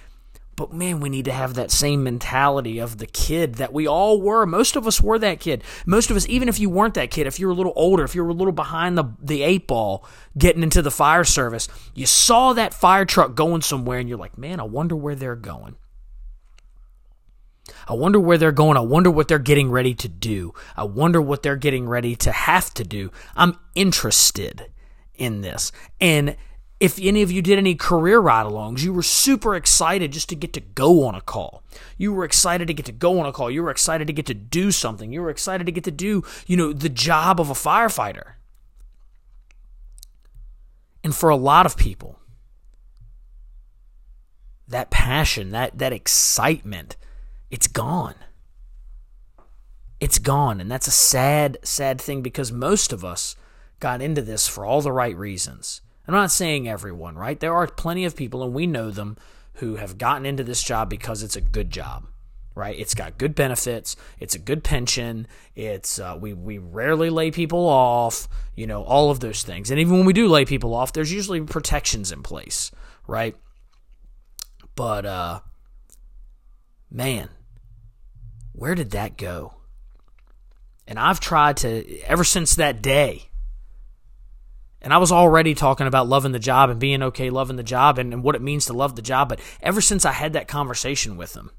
but 0.56 0.72
man, 0.72 0.99
we 0.99 1.10
need 1.10 1.26
to 1.26 1.32
have 1.32 1.56
that 1.56 1.72
same 1.72 2.04
mentality 2.04 2.80
of 2.80 2.97
the 2.97 3.06
kid 3.06 3.56
that 3.56 3.74
we 3.74 3.88
all 3.88 4.22
were. 4.22 4.45
Most 4.45 4.76
of 4.76 4.86
us 4.86 5.01
were 5.01 5.18
that 5.20 5.39
kid. 5.39 5.64
Most 5.86 6.12
of 6.12 6.18
us, 6.18 6.28
even 6.30 6.47
if 6.47 6.60
you 6.60 6.70
weren't 6.70 6.93
that 6.93 7.12
kid, 7.12 7.28
if 7.28 7.39
you 7.39 7.47
were 7.47 7.54
a 7.54 7.56
little 7.56 7.74
older, 7.76 8.04
if 8.04 8.14
you 8.16 8.24
were 8.24 8.30
a 8.30 8.34
little 8.34 8.54
behind 8.54 8.97
the, 8.97 9.06
the 9.20 9.41
eight 9.41 9.68
ball 9.68 10.06
getting 10.38 10.64
into 10.64 10.82
the 10.82 10.91
fire 10.91 11.24
service, 11.24 11.68
you 11.95 12.06
saw 12.06 12.54
that 12.54 12.74
fire 12.74 13.06
truck 13.06 13.36
going 13.36 13.62
somewhere 13.62 13.99
and 13.99 14.08
you're 14.08 14.18
like, 14.18 14.38
man, 14.38 14.60
I 14.60 14.64
wonder 14.64 14.95
where 14.95 15.16
they're 15.16 15.36
going. 15.36 15.76
I 17.88 17.93
wonder 17.93 18.20
where 18.20 18.38
they're 18.38 18.51
going. 18.51 18.78
I 18.78 18.82
wonder 18.82 19.10
what 19.10 19.28
they're 19.28 19.39
getting 19.39 19.72
ready 19.72 19.93
to 19.95 20.08
do. 20.08 20.54
I 20.76 20.84
wonder 20.84 21.22
what 21.22 21.43
they're 21.43 21.56
getting 21.56 21.88
ready 21.88 22.16
to 22.18 22.32
have 22.32 22.74
to 22.76 22.84
do. 22.84 23.12
I'm 23.36 23.58
interested 23.74 24.72
in 25.16 25.41
this. 25.41 25.72
And 25.99 26.36
if 26.84 26.99
any 27.01 27.21
of 27.21 27.31
you 27.31 27.41
did 27.41 27.57
any 27.57 27.75
career 27.75 28.19
ride 28.19 28.45
alongs, 28.45 28.84
you 28.84 28.91
were 28.91 29.01
super 29.01 29.55
excited 29.55 30.11
just 30.11 30.27
to 30.27 30.36
get 30.36 30.51
to 30.51 30.59
go 30.59 31.05
on 31.05 31.15
a 31.15 31.21
call. 31.21 31.63
You 31.97 32.11
were 32.11 32.25
excited 32.25 32.67
to 32.67 32.73
get 32.73 32.86
to 32.88 32.91
go 32.91 33.21
on 33.21 33.25
a 33.25 33.31
call. 33.31 33.49
You 33.49 33.63
were 33.63 33.71
excited 33.71 34.07
to 34.07 34.11
get 34.11 34.25
to 34.25 34.34
do 34.34 34.69
something. 34.69 35.13
You 35.13 35.21
were 35.21 35.29
excited 35.29 35.65
to 35.65 35.71
get 35.71 35.86
to 35.86 35.91
do, 35.91 36.25
you 36.45 36.57
know, 36.57 36.73
the 36.73 36.89
job 36.89 37.39
of 37.39 37.49
a 37.49 37.53
firefighter. 37.53 38.34
And 41.05 41.15
for 41.15 41.29
a 41.29 41.38
lot 41.38 41.65
of 41.65 41.77
people, 41.77 42.19
that 44.67 44.89
passion, 44.89 45.51
that 45.51 45.77
that 45.77 45.93
excitement, 45.93 46.97
it's 47.49 47.67
gone. 47.67 48.15
It's 50.01 50.19
gone, 50.19 50.59
and 50.59 50.69
that's 50.69 50.88
a 50.88 50.91
sad 50.91 51.59
sad 51.63 52.01
thing 52.01 52.21
because 52.21 52.51
most 52.51 52.91
of 52.91 53.05
us 53.05 53.38
got 53.79 54.01
into 54.01 54.21
this 54.21 54.49
for 54.49 54.65
all 54.65 54.81
the 54.81 54.91
right 54.91 55.15
reasons 55.15 55.79
I'm 56.08 56.14
not 56.14 56.32
saying 56.32 56.68
everyone, 56.68 57.16
right? 57.16 57.39
There 57.39 57.54
are 57.54 57.68
plenty 57.68 58.06
of 58.06 58.16
people, 58.16 58.43
and 58.43 58.54
we 58.54 58.68
know 58.68 58.91
them, 58.91 59.18
who 59.56 59.76
have 59.76 59.97
gotten 59.97 60.26
into 60.26 60.43
this 60.43 60.64
job 60.64 60.89
because 60.89 61.22
it's 61.22 61.36
a 61.36 61.41
good 61.41 61.70
job, 61.70 62.08
right? 62.56 62.78
It's 62.78 62.95
got 62.95 63.18
good 63.18 63.36
benefits, 63.36 63.95
it's 64.20 64.36
a 64.36 64.39
good 64.39 64.64
pension, 64.64 65.28
it's 65.56 65.99
uh, 65.99 66.18
we 66.20 66.34
we 66.34 66.58
rarely 66.58 67.10
lay 67.10 67.32
people 67.32 67.68
off, 67.68 68.28
you 68.56 68.66
know, 68.66 68.84
all 68.84 69.12
of 69.12 69.20
those 69.20 69.43
things. 69.43 69.70
And 69.70 69.80
even 69.80 69.97
when 69.97 70.06
we 70.06 70.14
do 70.14 70.28
lay 70.28 70.45
people 70.45 70.74
off, 70.74 70.93
there's 70.93 71.12
usually 71.12 71.41
protections 71.41 72.12
in 72.12 72.24
place, 72.24 72.72
right? 73.08 73.36
But 74.76 75.06
uh, 75.06 75.41
man, 76.89 77.30
where 78.54 78.76
did 78.76 78.91
that 78.91 79.18
go? 79.18 79.54
And 80.88 80.99
I've 80.99 81.20
tried 81.20 81.58
to 81.58 81.99
ever 82.01 82.24
since 82.24 82.56
that 82.56 82.82
day 82.82 83.30
and 84.84 84.93
I 84.93 84.97
was 84.97 85.11
already 85.11 85.53
talking 85.53 85.88
about 85.88 86.07
loving 86.07 86.34
the 86.34 86.39
job 86.39 86.69
and 86.69 86.79
being 86.79 87.01
okay 87.03 87.29
loving 87.29 87.55
the 87.55 87.63
job 87.63 87.97
and, 87.97 88.13
and 88.13 88.23
what 88.23 88.36
it 88.36 88.41
means 88.41 88.65
to 88.65 88.73
love 88.73 88.95
the 88.95 89.01
job. 89.01 89.29
But 89.29 89.39
ever 89.61 89.81
since 89.81 90.05
I 90.05 90.11
had 90.11 90.34
that 90.34 90.47
conversation 90.47 91.15
with 91.15 91.36
him, 91.36 91.51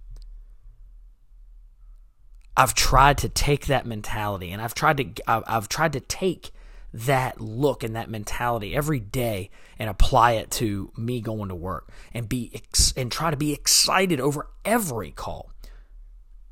I've 2.57 2.75
tried 2.75 3.19
to 3.19 3.29
take 3.29 3.67
that 3.67 3.87
mentality 3.87 4.51
and 4.53 4.61
I've 4.61 4.75
tried 4.75 4.99
to 4.99 5.23
I've 5.27 5.69
tried 5.69 5.95
to 5.95 6.01
take 6.01 6.53
that 6.93 7.41
look 7.41 7.83
and 7.83 7.97
that 7.97 8.09
mentality 8.09 8.77
every 8.77 9.01
day 9.01 9.51
and 9.79 9.91
apply 9.91 10.33
it 10.33 10.51
to 10.53 10.93
me 10.97 11.21
going 11.21 11.49
to 11.49 11.55
work 11.55 11.91
and 12.13 12.29
be 12.29 12.53
ex- 12.55 12.93
and 12.97 13.11
try 13.11 13.33
to 13.33 13.37
be 13.37 13.53
excited 13.53 14.21
over 14.21 14.49
every 14.65 15.11
call. 15.11 15.51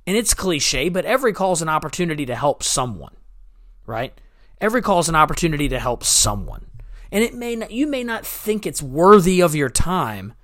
And 0.04 0.16
it's 0.16 0.34
cliche, 0.34 0.88
but 0.88 1.04
every 1.04 1.32
call 1.32 1.52
is 1.52 1.62
an 1.62 1.68
opportunity 1.68 2.26
to 2.26 2.34
help 2.34 2.64
someone, 2.64 3.14
right? 3.86 4.20
Every 4.62 4.80
call 4.80 5.00
is 5.00 5.08
an 5.08 5.16
opportunity 5.16 5.68
to 5.68 5.80
help 5.80 6.04
someone. 6.04 6.66
And 7.10 7.24
it 7.24 7.34
may 7.34 7.56
not, 7.56 7.72
you 7.72 7.88
may 7.88 8.04
not 8.04 8.24
think 8.24 8.64
it's 8.64 8.80
worthy 8.80 9.42
of 9.42 9.56
your 9.56 9.68
time, 9.68 10.34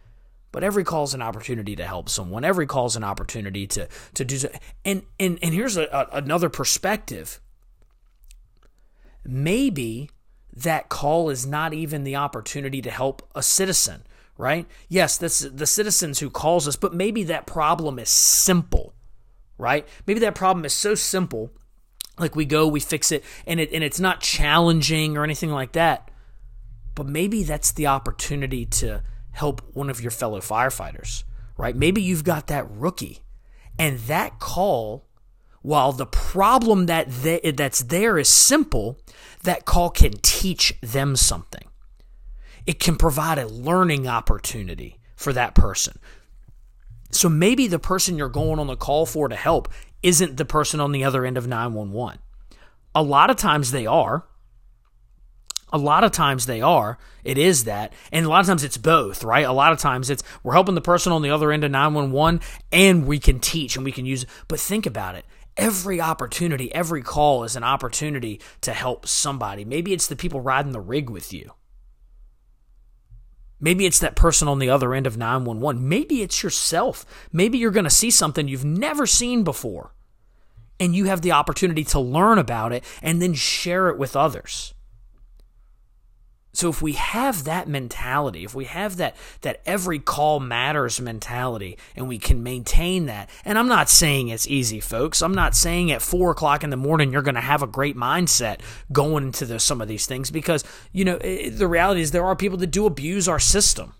but 0.50 0.64
every 0.64 0.82
call 0.82 1.04
is 1.04 1.14
an 1.14 1.22
opportunity 1.22 1.76
to 1.76 1.86
help 1.86 2.08
someone. 2.08 2.44
Every 2.44 2.66
call 2.66 2.86
is 2.86 2.96
an 2.96 3.04
opportunity 3.04 3.66
to 3.68 3.88
to 4.14 4.24
do 4.24 4.38
so. 4.38 4.50
And 4.84 5.04
and 5.20 5.38
and 5.40 5.54
here's 5.54 5.76
a, 5.76 5.84
a, 5.84 6.18
another 6.18 6.48
perspective. 6.48 7.40
Maybe 9.24 10.10
that 10.52 10.88
call 10.88 11.30
is 11.30 11.46
not 11.46 11.72
even 11.72 12.02
the 12.02 12.16
opportunity 12.16 12.82
to 12.82 12.90
help 12.90 13.22
a 13.36 13.42
citizen, 13.42 14.02
right? 14.36 14.66
Yes, 14.88 15.16
this 15.16 15.38
the 15.38 15.66
citizens 15.66 16.18
who 16.18 16.28
calls 16.28 16.66
us, 16.66 16.74
but 16.74 16.92
maybe 16.92 17.22
that 17.24 17.46
problem 17.46 18.00
is 18.00 18.10
simple, 18.10 18.94
right? 19.58 19.86
Maybe 20.08 20.20
that 20.20 20.34
problem 20.34 20.64
is 20.64 20.74
so 20.74 20.96
simple 20.96 21.52
like 22.18 22.36
we 22.36 22.44
go, 22.44 22.66
we 22.66 22.80
fix 22.80 23.12
it, 23.12 23.24
and 23.46 23.60
it 23.60 23.72
and 23.72 23.82
it's 23.84 24.00
not 24.00 24.20
challenging 24.20 25.16
or 25.16 25.24
anything 25.24 25.50
like 25.50 25.72
that. 25.72 26.10
But 26.94 27.06
maybe 27.06 27.44
that's 27.44 27.72
the 27.72 27.86
opportunity 27.86 28.66
to 28.66 29.02
help 29.32 29.62
one 29.72 29.88
of 29.88 30.00
your 30.00 30.10
fellow 30.10 30.40
firefighters, 30.40 31.24
right? 31.56 31.76
Maybe 31.76 32.02
you've 32.02 32.24
got 32.24 32.48
that 32.48 32.68
rookie, 32.70 33.20
and 33.78 33.98
that 34.00 34.38
call, 34.40 35.06
while 35.62 35.92
the 35.92 36.06
problem 36.06 36.86
that 36.86 37.08
they, 37.08 37.52
that's 37.52 37.82
there 37.84 38.18
is 38.18 38.28
simple, 38.28 38.98
that 39.44 39.64
call 39.64 39.90
can 39.90 40.12
teach 40.22 40.74
them 40.80 41.14
something. 41.14 41.68
It 42.66 42.80
can 42.80 42.96
provide 42.96 43.38
a 43.38 43.46
learning 43.46 44.06
opportunity 44.06 44.98
for 45.16 45.32
that 45.32 45.54
person. 45.54 45.98
So 47.10 47.28
maybe 47.28 47.66
the 47.66 47.78
person 47.78 48.16
you're 48.16 48.28
going 48.28 48.58
on 48.58 48.66
the 48.66 48.76
call 48.76 49.06
for 49.06 49.28
to 49.28 49.36
help 49.36 49.68
isn't 50.02 50.36
the 50.36 50.44
person 50.44 50.80
on 50.80 50.92
the 50.92 51.04
other 51.04 51.24
end 51.24 51.36
of 51.36 51.46
911. 51.46 52.18
A 52.94 53.02
lot 53.02 53.30
of 53.30 53.36
times 53.36 53.70
they 53.70 53.86
are. 53.86 54.24
A 55.70 55.78
lot 55.78 56.04
of 56.04 56.12
times 56.12 56.46
they 56.46 56.60
are. 56.60 56.98
It 57.24 57.36
is 57.36 57.64
that. 57.64 57.92
And 58.10 58.24
a 58.24 58.28
lot 58.28 58.40
of 58.40 58.46
times 58.46 58.64
it's 58.64 58.78
both, 58.78 59.22
right? 59.22 59.44
A 59.44 59.52
lot 59.52 59.72
of 59.72 59.78
times 59.78 60.08
it's 60.08 60.22
we're 60.42 60.54
helping 60.54 60.74
the 60.74 60.80
person 60.80 61.12
on 61.12 61.22
the 61.22 61.30
other 61.30 61.52
end 61.52 61.64
of 61.64 61.70
911 61.70 62.40
and 62.72 63.06
we 63.06 63.18
can 63.18 63.38
teach 63.38 63.76
and 63.76 63.84
we 63.84 63.92
can 63.92 64.06
use 64.06 64.24
But 64.48 64.60
think 64.60 64.86
about 64.86 65.14
it. 65.14 65.24
Every 65.56 66.00
opportunity, 66.00 66.72
every 66.72 67.02
call 67.02 67.44
is 67.44 67.56
an 67.56 67.64
opportunity 67.64 68.40
to 68.60 68.72
help 68.72 69.06
somebody. 69.06 69.64
Maybe 69.64 69.92
it's 69.92 70.06
the 70.06 70.16
people 70.16 70.40
riding 70.40 70.72
the 70.72 70.80
rig 70.80 71.10
with 71.10 71.32
you. 71.32 71.52
Maybe 73.60 73.86
it's 73.86 73.98
that 73.98 74.16
person 74.16 74.46
on 74.48 74.58
the 74.58 74.70
other 74.70 74.94
end 74.94 75.06
of 75.06 75.16
911. 75.16 75.88
Maybe 75.88 76.22
it's 76.22 76.42
yourself. 76.42 77.04
Maybe 77.32 77.58
you're 77.58 77.70
going 77.70 77.84
to 77.84 77.90
see 77.90 78.10
something 78.10 78.46
you've 78.46 78.64
never 78.64 79.06
seen 79.06 79.42
before. 79.42 79.94
And 80.80 80.94
you 80.94 81.06
have 81.06 81.22
the 81.22 81.32
opportunity 81.32 81.82
to 81.84 81.98
learn 81.98 82.38
about 82.38 82.72
it 82.72 82.84
and 83.02 83.20
then 83.20 83.34
share 83.34 83.88
it 83.88 83.98
with 83.98 84.14
others. 84.14 84.74
So 86.58 86.68
if 86.68 86.82
we 86.82 86.94
have 86.94 87.44
that 87.44 87.68
mentality, 87.68 88.42
if 88.42 88.52
we 88.52 88.64
have 88.64 88.96
that 88.96 89.14
that 89.42 89.60
every 89.64 90.00
call 90.00 90.40
matters 90.40 91.00
mentality, 91.00 91.78
and 91.94 92.08
we 92.08 92.18
can 92.18 92.42
maintain 92.42 93.06
that, 93.06 93.30
and 93.44 93.56
I'm 93.56 93.68
not 93.68 93.88
saying 93.88 94.26
it's 94.26 94.48
easy, 94.48 94.80
folks. 94.80 95.22
I'm 95.22 95.36
not 95.36 95.54
saying 95.54 95.92
at 95.92 96.02
four 96.02 96.32
o'clock 96.32 96.64
in 96.64 96.70
the 96.70 96.76
morning 96.76 97.12
you're 97.12 97.22
going 97.22 97.36
to 97.36 97.40
have 97.40 97.62
a 97.62 97.68
great 97.68 97.96
mindset 97.96 98.58
going 98.90 99.26
into 99.26 99.46
the, 99.46 99.60
some 99.60 99.80
of 99.80 99.86
these 99.86 100.06
things 100.06 100.32
because 100.32 100.64
you 100.90 101.04
know 101.04 101.18
it, 101.20 101.50
the 101.50 101.68
reality 101.68 102.00
is 102.00 102.10
there 102.10 102.26
are 102.26 102.34
people 102.34 102.58
that 102.58 102.72
do 102.72 102.86
abuse 102.86 103.28
our 103.28 103.38
system. 103.38 103.94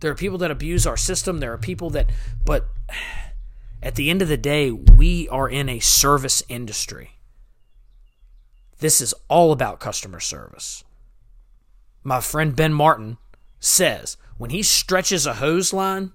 There 0.00 0.10
are 0.10 0.16
people 0.16 0.38
that 0.38 0.50
abuse 0.50 0.84
our 0.84 0.96
system. 0.96 1.38
There 1.38 1.52
are 1.52 1.58
people 1.58 1.90
that, 1.90 2.10
but 2.44 2.66
at 3.84 3.94
the 3.94 4.10
end 4.10 4.20
of 4.20 4.26
the 4.26 4.36
day, 4.36 4.72
we 4.72 5.28
are 5.28 5.48
in 5.48 5.68
a 5.68 5.78
service 5.78 6.42
industry. 6.48 7.20
This 8.82 9.00
is 9.00 9.14
all 9.28 9.52
about 9.52 9.78
customer 9.78 10.18
service. 10.18 10.82
My 12.02 12.20
friend 12.20 12.56
Ben 12.56 12.72
Martin 12.72 13.16
says 13.60 14.16
when 14.38 14.50
he 14.50 14.64
stretches 14.64 15.24
a 15.24 15.34
hose 15.34 15.72
line, 15.72 16.10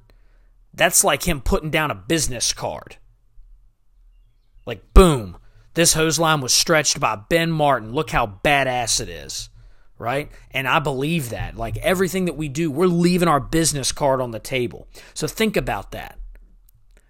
that's 0.73 1.01
like 1.01 1.23
him 1.23 1.39
putting 1.39 1.71
down 1.71 1.91
a 1.91 1.95
business 1.95 2.51
card. 2.51 2.97
Like, 4.65 4.93
boom, 4.93 5.37
this 5.75 5.93
hose 5.93 6.19
line 6.19 6.41
was 6.41 6.53
stretched 6.53 6.99
by 6.99 7.15
Ben 7.15 7.51
Martin. 7.51 7.93
Look 7.93 8.09
how 8.09 8.41
badass 8.43 8.99
it 8.99 9.07
is, 9.07 9.47
right? 9.97 10.29
And 10.51 10.67
I 10.67 10.79
believe 10.79 11.29
that. 11.29 11.55
Like, 11.55 11.77
everything 11.77 12.25
that 12.25 12.35
we 12.35 12.49
do, 12.49 12.69
we're 12.69 12.87
leaving 12.87 13.29
our 13.29 13.39
business 13.39 13.93
card 13.93 14.19
on 14.19 14.31
the 14.31 14.39
table. 14.39 14.89
So 15.13 15.25
think 15.25 15.55
about 15.55 15.91
that. 15.93 16.19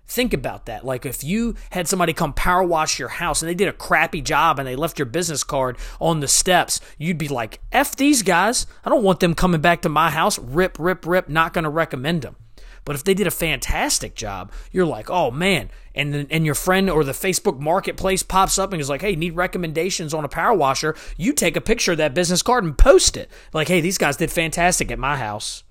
Think 0.08 0.34
about 0.34 0.68
that. 0.68 0.86
Like 0.86 1.06
if 1.06 1.24
you 1.24 1.56
had 1.72 1.88
somebody 1.88 2.14
come 2.14 2.32
power 2.34 2.64
wash 2.64 2.98
your 2.98 3.10
house 3.10 3.42
and 3.42 3.50
they 3.50 3.56
did 3.56 3.68
a 3.68 3.74
crappy 3.74 4.22
job 4.22 4.58
and 4.58 4.68
they 4.68 4.76
left 4.76 4.98
your 4.98 5.06
business 5.06 5.44
card 5.44 5.78
on 6.00 6.22
the 6.22 6.30
steps, 6.30 6.80
you'd 6.98 7.18
be 7.18 7.28
like, 7.28 7.60
F 7.74 7.96
these 7.96 8.22
guys. 8.22 8.66
I 8.86 8.90
don't 8.90 9.04
want 9.04 9.20
them 9.20 9.36
coming 9.36 9.60
back 9.60 9.82
to 9.82 9.90
my 9.90 10.10
house. 10.10 10.40
Rip, 10.40 10.78
rip, 10.80 11.06
rip. 11.06 11.28
Not 11.28 11.54
going 11.54 11.66
to 11.66 11.70
recommend 11.70 12.22
them. 12.22 12.38
But 12.86 12.96
if 12.96 13.04
they 13.04 13.14
did 13.14 13.28
a 13.28 13.32
fantastic 13.32 14.16
job, 14.16 14.50
you're 14.72 14.86
like, 14.86 15.10
oh 15.10 15.30
man. 15.30 15.70
And 15.94 16.14
then, 16.14 16.28
and 16.30 16.46
your 16.46 16.56
friend 16.56 16.90
or 16.90 17.04
the 17.04 17.12
Facebook 17.12 17.60
marketplace 17.60 18.24
pops 18.24 18.58
up 18.58 18.72
and 18.72 18.82
is 18.82 18.88
like, 18.88 19.02
hey, 19.02 19.14
need 19.18 19.36
recommendations 19.36 20.14
on 20.14 20.24
a 20.24 20.30
power 20.30 20.54
washer. 20.54 20.96
You 21.18 21.34
take 21.34 21.58
a 21.58 21.62
picture 21.62 21.92
of 21.92 21.98
that 21.98 22.14
business 22.14 22.42
card 22.42 22.64
and 22.64 22.78
post 22.78 23.18
it. 23.18 23.30
Like, 23.52 23.68
hey, 23.68 23.82
these 23.82 23.98
guys 23.98 24.16
did 24.16 24.32
fantastic 24.32 24.90
at 24.90 25.00
my 25.00 25.18
house. 25.18 25.64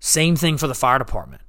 Same 0.00 0.34
thing 0.34 0.58
for 0.58 0.66
the 0.66 0.74
fire 0.74 0.98
department. 0.98 1.42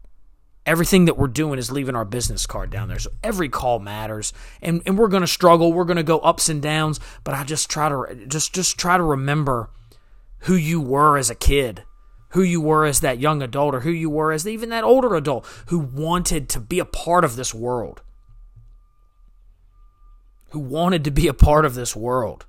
Everything 0.68 1.06
that 1.06 1.18
we're 1.18 1.28
doing 1.28 1.58
is 1.58 1.72
leaving 1.72 1.96
our 1.96 2.06
business 2.06 2.46
card 2.46 2.70
down 2.70 2.90
there. 2.90 3.00
So 3.00 3.10
every 3.24 3.50
call 3.50 3.80
matters. 3.80 4.34
And 4.62 4.84
and 4.86 5.00
we're 5.00 5.08
gonna 5.08 5.26
struggle. 5.26 5.74
We're 5.74 5.86
gonna 5.86 6.04
go 6.04 6.20
ups 6.20 6.50
and 6.50 6.62
downs. 6.62 7.00
But 7.24 7.34
I 7.34 7.44
just 7.44 7.70
try 7.70 7.90
to 7.90 8.26
just 8.28 8.54
just 8.54 8.78
try 8.78 8.98
to 8.98 9.04
remember 9.04 9.72
who 10.42 10.56
you 10.56 10.80
were 10.80 11.18
as 11.18 11.32
a 11.32 11.36
kid 11.36 11.84
who 12.30 12.42
you 12.42 12.62
were 12.62 12.86
as 12.86 13.00
that 13.00 13.20
young 13.20 13.42
adult 13.42 13.74
or 13.74 13.82
who 13.82 13.92
you 13.92 14.10
were 14.10 14.32
as 14.32 14.48
even 14.48 14.70
that 14.70 14.84
older 14.84 15.16
adult 15.16 15.46
who 15.68 15.80
wanted 15.80 16.50
to 16.50 16.60
be 16.60 16.80
a 16.80 16.86
part 16.86 17.24
of 17.24 17.36
this 17.36 17.54
world. 17.54 18.02
Who 20.52 20.60
wanted 20.60 21.04
to 21.06 21.12
be 21.12 21.28
a 21.28 21.34
part 21.34 21.66
of 21.66 21.76
this 21.76 21.96
world. 21.96 22.46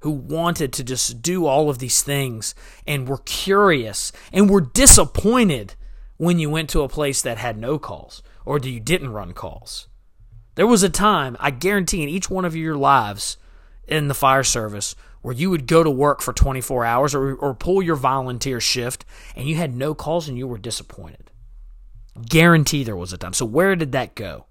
Who 0.00 0.10
wanted 0.10 0.72
to 0.74 0.84
just 0.84 1.22
do 1.22 1.46
all 1.46 1.70
of 1.70 1.78
these 1.78 2.02
things 2.02 2.54
and 2.86 3.08
were 3.08 3.18
curious 3.18 4.12
and 4.32 4.50
were 4.50 4.60
disappointed 4.60 5.74
when 6.22 6.38
you 6.38 6.48
went 6.48 6.70
to 6.70 6.82
a 6.82 6.88
place 6.88 7.20
that 7.20 7.36
had 7.36 7.58
no 7.58 7.80
calls 7.80 8.22
or 8.44 8.56
you 8.60 8.78
didn't 8.78 9.12
run 9.12 9.32
calls. 9.32 9.88
There 10.54 10.68
was 10.68 10.84
a 10.84 10.88
time, 10.88 11.36
I 11.40 11.50
guarantee, 11.50 12.00
in 12.00 12.08
each 12.08 12.30
one 12.30 12.44
of 12.44 12.54
your 12.54 12.76
lives 12.76 13.38
in 13.88 14.06
the 14.06 14.14
fire 14.14 14.44
service 14.44 14.94
where 15.22 15.34
you 15.34 15.50
would 15.50 15.66
go 15.66 15.82
to 15.82 15.90
work 15.90 16.20
for 16.20 16.32
24 16.32 16.84
hours 16.84 17.12
or, 17.12 17.34
or 17.34 17.54
pull 17.54 17.82
your 17.82 17.96
volunteer 17.96 18.60
shift 18.60 19.04
and 19.34 19.48
you 19.48 19.56
had 19.56 19.74
no 19.74 19.96
calls 19.96 20.28
and 20.28 20.38
you 20.38 20.46
were 20.46 20.58
disappointed. 20.58 21.32
Guarantee 22.28 22.84
there 22.84 22.94
was 22.94 23.12
a 23.12 23.18
time. 23.18 23.32
So, 23.32 23.44
where 23.44 23.74
did 23.74 23.90
that 23.90 24.14
go? 24.14 24.46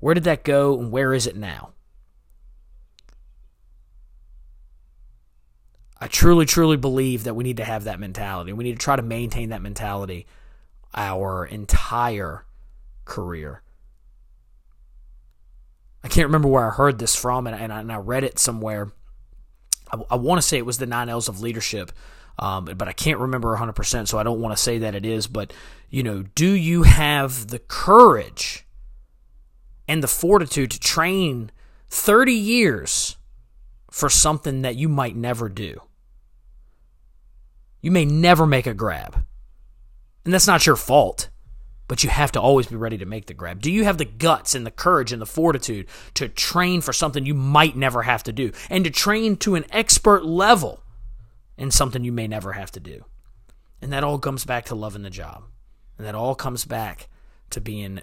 Where 0.00 0.14
did 0.14 0.24
that 0.24 0.44
go 0.44 0.80
and 0.80 0.90
where 0.90 1.12
is 1.12 1.26
it 1.26 1.36
now? 1.36 1.72
I 6.00 6.06
truly, 6.06 6.46
truly 6.46 6.78
believe 6.78 7.24
that 7.24 7.34
we 7.34 7.44
need 7.44 7.58
to 7.58 7.64
have 7.64 7.84
that 7.84 8.00
mentality. 8.00 8.54
We 8.54 8.64
need 8.64 8.78
to 8.78 8.84
try 8.84 8.96
to 8.96 9.02
maintain 9.02 9.50
that 9.50 9.60
mentality 9.60 10.26
our 10.94 11.44
entire 11.44 12.44
career. 13.04 13.62
I 16.04 16.08
can't 16.08 16.26
remember 16.26 16.48
where 16.48 16.66
I 16.66 16.74
heard 16.74 16.98
this 16.98 17.14
from, 17.14 17.46
and 17.46 17.72
I, 17.72 17.80
and 17.80 17.92
I 17.92 17.96
read 17.96 18.24
it 18.24 18.38
somewhere 18.38 18.92
I, 19.92 20.00
I 20.10 20.16
want 20.16 20.40
to 20.40 20.46
say 20.46 20.58
it 20.58 20.66
was 20.66 20.78
the 20.78 20.86
nine 20.86 21.08
L's 21.08 21.28
of 21.28 21.40
leadership, 21.40 21.92
um, 22.38 22.64
but 22.64 22.88
I 22.88 22.92
can't 22.92 23.18
remember 23.18 23.56
100%, 23.56 24.08
so 24.08 24.18
I 24.18 24.22
don't 24.22 24.40
want 24.40 24.56
to 24.56 24.62
say 24.62 24.78
that 24.78 24.94
it 24.94 25.04
is. 25.04 25.26
But, 25.26 25.52
you 25.90 26.02
know, 26.02 26.22
do 26.34 26.50
you 26.50 26.84
have 26.84 27.48
the 27.48 27.58
courage 27.58 28.66
and 29.86 30.02
the 30.02 30.08
fortitude 30.08 30.70
to 30.72 30.80
train 30.80 31.50
30 31.90 32.32
years 32.32 33.16
for 33.90 34.08
something 34.08 34.62
that 34.62 34.76
you 34.76 34.88
might 34.88 35.16
never 35.16 35.48
do? 35.48 35.80
You 37.80 37.90
may 37.90 38.04
never 38.04 38.46
make 38.46 38.66
a 38.66 38.74
grab. 38.74 39.24
And 40.24 40.32
that's 40.32 40.46
not 40.46 40.66
your 40.66 40.76
fault 40.76 41.30
but 41.92 42.02
you 42.02 42.08
have 42.08 42.32
to 42.32 42.40
always 42.40 42.66
be 42.66 42.74
ready 42.74 42.96
to 42.96 43.04
make 43.04 43.26
the 43.26 43.34
grab. 43.34 43.60
Do 43.60 43.70
you 43.70 43.84
have 43.84 43.98
the 43.98 44.06
guts 44.06 44.54
and 44.54 44.64
the 44.64 44.70
courage 44.70 45.12
and 45.12 45.20
the 45.20 45.26
fortitude 45.26 45.88
to 46.14 46.26
train 46.26 46.80
for 46.80 46.94
something 46.94 47.26
you 47.26 47.34
might 47.34 47.76
never 47.76 48.00
have 48.00 48.22
to 48.22 48.32
do 48.32 48.50
and 48.70 48.82
to 48.84 48.90
train 48.90 49.36
to 49.36 49.56
an 49.56 49.66
expert 49.68 50.24
level 50.24 50.82
in 51.58 51.70
something 51.70 52.02
you 52.02 52.10
may 52.10 52.26
never 52.26 52.54
have 52.54 52.70
to 52.72 52.80
do? 52.80 53.04
And 53.82 53.92
that 53.92 54.04
all 54.04 54.18
comes 54.18 54.46
back 54.46 54.64
to 54.66 54.74
loving 54.74 55.02
the 55.02 55.10
job. 55.10 55.44
And 55.98 56.06
that 56.06 56.14
all 56.14 56.34
comes 56.34 56.64
back 56.64 57.08
to 57.50 57.60
being 57.60 58.00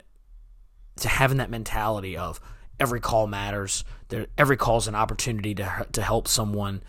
to 0.98 1.08
having 1.08 1.38
that 1.38 1.50
mentality 1.50 2.16
of 2.16 2.40
every 2.80 3.00
call 3.00 3.26
matters. 3.26 3.84
Every 4.38 4.56
call 4.56 4.78
is 4.78 4.88
an 4.88 4.94
opportunity 4.94 5.56
to 5.56 5.88
to 5.94 6.02
help 6.04 6.28
someone 6.28 6.84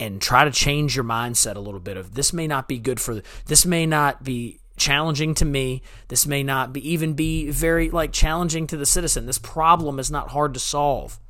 and 0.00 0.20
try 0.20 0.44
to 0.44 0.50
change 0.50 0.96
your 0.96 1.04
mindset 1.04 1.54
a 1.54 1.60
little 1.60 1.78
bit 1.78 1.98
of 1.98 2.14
this 2.14 2.32
may 2.32 2.48
not 2.48 2.66
be 2.66 2.78
good 2.78 2.98
for 2.98 3.22
this 3.44 3.66
may 3.66 3.84
not 3.84 4.24
be 4.24 4.58
challenging 4.78 5.34
to 5.34 5.44
me. 5.44 5.82
This 6.08 6.26
may 6.26 6.42
not 6.42 6.72
be 6.72 6.90
even 6.90 7.12
be 7.12 7.50
very 7.50 7.90
like 7.90 8.10
challenging 8.10 8.66
to 8.68 8.78
the 8.78 8.86
citizen. 8.86 9.26
This 9.26 9.38
problem 9.38 10.00
is 10.00 10.10
not 10.10 10.30
hard 10.30 10.54
to 10.54 10.60
solve. 10.60 11.20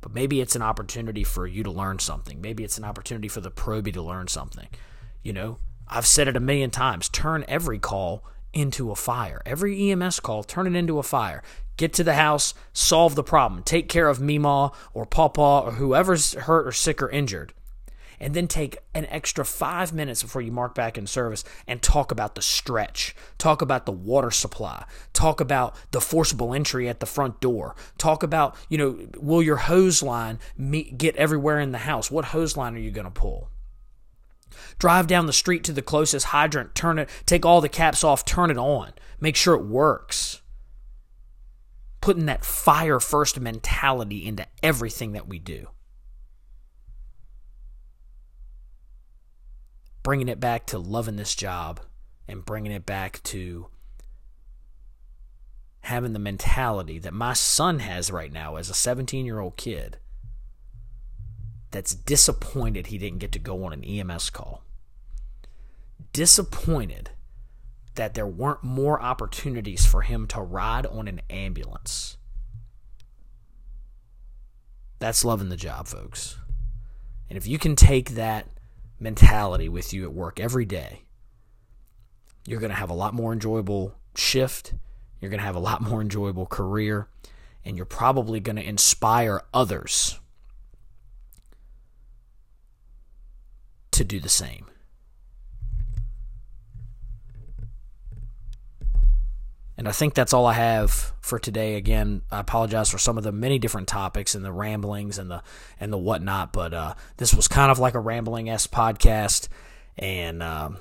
But 0.00 0.14
maybe 0.14 0.40
it's 0.40 0.56
an 0.56 0.62
opportunity 0.62 1.22
for 1.22 1.46
you 1.46 1.62
to 1.64 1.70
learn 1.70 1.98
something. 1.98 2.40
Maybe 2.40 2.64
it's 2.64 2.78
an 2.78 2.84
opportunity 2.84 3.28
for 3.28 3.40
the 3.40 3.50
probie 3.50 3.92
to 3.92 4.02
learn 4.02 4.28
something. 4.28 4.68
You 5.22 5.32
know, 5.32 5.58
I've 5.86 6.06
said 6.06 6.28
it 6.28 6.36
a 6.36 6.40
million 6.40 6.70
times. 6.70 7.08
Turn 7.08 7.44
every 7.46 7.78
call 7.78 8.24
into 8.52 8.90
a 8.90 8.96
fire. 8.96 9.42
Every 9.44 9.90
EMS 9.90 10.20
call, 10.20 10.42
turn 10.44 10.66
it 10.66 10.78
into 10.78 10.98
a 10.98 11.02
fire. 11.02 11.42
Get 11.76 11.92
to 11.94 12.04
the 12.04 12.14
house, 12.14 12.54
solve 12.72 13.16
the 13.16 13.24
problem. 13.24 13.64
Take 13.64 13.88
care 13.88 14.08
of 14.08 14.20
Mima 14.20 14.72
or 14.94 15.04
Papa 15.04 15.62
or 15.66 15.72
whoever's 15.72 16.32
hurt 16.34 16.66
or 16.66 16.72
sick 16.72 17.02
or 17.02 17.10
injured 17.10 17.52
and 18.20 18.34
then 18.34 18.46
take 18.46 18.78
an 18.94 19.06
extra 19.06 19.44
five 19.44 19.92
minutes 19.92 20.22
before 20.22 20.42
you 20.42 20.52
mark 20.52 20.74
back 20.74 20.96
in 20.96 21.06
service 21.06 21.44
and 21.66 21.82
talk 21.82 22.10
about 22.10 22.34
the 22.34 22.42
stretch, 22.42 23.14
talk 23.38 23.62
about 23.62 23.86
the 23.86 23.92
water 23.92 24.30
supply, 24.30 24.84
talk 25.12 25.40
about 25.40 25.76
the 25.90 26.00
forcible 26.00 26.54
entry 26.54 26.88
at 26.88 27.00
the 27.00 27.06
front 27.06 27.40
door, 27.40 27.74
talk 27.98 28.22
about, 28.22 28.56
you 28.68 28.78
know, 28.78 28.98
will 29.18 29.42
your 29.42 29.56
hose 29.56 30.02
line 30.02 30.38
meet, 30.56 30.98
get 30.98 31.16
everywhere 31.16 31.60
in 31.60 31.72
the 31.72 31.78
house? 31.78 32.10
What 32.10 32.26
hose 32.26 32.56
line 32.56 32.74
are 32.74 32.80
you 32.80 32.90
going 32.90 33.06
to 33.06 33.10
pull? 33.10 33.50
Drive 34.78 35.06
down 35.06 35.26
the 35.26 35.32
street 35.32 35.64
to 35.64 35.72
the 35.72 35.82
closest 35.82 36.26
hydrant, 36.26 36.74
turn 36.74 36.98
it, 36.98 37.08
take 37.26 37.44
all 37.44 37.60
the 37.60 37.68
caps 37.68 38.04
off, 38.04 38.24
turn 38.24 38.50
it 38.50 38.58
on, 38.58 38.92
make 39.20 39.36
sure 39.36 39.54
it 39.54 39.64
works. 39.64 40.42
Putting 42.00 42.26
that 42.26 42.44
fire 42.44 43.00
first 43.00 43.40
mentality 43.40 44.26
into 44.26 44.46
everything 44.62 45.12
that 45.12 45.26
we 45.26 45.38
do. 45.38 45.68
Bringing 50.06 50.28
it 50.28 50.38
back 50.38 50.64
to 50.64 50.78
loving 50.78 51.16
this 51.16 51.34
job 51.34 51.80
and 52.28 52.44
bringing 52.44 52.70
it 52.70 52.86
back 52.86 53.20
to 53.24 53.66
having 55.80 56.12
the 56.12 56.18
mentality 56.20 56.96
that 56.96 57.12
my 57.12 57.32
son 57.32 57.80
has 57.80 58.08
right 58.08 58.32
now 58.32 58.54
as 58.54 58.70
a 58.70 58.74
17 58.74 59.26
year 59.26 59.40
old 59.40 59.56
kid 59.56 59.96
that's 61.72 61.92
disappointed 61.92 62.86
he 62.86 62.98
didn't 62.98 63.18
get 63.18 63.32
to 63.32 63.40
go 63.40 63.64
on 63.64 63.72
an 63.72 63.82
EMS 63.82 64.30
call. 64.30 64.62
Disappointed 66.12 67.10
that 67.96 68.14
there 68.14 68.28
weren't 68.28 68.62
more 68.62 69.02
opportunities 69.02 69.86
for 69.86 70.02
him 70.02 70.28
to 70.28 70.40
ride 70.40 70.86
on 70.86 71.08
an 71.08 71.20
ambulance. 71.28 72.16
That's 75.00 75.24
loving 75.24 75.48
the 75.48 75.56
job, 75.56 75.88
folks. 75.88 76.38
And 77.28 77.36
if 77.36 77.48
you 77.48 77.58
can 77.58 77.74
take 77.74 78.10
that 78.10 78.46
mentality 78.98 79.68
with 79.68 79.92
you 79.92 80.04
at 80.04 80.12
work 80.12 80.40
every 80.40 80.64
day, 80.64 81.02
you're 82.46 82.60
going 82.60 82.70
to 82.70 82.76
have 82.76 82.90
a 82.90 82.94
lot 82.94 83.14
more 83.14 83.32
enjoyable 83.32 83.94
shift. 84.14 84.74
You're 85.20 85.30
going 85.30 85.40
to 85.40 85.46
have 85.46 85.56
a 85.56 85.60
lot 85.60 85.80
more 85.82 86.00
enjoyable 86.00 86.46
career. 86.46 87.08
And 87.64 87.76
you're 87.76 87.84
probably 87.84 88.38
going 88.38 88.56
to 88.56 88.62
inspire 88.62 89.40
others 89.52 90.20
to 93.90 94.04
do 94.04 94.20
the 94.20 94.28
same. 94.28 94.66
And 99.78 99.86
I 99.86 99.92
think 99.92 100.14
that's 100.14 100.32
all 100.32 100.46
I 100.46 100.54
have 100.54 101.12
for 101.20 101.38
today. 101.38 101.74
Again, 101.74 102.22
I 102.30 102.40
apologize 102.40 102.90
for 102.90 102.98
some 102.98 103.18
of 103.18 103.24
the 103.24 103.32
many 103.32 103.58
different 103.58 103.88
topics 103.88 104.34
and 104.34 104.44
the 104.44 104.52
ramblings 104.52 105.18
and 105.18 105.30
the 105.30 105.42
and 105.78 105.92
the 105.92 105.98
whatnot, 105.98 106.52
but 106.52 106.72
uh, 106.72 106.94
this 107.18 107.34
was 107.34 107.46
kind 107.46 107.70
of 107.70 107.78
like 107.78 107.94
a 107.94 108.00
rambling 108.00 108.48
s 108.48 108.66
podcast, 108.66 109.48
and 109.98 110.42
um, 110.42 110.78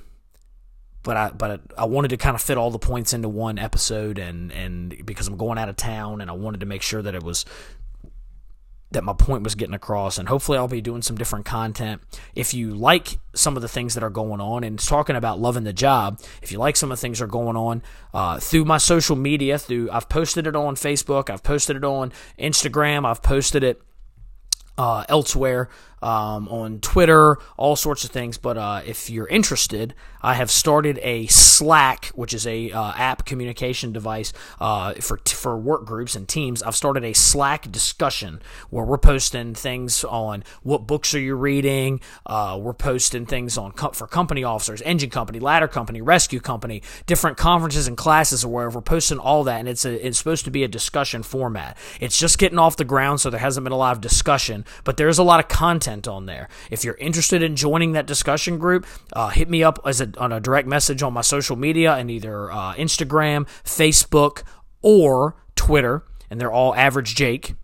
but 1.03 1.17
I 1.17 1.29
but 1.31 1.61
I 1.77 1.85
wanted 1.85 2.09
to 2.09 2.17
kind 2.17 2.35
of 2.35 2.41
fit 2.41 2.57
all 2.57 2.71
the 2.71 2.79
points 2.79 3.11
into 3.11 3.27
one 3.27 3.59
episode, 3.59 4.17
and 4.17 4.51
and 4.53 5.05
because 5.05 5.27
I'm 5.27 5.35
going 5.35 5.57
out 5.57 5.67
of 5.67 5.75
town, 5.75 6.21
and 6.21 6.29
I 6.29 6.33
wanted 6.33 6.61
to 6.61 6.65
make 6.65 6.81
sure 6.81 7.01
that 7.01 7.15
it 7.15 7.23
was 7.23 7.43
that 8.95 9.03
my 9.03 9.13
point 9.13 9.43
was 9.43 9.55
getting 9.55 9.75
across 9.75 10.17
and 10.17 10.27
hopefully 10.27 10.57
I'll 10.57 10.67
be 10.67 10.81
doing 10.81 11.01
some 11.01 11.15
different 11.15 11.45
content. 11.45 12.01
If 12.33 12.53
you 12.53 12.73
like 12.73 13.19
some 13.33 13.55
of 13.55 13.61
the 13.61 13.67
things 13.67 13.93
that 13.93 14.03
are 14.03 14.09
going 14.09 14.41
on 14.41 14.63
and 14.63 14.79
talking 14.79 15.15
about 15.15 15.39
loving 15.39 15.63
the 15.63 15.73
job, 15.73 16.19
if 16.41 16.51
you 16.51 16.57
like 16.57 16.75
some 16.75 16.91
of 16.91 16.97
the 16.97 17.01
things 17.01 17.19
that 17.19 17.25
are 17.25 17.29
going 17.29 17.55
on 17.55 17.83
uh, 18.13 18.39
through 18.39 18.65
my 18.65 18.77
social 18.77 19.15
media, 19.15 19.59
through 19.59 19.89
I've 19.91 20.09
posted 20.09 20.47
it 20.47 20.55
on 20.55 20.75
Facebook, 20.75 21.29
I've 21.29 21.43
posted 21.43 21.77
it 21.77 21.83
on 21.83 22.11
Instagram, 22.39 23.05
I've 23.05 23.21
posted 23.21 23.63
it 23.63 23.81
uh, 24.77 25.05
elsewhere. 25.09 25.69
Um, 26.05 26.47
on 26.49 26.79
Twitter, 26.79 27.37
all 27.57 27.75
sorts 27.75 28.03
of 28.03 28.11
things. 28.11 28.37
But 28.37 28.57
uh, 28.57 28.81
if 28.85 29.09
you're 29.09 29.27
interested, 29.27 29.95
I 30.21 30.35
have 30.35 30.51
started 30.51 30.99
a 31.01 31.25
Slack, 31.27 32.07
which 32.15 32.33
is 32.33 32.45
a 32.45 32.71
uh, 32.71 32.93
app 32.95 33.25
communication 33.25 33.91
device 33.91 34.31
uh, 34.59 34.93
for 34.95 35.17
for 35.27 35.57
work 35.57 35.85
groups 35.85 36.15
and 36.15 36.27
teams. 36.27 36.61
I've 36.61 36.75
started 36.75 37.03
a 37.03 37.13
Slack 37.13 37.71
discussion 37.71 38.41
where 38.69 38.85
we're 38.85 38.99
posting 38.99 39.55
things 39.55 40.03
on 40.03 40.43
what 40.61 40.85
books 40.85 41.15
are 41.15 41.19
you 41.19 41.35
reading. 41.35 42.01
Uh, 42.25 42.59
we're 42.61 42.73
posting 42.73 43.25
things 43.25 43.57
on 43.57 43.71
for 43.71 44.07
company 44.07 44.43
officers, 44.43 44.81
engine 44.83 45.09
company, 45.09 45.39
ladder 45.39 45.67
company, 45.67 46.01
rescue 46.01 46.39
company, 46.39 46.83
different 47.07 47.37
conferences 47.37 47.87
and 47.87 47.97
classes 47.97 48.45
or 48.45 48.49
wherever. 48.49 48.77
We're 48.77 48.83
posting 48.83 49.17
all 49.17 49.43
that, 49.45 49.59
and 49.59 49.67
it's 49.69 49.85
a, 49.85 50.05
it's 50.05 50.17
supposed 50.17 50.45
to 50.45 50.51
be 50.51 50.63
a 50.63 50.67
discussion 50.67 51.23
format. 51.23 51.77
It's 51.99 52.17
just 52.17 52.37
getting 52.37 52.59
off 52.59 52.77
the 52.77 52.85
ground, 52.85 53.21
so 53.21 53.31
there 53.31 53.39
hasn't 53.39 53.63
been 53.63 53.73
a 53.73 53.77
lot 53.77 53.95
of 53.95 54.01
discussion, 54.01 54.65
but 54.83 54.97
there's 54.97 55.17
a 55.17 55.23
lot 55.23 55.39
of 55.39 55.47
content 55.47 55.94
on 56.07 56.25
there. 56.25 56.49
If 56.69 56.83
you're 56.83 56.95
interested 56.95 57.41
in 57.41 57.55
joining 57.55 57.93
that 57.93 58.05
discussion 58.05 58.57
group, 58.57 58.85
uh, 59.13 59.29
hit 59.29 59.49
me 59.49 59.63
up 59.63 59.79
as 59.85 60.01
a 60.01 60.11
on 60.17 60.31
a 60.31 60.39
direct 60.39 60.67
message 60.67 61.01
on 61.01 61.13
my 61.13 61.21
social 61.21 61.55
media 61.55 61.93
and 61.93 62.11
either 62.11 62.51
uh, 62.51 62.73
Instagram, 62.73 63.47
Facebook, 63.63 64.43
or 64.81 65.35
Twitter, 65.55 66.03
and 66.29 66.39
they're 66.39 66.51
all 66.51 66.75
Average 66.75 67.15
Jake 67.15 67.55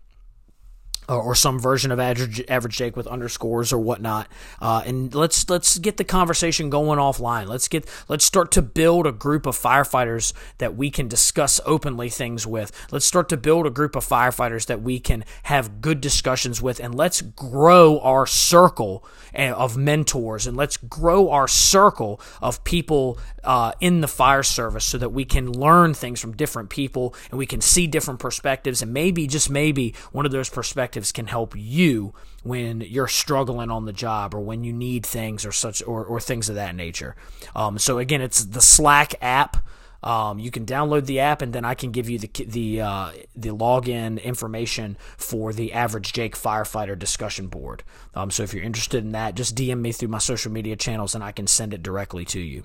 or 1.08 1.34
some 1.34 1.58
version 1.58 1.90
of 1.90 1.98
average, 1.98 2.42
average 2.48 2.76
Jake 2.76 2.96
with 2.96 3.06
underscores 3.06 3.72
or 3.72 3.78
whatnot. 3.78 4.28
Uh, 4.60 4.82
and 4.86 5.14
let's 5.14 5.48
let's 5.50 5.78
get 5.78 5.96
the 5.96 6.04
conversation 6.04 6.70
going 6.70 6.98
offline. 6.98 7.48
Let's 7.48 7.68
get 7.68 7.88
let's 8.08 8.24
start 8.24 8.52
to 8.52 8.62
build 8.62 9.06
a 9.06 9.12
group 9.12 9.46
of 9.46 9.58
firefighters 9.58 10.32
that 10.58 10.76
we 10.76 10.90
can 10.90 11.08
discuss 11.08 11.60
openly 11.66 12.08
things 12.08 12.46
with. 12.46 12.70
Let's 12.90 13.04
start 13.04 13.28
to 13.30 13.36
build 13.36 13.66
a 13.66 13.70
group 13.70 13.96
of 13.96 14.06
firefighters 14.06 14.66
that 14.66 14.82
we 14.82 15.00
can 15.00 15.24
have 15.44 15.80
good 15.80 16.00
discussions 16.00 16.62
with, 16.62 16.78
and 16.78 16.94
let's 16.94 17.20
grow 17.20 17.98
our 18.00 18.26
circle 18.26 19.04
eh, 19.34 19.50
of 19.50 19.76
mentors, 19.76 20.46
and 20.46 20.56
let's 20.56 20.76
grow 20.76 21.30
our 21.30 21.48
circle 21.48 22.20
of 22.40 22.62
people 22.64 23.18
uh, 23.42 23.72
in 23.80 24.02
the 24.02 24.08
fire 24.08 24.42
service 24.44 24.84
so 24.84 24.98
that 24.98 25.10
we 25.10 25.24
can 25.24 25.50
learn 25.50 25.94
things 25.94 26.20
from 26.20 26.32
different 26.36 26.70
people 26.70 27.14
and 27.30 27.38
we 27.38 27.46
can 27.46 27.60
see 27.60 27.86
different 27.86 28.20
perspectives, 28.20 28.82
and 28.82 28.92
maybe 28.92 29.26
just 29.26 29.50
maybe 29.50 29.94
one 30.12 30.24
of 30.24 30.32
those 30.32 30.48
perspectives 30.48 30.91
perspectives 30.92 31.12
can 31.12 31.26
help 31.26 31.54
you 31.56 32.12
when 32.42 32.82
you're 32.82 33.08
struggling 33.08 33.70
on 33.70 33.86
the 33.86 33.92
job 33.92 34.34
or 34.34 34.40
when 34.40 34.62
you 34.62 34.72
need 34.72 35.06
things 35.06 35.46
or 35.46 35.52
such 35.52 35.82
or, 35.86 36.04
or 36.04 36.20
things 36.20 36.48
of 36.50 36.54
that 36.56 36.74
nature. 36.74 37.16
Um, 37.56 37.78
so 37.78 37.98
again, 37.98 38.20
it's 38.20 38.44
the 38.44 38.60
Slack 38.60 39.14
app. 39.22 39.56
Um, 40.02 40.38
you 40.38 40.50
can 40.50 40.66
download 40.66 41.06
the 41.06 41.20
app, 41.20 41.42
and 41.42 41.52
then 41.52 41.64
I 41.64 41.74
can 41.74 41.92
give 41.92 42.10
you 42.10 42.18
the 42.18 42.30
the 42.44 42.80
uh, 42.80 43.12
the 43.36 43.50
login 43.50 44.20
information 44.22 44.98
for 45.16 45.52
the 45.52 45.72
average 45.72 46.12
Jake 46.12 46.36
firefighter 46.36 46.98
discussion 46.98 47.46
board. 47.46 47.84
Um, 48.12 48.30
so 48.32 48.42
if 48.42 48.52
you're 48.52 48.64
interested 48.64 49.04
in 49.04 49.12
that, 49.12 49.36
just 49.36 49.54
DM 49.54 49.80
me 49.80 49.92
through 49.92 50.08
my 50.08 50.18
social 50.18 50.50
media 50.50 50.74
channels, 50.74 51.14
and 51.14 51.22
I 51.22 51.30
can 51.30 51.46
send 51.46 51.72
it 51.72 51.84
directly 51.84 52.24
to 52.26 52.40
you. 52.40 52.64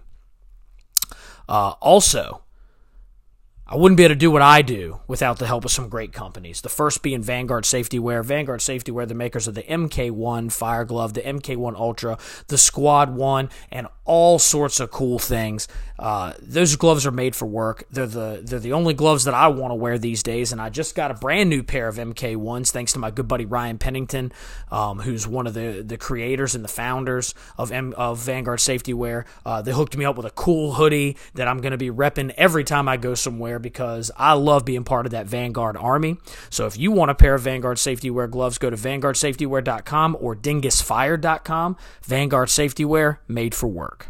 Uh, 1.47 1.75
also, 1.80 2.41
I 3.70 3.76
wouldn't 3.76 3.97
be 3.97 4.03
able 4.03 4.15
to 4.15 4.20
do 4.20 4.32
what 4.32 4.41
I 4.41 4.61
do 4.61 5.01
without 5.07 5.39
the 5.39 5.47
help 5.47 5.65
of 5.65 5.72
some 5.72 5.89
great 5.89 6.13
companies. 6.13 6.61
The 6.61 6.70
first 6.70 7.01
being 7.01 7.22
Vanguard 7.22 7.65
Safety 7.65 7.99
Wear. 7.99 8.24
Vanguard 8.24 8.61
Safety 8.61 8.91
Wear, 8.91 9.05
the 9.05 9.13
makers 9.13 9.45
of 9.45 9.55
the 9.55 9.63
MK1 9.63 10.53
Fire 10.53 10.86
Glove, 10.86 11.13
the 11.13 11.22
MK1 11.22 11.76
Ultra, 11.76 12.18
the 12.47 12.57
Squad 12.57 13.13
1, 13.13 13.49
and 13.70 13.88
all 14.05 14.39
sorts 14.39 14.80
of 14.80 14.89
cool 14.89 15.20
things. 15.20 15.68
Uh, 15.99 16.34
those 16.39 16.78
gloves 16.78 17.05
are 17.05 17.11
made 17.11 17.36
for 17.36 17.45
work. 17.45 17.84
They're 17.91 18.07
the 18.07 18.41
they're 18.41 18.59
the 18.59 18.74
only 18.74 18.93
gloves 18.93 19.26
that 19.26 19.34
I 19.34 19.47
want 19.49 19.72
to 19.72 19.76
wear 19.76 19.97
these 19.97 20.24
days, 20.24 20.51
and 20.51 20.61
I 20.61 20.70
just 20.70 20.95
got 20.95 21.11
a 21.11 21.15
brand 21.15 21.49
new 21.49 21.61
pair 21.61 21.88
of 21.88 21.97
MK1s 21.97 22.72
thanks 22.72 22.93
to 22.93 22.99
my 22.99 23.11
good 23.11 23.28
buddy 23.28 23.45
Ryan 23.45 23.78
Pennington, 23.78 24.32
um, 24.72 24.99
who's 24.99 25.28
one 25.28 25.45
of 25.45 25.53
the, 25.53 25.84
the 25.86 25.97
creators 25.97 26.55
and 26.55 26.63
the 26.63 26.70
founders 26.70 27.34
of 27.57 27.72
M, 27.72 27.93
of 27.97 28.20
Vanguard 28.20 28.61
Safety 28.61 28.93
Wear. 28.93 29.26
Uh, 29.45 29.61
they 29.61 29.74
hooked 29.74 29.97
me 29.97 30.05
up 30.05 30.15
with 30.15 30.26
a 30.26 30.32
cool 30.32 30.76
hoodie 30.76 31.18
that 31.34 31.47
I'm 31.47 31.57
going 31.57 31.72
to 31.72 31.78
be 31.78 31.91
repping 31.91 32.34
every 32.38 32.63
time 32.63 32.88
I 32.88 32.95
go 32.95 33.13
somewhere 33.13 33.57
because 33.60 34.12
I 34.18 34.34
love 34.34 34.66
being 34.66 34.84
part 34.84 35.05
of 35.05 35.12
that 35.12 35.28
Vanguard 35.28 35.78
army. 35.78 36.18
So 36.49 36.66
if 36.66 36.78
you 36.78 36.91
want 36.91 37.12
a 37.12 37.16
pair 37.16 37.36
of 37.36 37.41
Vanguard 37.41 37.80
Safety 37.80 38.10
Wear 38.10 38.28
gloves, 38.28 38.58
go 38.58 38.70
to 38.70 38.76
vanguardsafetywear.com 38.76 40.18
or 40.20 40.36
dingusfire.com. 40.36 41.78
Vanguard 42.03 42.49
Safety 42.49 42.86
Wear 42.86 43.22
made 43.28 43.53
for 43.55 43.68
work. 43.68 44.08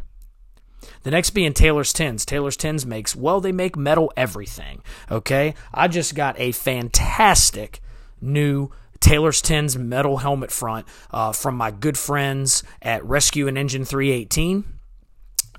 The 1.04 1.12
next 1.12 1.32
being 1.32 1.54
Taylor's 1.54 1.94
Tins. 1.94 2.26
Taylor's 2.26 2.58
Tins 2.58 2.86
makes, 2.86 3.16
well, 3.16 3.40
they 3.40 3.52
make 3.52 3.76
metal 3.76 4.12
everything. 4.18 4.82
Okay? 5.10 5.54
I 5.74 5.88
just 5.88 6.16
got 6.16 6.40
a 6.40 6.52
fantastic 6.52 7.82
new 8.20 8.72
Taylor's 9.00 9.42
Tins 9.42 9.78
metal 9.78 10.18
helmet 10.18 10.52
front 10.52 10.86
uh, 11.12 11.32
from 11.32 11.56
my 11.56 11.72
good 11.72 11.98
friends 11.98 12.64
at 12.82 13.04
Rescue 13.06 13.48
and 13.48 13.58
Engine 13.58 13.86
318 13.86 14.77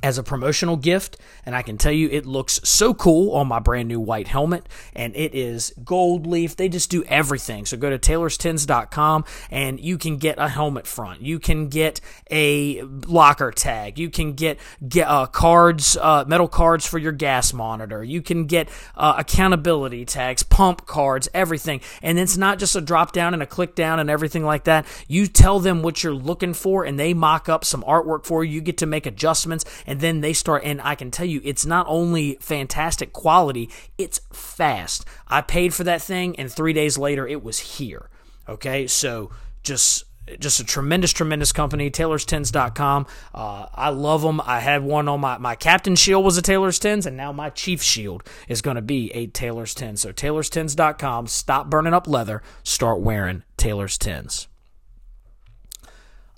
as 0.03 0.19
a 0.19 0.23
promotional 0.23 0.77
gift 0.77 1.19
and 1.45 1.57
I 1.57 1.63
can 1.63 1.79
tell 1.79 1.93
you 1.93 2.09
it 2.09 2.27
looks 2.27 2.61
so 2.65 2.95
cool 2.95 3.33
on 3.35 3.49
my 3.49 3.59
brand 3.59 3.89
new 3.89 4.01
white 4.01 4.29
helmet 4.29 4.69
and 4.95 5.15
it 5.17 5.35
is 5.35 5.73
gold 5.85 6.27
leaf. 6.27 6.57
They 6.57 6.69
just 6.69 6.91
do 6.91 7.05
everything. 7.05 7.67
So 7.67 7.77
go 7.77 7.91
to 7.91 7.99
taylorstins.com 7.99 9.25
and 9.51 9.81
you 9.81 9.99
can 9.99 10.19
get 10.19 10.39
a 10.39 10.49
helmet 10.49 10.87
front. 10.87 11.23
You 11.23 11.39
can 11.39 11.69
get 11.69 12.01
a 12.31 12.83
locker 12.83 13.51
tag. 13.51 13.99
You 13.99 14.11
can 14.11 14.35
get 14.35 14.59
get 14.87 15.09
uh, 15.09 15.27
cards 15.27 15.97
uh, 15.97 16.25
metal 16.27 16.49
cards 16.49 16.87
for 16.87 16.99
your 16.99 17.13
gas 17.13 17.53
monitor. 17.53 18.05
You 18.05 18.23
can 18.23 18.47
get 18.47 18.69
uh, 18.97 19.15
accountability 19.19 20.05
tags 20.05 20.43
pump 20.43 20.87
cards 20.87 21.29
everything. 21.35 21.81
And 22.03 22.19
it's 22.19 22.37
not 22.37 22.59
just 22.59 22.77
a 22.77 22.81
drop 22.81 23.13
down 23.13 23.35
and 23.35 23.43
a 23.43 23.47
click 23.47 23.75
down 23.75 24.01
and 24.01 24.11
everything 24.11 24.45
like 24.45 24.65
that. 24.65 24.87
You 25.09 25.27
tell 25.27 25.61
them 25.61 25.83
what 25.83 26.03
you're 26.05 26.15
looking 26.15 26.55
for 26.55 26.85
and 26.85 26.99
they 26.99 27.15
mock 27.15 27.49
up 27.49 27.65
some 27.65 27.83
artwork 27.83 28.25
for 28.25 28.45
you. 28.45 28.53
You 28.53 28.61
get 28.61 28.79
to 28.79 28.87
make 28.87 29.07
adjustments 29.07 29.65
and 29.89 30.01
then 30.01 30.21
they 30.21 30.35
start 30.35 30.63
and 30.65 30.81
I 30.83 30.95
can 30.95 31.11
tell 31.11 31.27
you 31.27 31.41
it's 31.43 31.67
not 31.67 31.87
only 31.89 32.37
fantastic 32.41 33.13
quality, 33.13 33.71
it's 33.97 34.21
fast. 34.33 35.05
I 35.27 35.41
paid 35.41 35.73
for 35.75 35.83
that 35.85 36.03
thing 36.03 36.39
and 36.39 36.53
3 36.53 36.73
days 36.75 36.99
later 36.99 37.27
it 37.27 37.43
was 37.43 37.59
here. 37.59 38.11
Okay? 38.49 38.87
So 38.87 39.31
just 39.63 40.05
just 40.41 40.61
a 40.61 40.65
tremendous, 40.65 41.13
tremendous 41.13 41.53
company, 41.53 41.91
taylorstins.com. 41.91 43.07
Uh, 43.35 43.67
I 43.73 43.89
love 43.89 44.21
them. 44.21 44.43
I 44.45 44.61
had 44.61 44.83
one 44.83 45.09
on 45.09 45.21
my, 45.21 45.39
my 45.39 45.55
captain 45.55 45.97
shield 45.97 46.23
was 46.23 46.37
a 46.37 46.43
Taylor's 46.43 46.79
Tins, 46.79 47.07
and 47.07 47.17
now 47.17 47.33
my 47.33 47.49
chief 47.49 47.83
shield 47.83 48.23
is 48.47 48.61
going 48.61 48.75
to 48.75 48.83
be 48.83 49.11
a 49.15 49.27
Taylor's 49.29 49.73
Tins. 49.75 50.03
So 50.03 50.13
taylorstins.com. 50.13 51.29
Stop 51.29 51.71
burning 51.71 51.95
up 51.95 52.07
leather. 52.07 52.43
Start 52.63 53.01
wearing 53.01 53.43
Taylor's 53.57 53.97
Tins. 53.97 54.49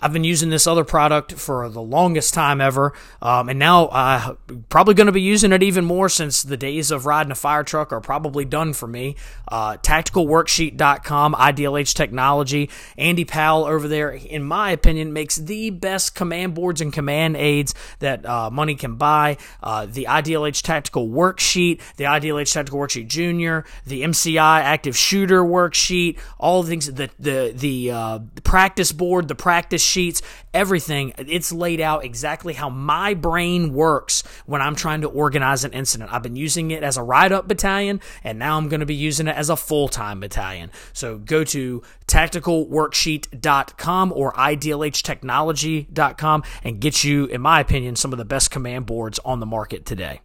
I've 0.01 0.13
been 0.13 0.23
using 0.23 0.49
this 0.49 0.65
other 0.65 0.83
product 0.83 1.33
for 1.33 1.69
the 1.69 1.81
longest 1.81 2.33
time 2.33 2.59
ever, 2.59 2.93
um, 3.21 3.49
and 3.49 3.59
now 3.59 3.89
I'm 3.89 4.31
uh, 4.31 4.55
probably 4.69 4.93
going 4.93 5.05
to 5.05 5.11
be 5.11 5.21
using 5.21 5.51
it 5.51 5.61
even 5.61 5.85
more 5.85 6.09
since 6.09 6.41
the 6.41 6.57
days 6.57 6.89
of 6.89 7.05
riding 7.05 7.31
a 7.31 7.35
fire 7.35 7.63
truck 7.63 7.93
are 7.93 8.01
probably 8.01 8.43
done 8.43 8.73
for 8.73 8.87
me. 8.87 9.15
Uh, 9.47 9.77
tacticalworksheet.com, 9.77 11.35
IDLH 11.35 11.93
Technology, 11.93 12.69
Andy 12.97 13.25
Powell 13.25 13.65
over 13.65 13.87
there, 13.87 14.11
in 14.11 14.43
my 14.43 14.71
opinion, 14.71 15.13
makes 15.13 15.35
the 15.35 15.69
best 15.69 16.15
command 16.15 16.55
boards 16.55 16.81
and 16.81 16.91
command 16.91 17.37
aids 17.37 17.75
that 17.99 18.25
uh, 18.25 18.49
money 18.49 18.75
can 18.75 18.95
buy. 18.95 19.37
Uh, 19.61 19.85
the 19.85 20.05
IDLH 20.09 20.63
Tactical 20.63 21.07
Worksheet, 21.07 21.79
the 21.97 22.05
IDLH 22.05 22.51
Tactical 22.51 22.79
Worksheet 22.79 23.07
Junior, 23.07 23.65
the 23.85 24.01
MCI 24.01 24.61
Active 24.61 24.97
Shooter 24.97 25.43
Worksheet, 25.43 26.17
all 26.39 26.63
the 26.63 26.69
things, 26.69 26.91
the 26.91 27.09
the 27.19 27.53
the 27.55 27.91
uh, 27.91 28.19
practice 28.43 28.91
board, 28.91 29.27
the 29.27 29.35
practice 29.35 29.90
sheets, 29.91 30.21
everything. 30.53 31.13
It's 31.17 31.51
laid 31.51 31.81
out 31.81 32.05
exactly 32.05 32.53
how 32.53 32.69
my 32.69 33.13
brain 33.13 33.73
works 33.73 34.23
when 34.45 34.61
I'm 34.61 34.75
trying 34.75 35.01
to 35.01 35.09
organize 35.09 35.63
an 35.63 35.73
incident. 35.73 36.13
I've 36.13 36.23
been 36.23 36.35
using 36.35 36.71
it 36.71 36.83
as 36.83 36.97
a 36.97 37.03
ride 37.03 37.31
up 37.31 37.47
battalion, 37.47 38.01
and 38.23 38.39
now 38.39 38.57
I'm 38.57 38.67
going 38.69 38.79
to 38.79 38.85
be 38.85 38.95
using 38.95 39.27
it 39.27 39.35
as 39.35 39.49
a 39.49 39.55
full 39.55 39.89
time 39.89 40.19
battalion. 40.19 40.71
So 40.93 41.17
go 41.17 41.43
to 41.45 41.81
tacticalworksheet.com 42.07 44.13
or 44.13 44.33
idlhtechnology.com 44.33 46.43
and 46.63 46.79
get 46.79 47.03
you, 47.03 47.25
in 47.25 47.41
my 47.41 47.59
opinion, 47.59 47.95
some 47.95 48.13
of 48.13 48.17
the 48.17 48.25
best 48.25 48.51
command 48.51 48.85
boards 48.85 49.19
on 49.25 49.39
the 49.39 49.45
market 49.45 49.85
today. 49.85 50.21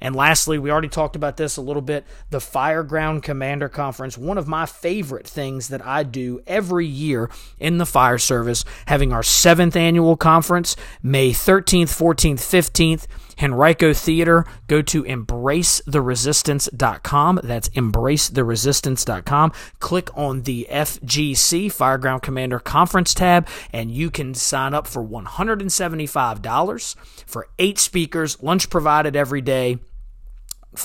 And 0.00 0.16
lastly, 0.16 0.58
we 0.58 0.70
already 0.70 0.88
talked 0.88 1.16
about 1.16 1.36
this 1.36 1.56
a 1.56 1.62
little 1.62 1.82
bit 1.82 2.04
the 2.30 2.38
Fireground 2.38 3.22
Commander 3.22 3.68
Conference, 3.68 4.16
one 4.16 4.38
of 4.38 4.48
my 4.48 4.66
favorite 4.66 5.26
things 5.26 5.68
that 5.68 5.84
I 5.86 6.02
do 6.02 6.40
every 6.46 6.86
year 6.86 7.30
in 7.58 7.78
the 7.78 7.86
fire 7.86 8.18
service, 8.18 8.64
having 8.86 9.12
our 9.12 9.22
seventh 9.22 9.76
annual 9.76 10.16
conference, 10.16 10.76
May 11.02 11.30
13th, 11.30 11.88
14th, 11.88 12.40
15th. 12.40 13.06
Henrico 13.42 13.94
Theater, 13.94 14.44
go 14.66 14.82
to 14.82 15.02
embracetheresistance.com. 15.04 17.40
That's 17.42 17.70
embracetheresistance.com. 17.70 19.52
Click 19.78 20.10
on 20.16 20.42
the 20.42 20.66
FGC, 20.70 21.66
Fireground 21.66 22.22
Commander 22.22 22.58
Conference 22.58 23.14
tab, 23.14 23.48
and 23.72 23.90
you 23.90 24.10
can 24.10 24.34
sign 24.34 24.74
up 24.74 24.86
for 24.86 25.02
$175 25.02 26.96
for 27.26 27.48
eight 27.58 27.78
speakers, 27.78 28.42
lunch 28.42 28.68
provided 28.68 29.16
every 29.16 29.40
day 29.40 29.78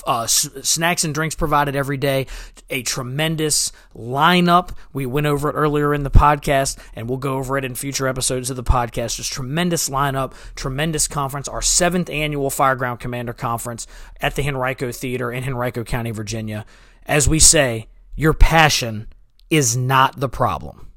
uh, 0.06 0.22
s- 0.22 0.48
snacks 0.62 1.04
and 1.04 1.14
drinks 1.14 1.34
provided 1.34 1.76
every 1.76 1.96
day. 1.96 2.26
A 2.70 2.82
tremendous 2.82 3.72
lineup. 3.94 4.70
We 4.92 5.06
went 5.06 5.26
over 5.26 5.50
it 5.50 5.54
earlier 5.54 5.94
in 5.94 6.02
the 6.02 6.10
podcast, 6.10 6.78
and 6.94 7.08
we'll 7.08 7.18
go 7.18 7.34
over 7.34 7.56
it 7.56 7.64
in 7.64 7.74
future 7.74 8.08
episodes 8.08 8.50
of 8.50 8.56
the 8.56 8.64
podcast. 8.64 9.16
Just 9.16 9.32
tremendous 9.32 9.88
lineup, 9.88 10.32
tremendous 10.54 11.06
conference. 11.06 11.48
Our 11.48 11.62
seventh 11.62 12.10
annual 12.10 12.50
Fireground 12.50 13.00
Commander 13.00 13.32
Conference 13.32 13.86
at 14.20 14.34
the 14.34 14.46
Henrico 14.46 14.90
Theater 14.92 15.30
in 15.32 15.44
Henrico 15.44 15.84
County, 15.84 16.10
Virginia. 16.10 16.66
As 17.04 17.28
we 17.28 17.38
say, 17.38 17.88
your 18.16 18.32
passion 18.32 19.06
is 19.50 19.76
not 19.76 20.18
the 20.18 20.28
problem. 20.28 20.88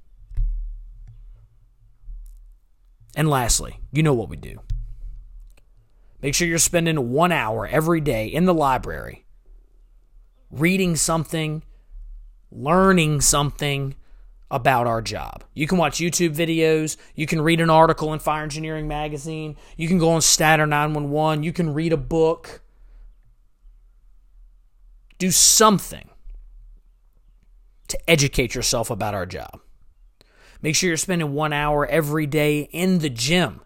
And 3.15 3.29
lastly, 3.29 3.79
you 3.91 4.01
know 4.01 4.13
what 4.13 4.29
we 4.29 4.37
do. 4.37 4.59
Make 6.21 6.35
sure 6.35 6.47
you're 6.47 6.57
spending 6.57 7.11
one 7.11 7.31
hour 7.31 7.65
every 7.65 8.01
day 8.01 8.27
in 8.27 8.45
the 8.45 8.53
library 8.53 9.25
reading 10.51 10.95
something, 10.95 11.63
learning 12.51 13.21
something 13.21 13.95
about 14.51 14.87
our 14.87 15.01
job. 15.01 15.43
You 15.53 15.67
can 15.67 15.77
watch 15.77 15.99
YouTube 15.99 16.35
videos, 16.35 16.97
you 17.15 17.27
can 17.27 17.41
read 17.41 17.61
an 17.61 17.69
article 17.69 18.13
in 18.13 18.19
Fire 18.19 18.43
Engineering 18.43 18.87
Magazine, 18.87 19.55
you 19.77 19.87
can 19.87 19.99
go 19.99 20.09
on 20.09 20.21
Statter 20.21 20.65
911, 20.65 21.43
you 21.43 21.53
can 21.53 21.73
read 21.73 21.93
a 21.93 21.97
book. 21.97 22.61
Do 25.19 25.31
something 25.31 26.09
to 27.89 28.09
educate 28.09 28.55
yourself 28.55 28.89
about 28.89 29.13
our 29.13 29.25
job. 29.25 29.59
Make 30.61 30.75
sure 30.75 30.87
you're 30.87 30.97
spending 30.97 31.33
one 31.33 31.53
hour 31.53 31.85
every 31.85 32.25
day 32.25 32.61
in 32.71 32.99
the 32.99 33.09
gym, 33.09 33.61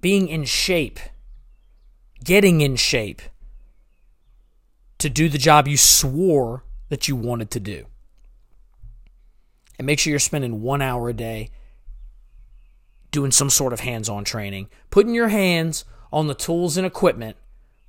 being 0.00 0.28
in 0.28 0.44
shape, 0.44 1.00
getting 2.24 2.60
in 2.60 2.76
shape 2.76 3.22
to 4.98 5.10
do 5.10 5.28
the 5.28 5.38
job 5.38 5.68
you 5.68 5.76
swore 5.76 6.64
that 6.88 7.06
you 7.06 7.14
wanted 7.14 7.50
to 7.50 7.60
do. 7.60 7.86
And 9.78 9.86
make 9.86 9.98
sure 9.98 10.10
you're 10.10 10.18
spending 10.18 10.62
one 10.62 10.80
hour 10.80 11.08
a 11.08 11.12
day 11.12 11.50
doing 13.10 13.30
some 13.30 13.50
sort 13.50 13.72
of 13.72 13.80
hands 13.80 14.08
on 14.08 14.24
training, 14.24 14.68
putting 14.90 15.14
your 15.14 15.28
hands 15.28 15.84
on 16.12 16.26
the 16.26 16.34
tools 16.34 16.76
and 16.76 16.86
equipment 16.86 17.36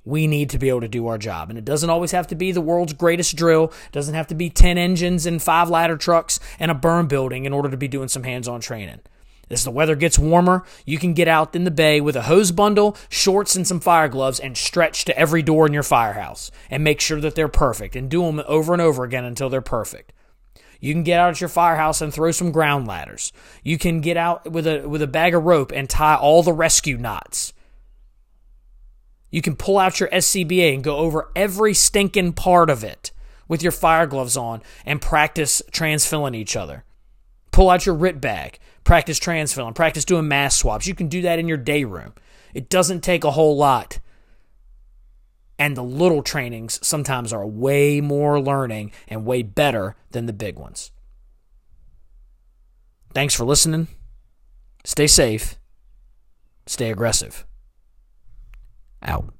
we 0.06 0.28
need 0.28 0.48
to 0.50 0.58
be 0.58 0.68
able 0.68 0.80
to 0.80 0.88
do 0.88 1.08
our 1.08 1.18
job. 1.18 1.50
And 1.50 1.58
it 1.58 1.64
doesn't 1.64 1.90
always 1.90 2.12
have 2.12 2.28
to 2.28 2.36
be 2.36 2.52
the 2.52 2.60
world's 2.60 2.92
greatest 2.92 3.36
drill, 3.36 3.64
it 3.64 3.92
doesn't 3.92 4.14
have 4.14 4.28
to 4.28 4.34
be 4.34 4.48
10 4.48 4.78
engines 4.78 5.26
and 5.26 5.42
five 5.42 5.68
ladder 5.68 5.96
trucks 5.96 6.38
and 6.60 6.70
a 6.70 6.74
burn 6.74 7.08
building 7.08 7.44
in 7.44 7.52
order 7.52 7.68
to 7.68 7.76
be 7.76 7.88
doing 7.88 8.08
some 8.08 8.22
hands 8.22 8.46
on 8.46 8.60
training. 8.60 9.00
As 9.48 9.62
the 9.62 9.70
weather 9.70 9.94
gets 9.94 10.18
warmer, 10.18 10.64
you 10.84 10.98
can 10.98 11.14
get 11.14 11.28
out 11.28 11.54
in 11.54 11.64
the 11.64 11.70
bay 11.70 12.00
with 12.00 12.16
a 12.16 12.22
hose 12.22 12.50
bundle, 12.50 12.96
shorts, 13.08 13.54
and 13.54 13.66
some 13.66 13.78
fire 13.78 14.08
gloves 14.08 14.40
and 14.40 14.56
stretch 14.56 15.04
to 15.04 15.16
every 15.16 15.42
door 15.42 15.66
in 15.66 15.72
your 15.72 15.84
firehouse 15.84 16.50
and 16.68 16.82
make 16.82 17.00
sure 17.00 17.20
that 17.20 17.36
they're 17.36 17.48
perfect 17.48 17.94
and 17.94 18.10
do 18.10 18.22
them 18.22 18.42
over 18.48 18.72
and 18.72 18.82
over 18.82 19.04
again 19.04 19.24
until 19.24 19.48
they're 19.48 19.60
perfect. 19.60 20.12
You 20.80 20.92
can 20.92 21.04
get 21.04 21.20
out 21.20 21.30
at 21.30 21.40
your 21.40 21.48
firehouse 21.48 22.00
and 22.00 22.12
throw 22.12 22.32
some 22.32 22.52
ground 22.52 22.86
ladders. 22.86 23.32
You 23.62 23.78
can 23.78 24.00
get 24.00 24.16
out 24.16 24.50
with 24.50 24.66
a 24.66 24.86
with 24.86 25.00
a 25.00 25.06
bag 25.06 25.34
of 25.34 25.44
rope 25.44 25.72
and 25.72 25.88
tie 25.88 26.16
all 26.16 26.42
the 26.42 26.52
rescue 26.52 26.98
knots. 26.98 27.52
You 29.30 29.42
can 29.42 29.56
pull 29.56 29.78
out 29.78 30.00
your 30.00 30.08
SCBA 30.10 30.74
and 30.74 30.84
go 30.84 30.96
over 30.96 31.30
every 31.34 31.74
stinking 31.74 32.34
part 32.34 32.70
of 32.70 32.84
it 32.84 33.10
with 33.48 33.62
your 33.62 33.72
fire 33.72 34.06
gloves 34.06 34.36
on 34.36 34.62
and 34.84 35.00
practice 35.00 35.62
transfilling 35.70 36.34
each 36.34 36.56
other. 36.56 36.84
Pull 37.50 37.70
out 37.70 37.86
your 37.86 37.94
RIT 37.94 38.20
bag, 38.20 38.58
practice 38.86 39.18
transfilling, 39.18 39.74
practice 39.74 40.04
doing 40.04 40.28
mass 40.28 40.56
swaps. 40.56 40.86
You 40.86 40.94
can 40.94 41.08
do 41.08 41.22
that 41.22 41.38
in 41.38 41.48
your 41.48 41.58
day 41.58 41.84
room. 41.84 42.14
It 42.54 42.70
doesn't 42.70 43.02
take 43.02 43.24
a 43.24 43.32
whole 43.32 43.56
lot. 43.56 43.98
And 45.58 45.76
the 45.76 45.82
little 45.82 46.22
trainings 46.22 46.78
sometimes 46.86 47.32
are 47.32 47.46
way 47.46 48.00
more 48.00 48.40
learning 48.40 48.92
and 49.08 49.26
way 49.26 49.42
better 49.42 49.96
than 50.12 50.26
the 50.26 50.32
big 50.32 50.58
ones. 50.58 50.92
Thanks 53.12 53.34
for 53.34 53.44
listening. 53.44 53.88
Stay 54.84 55.06
safe. 55.06 55.56
Stay 56.66 56.90
aggressive 56.90 57.44
out. 59.02 59.35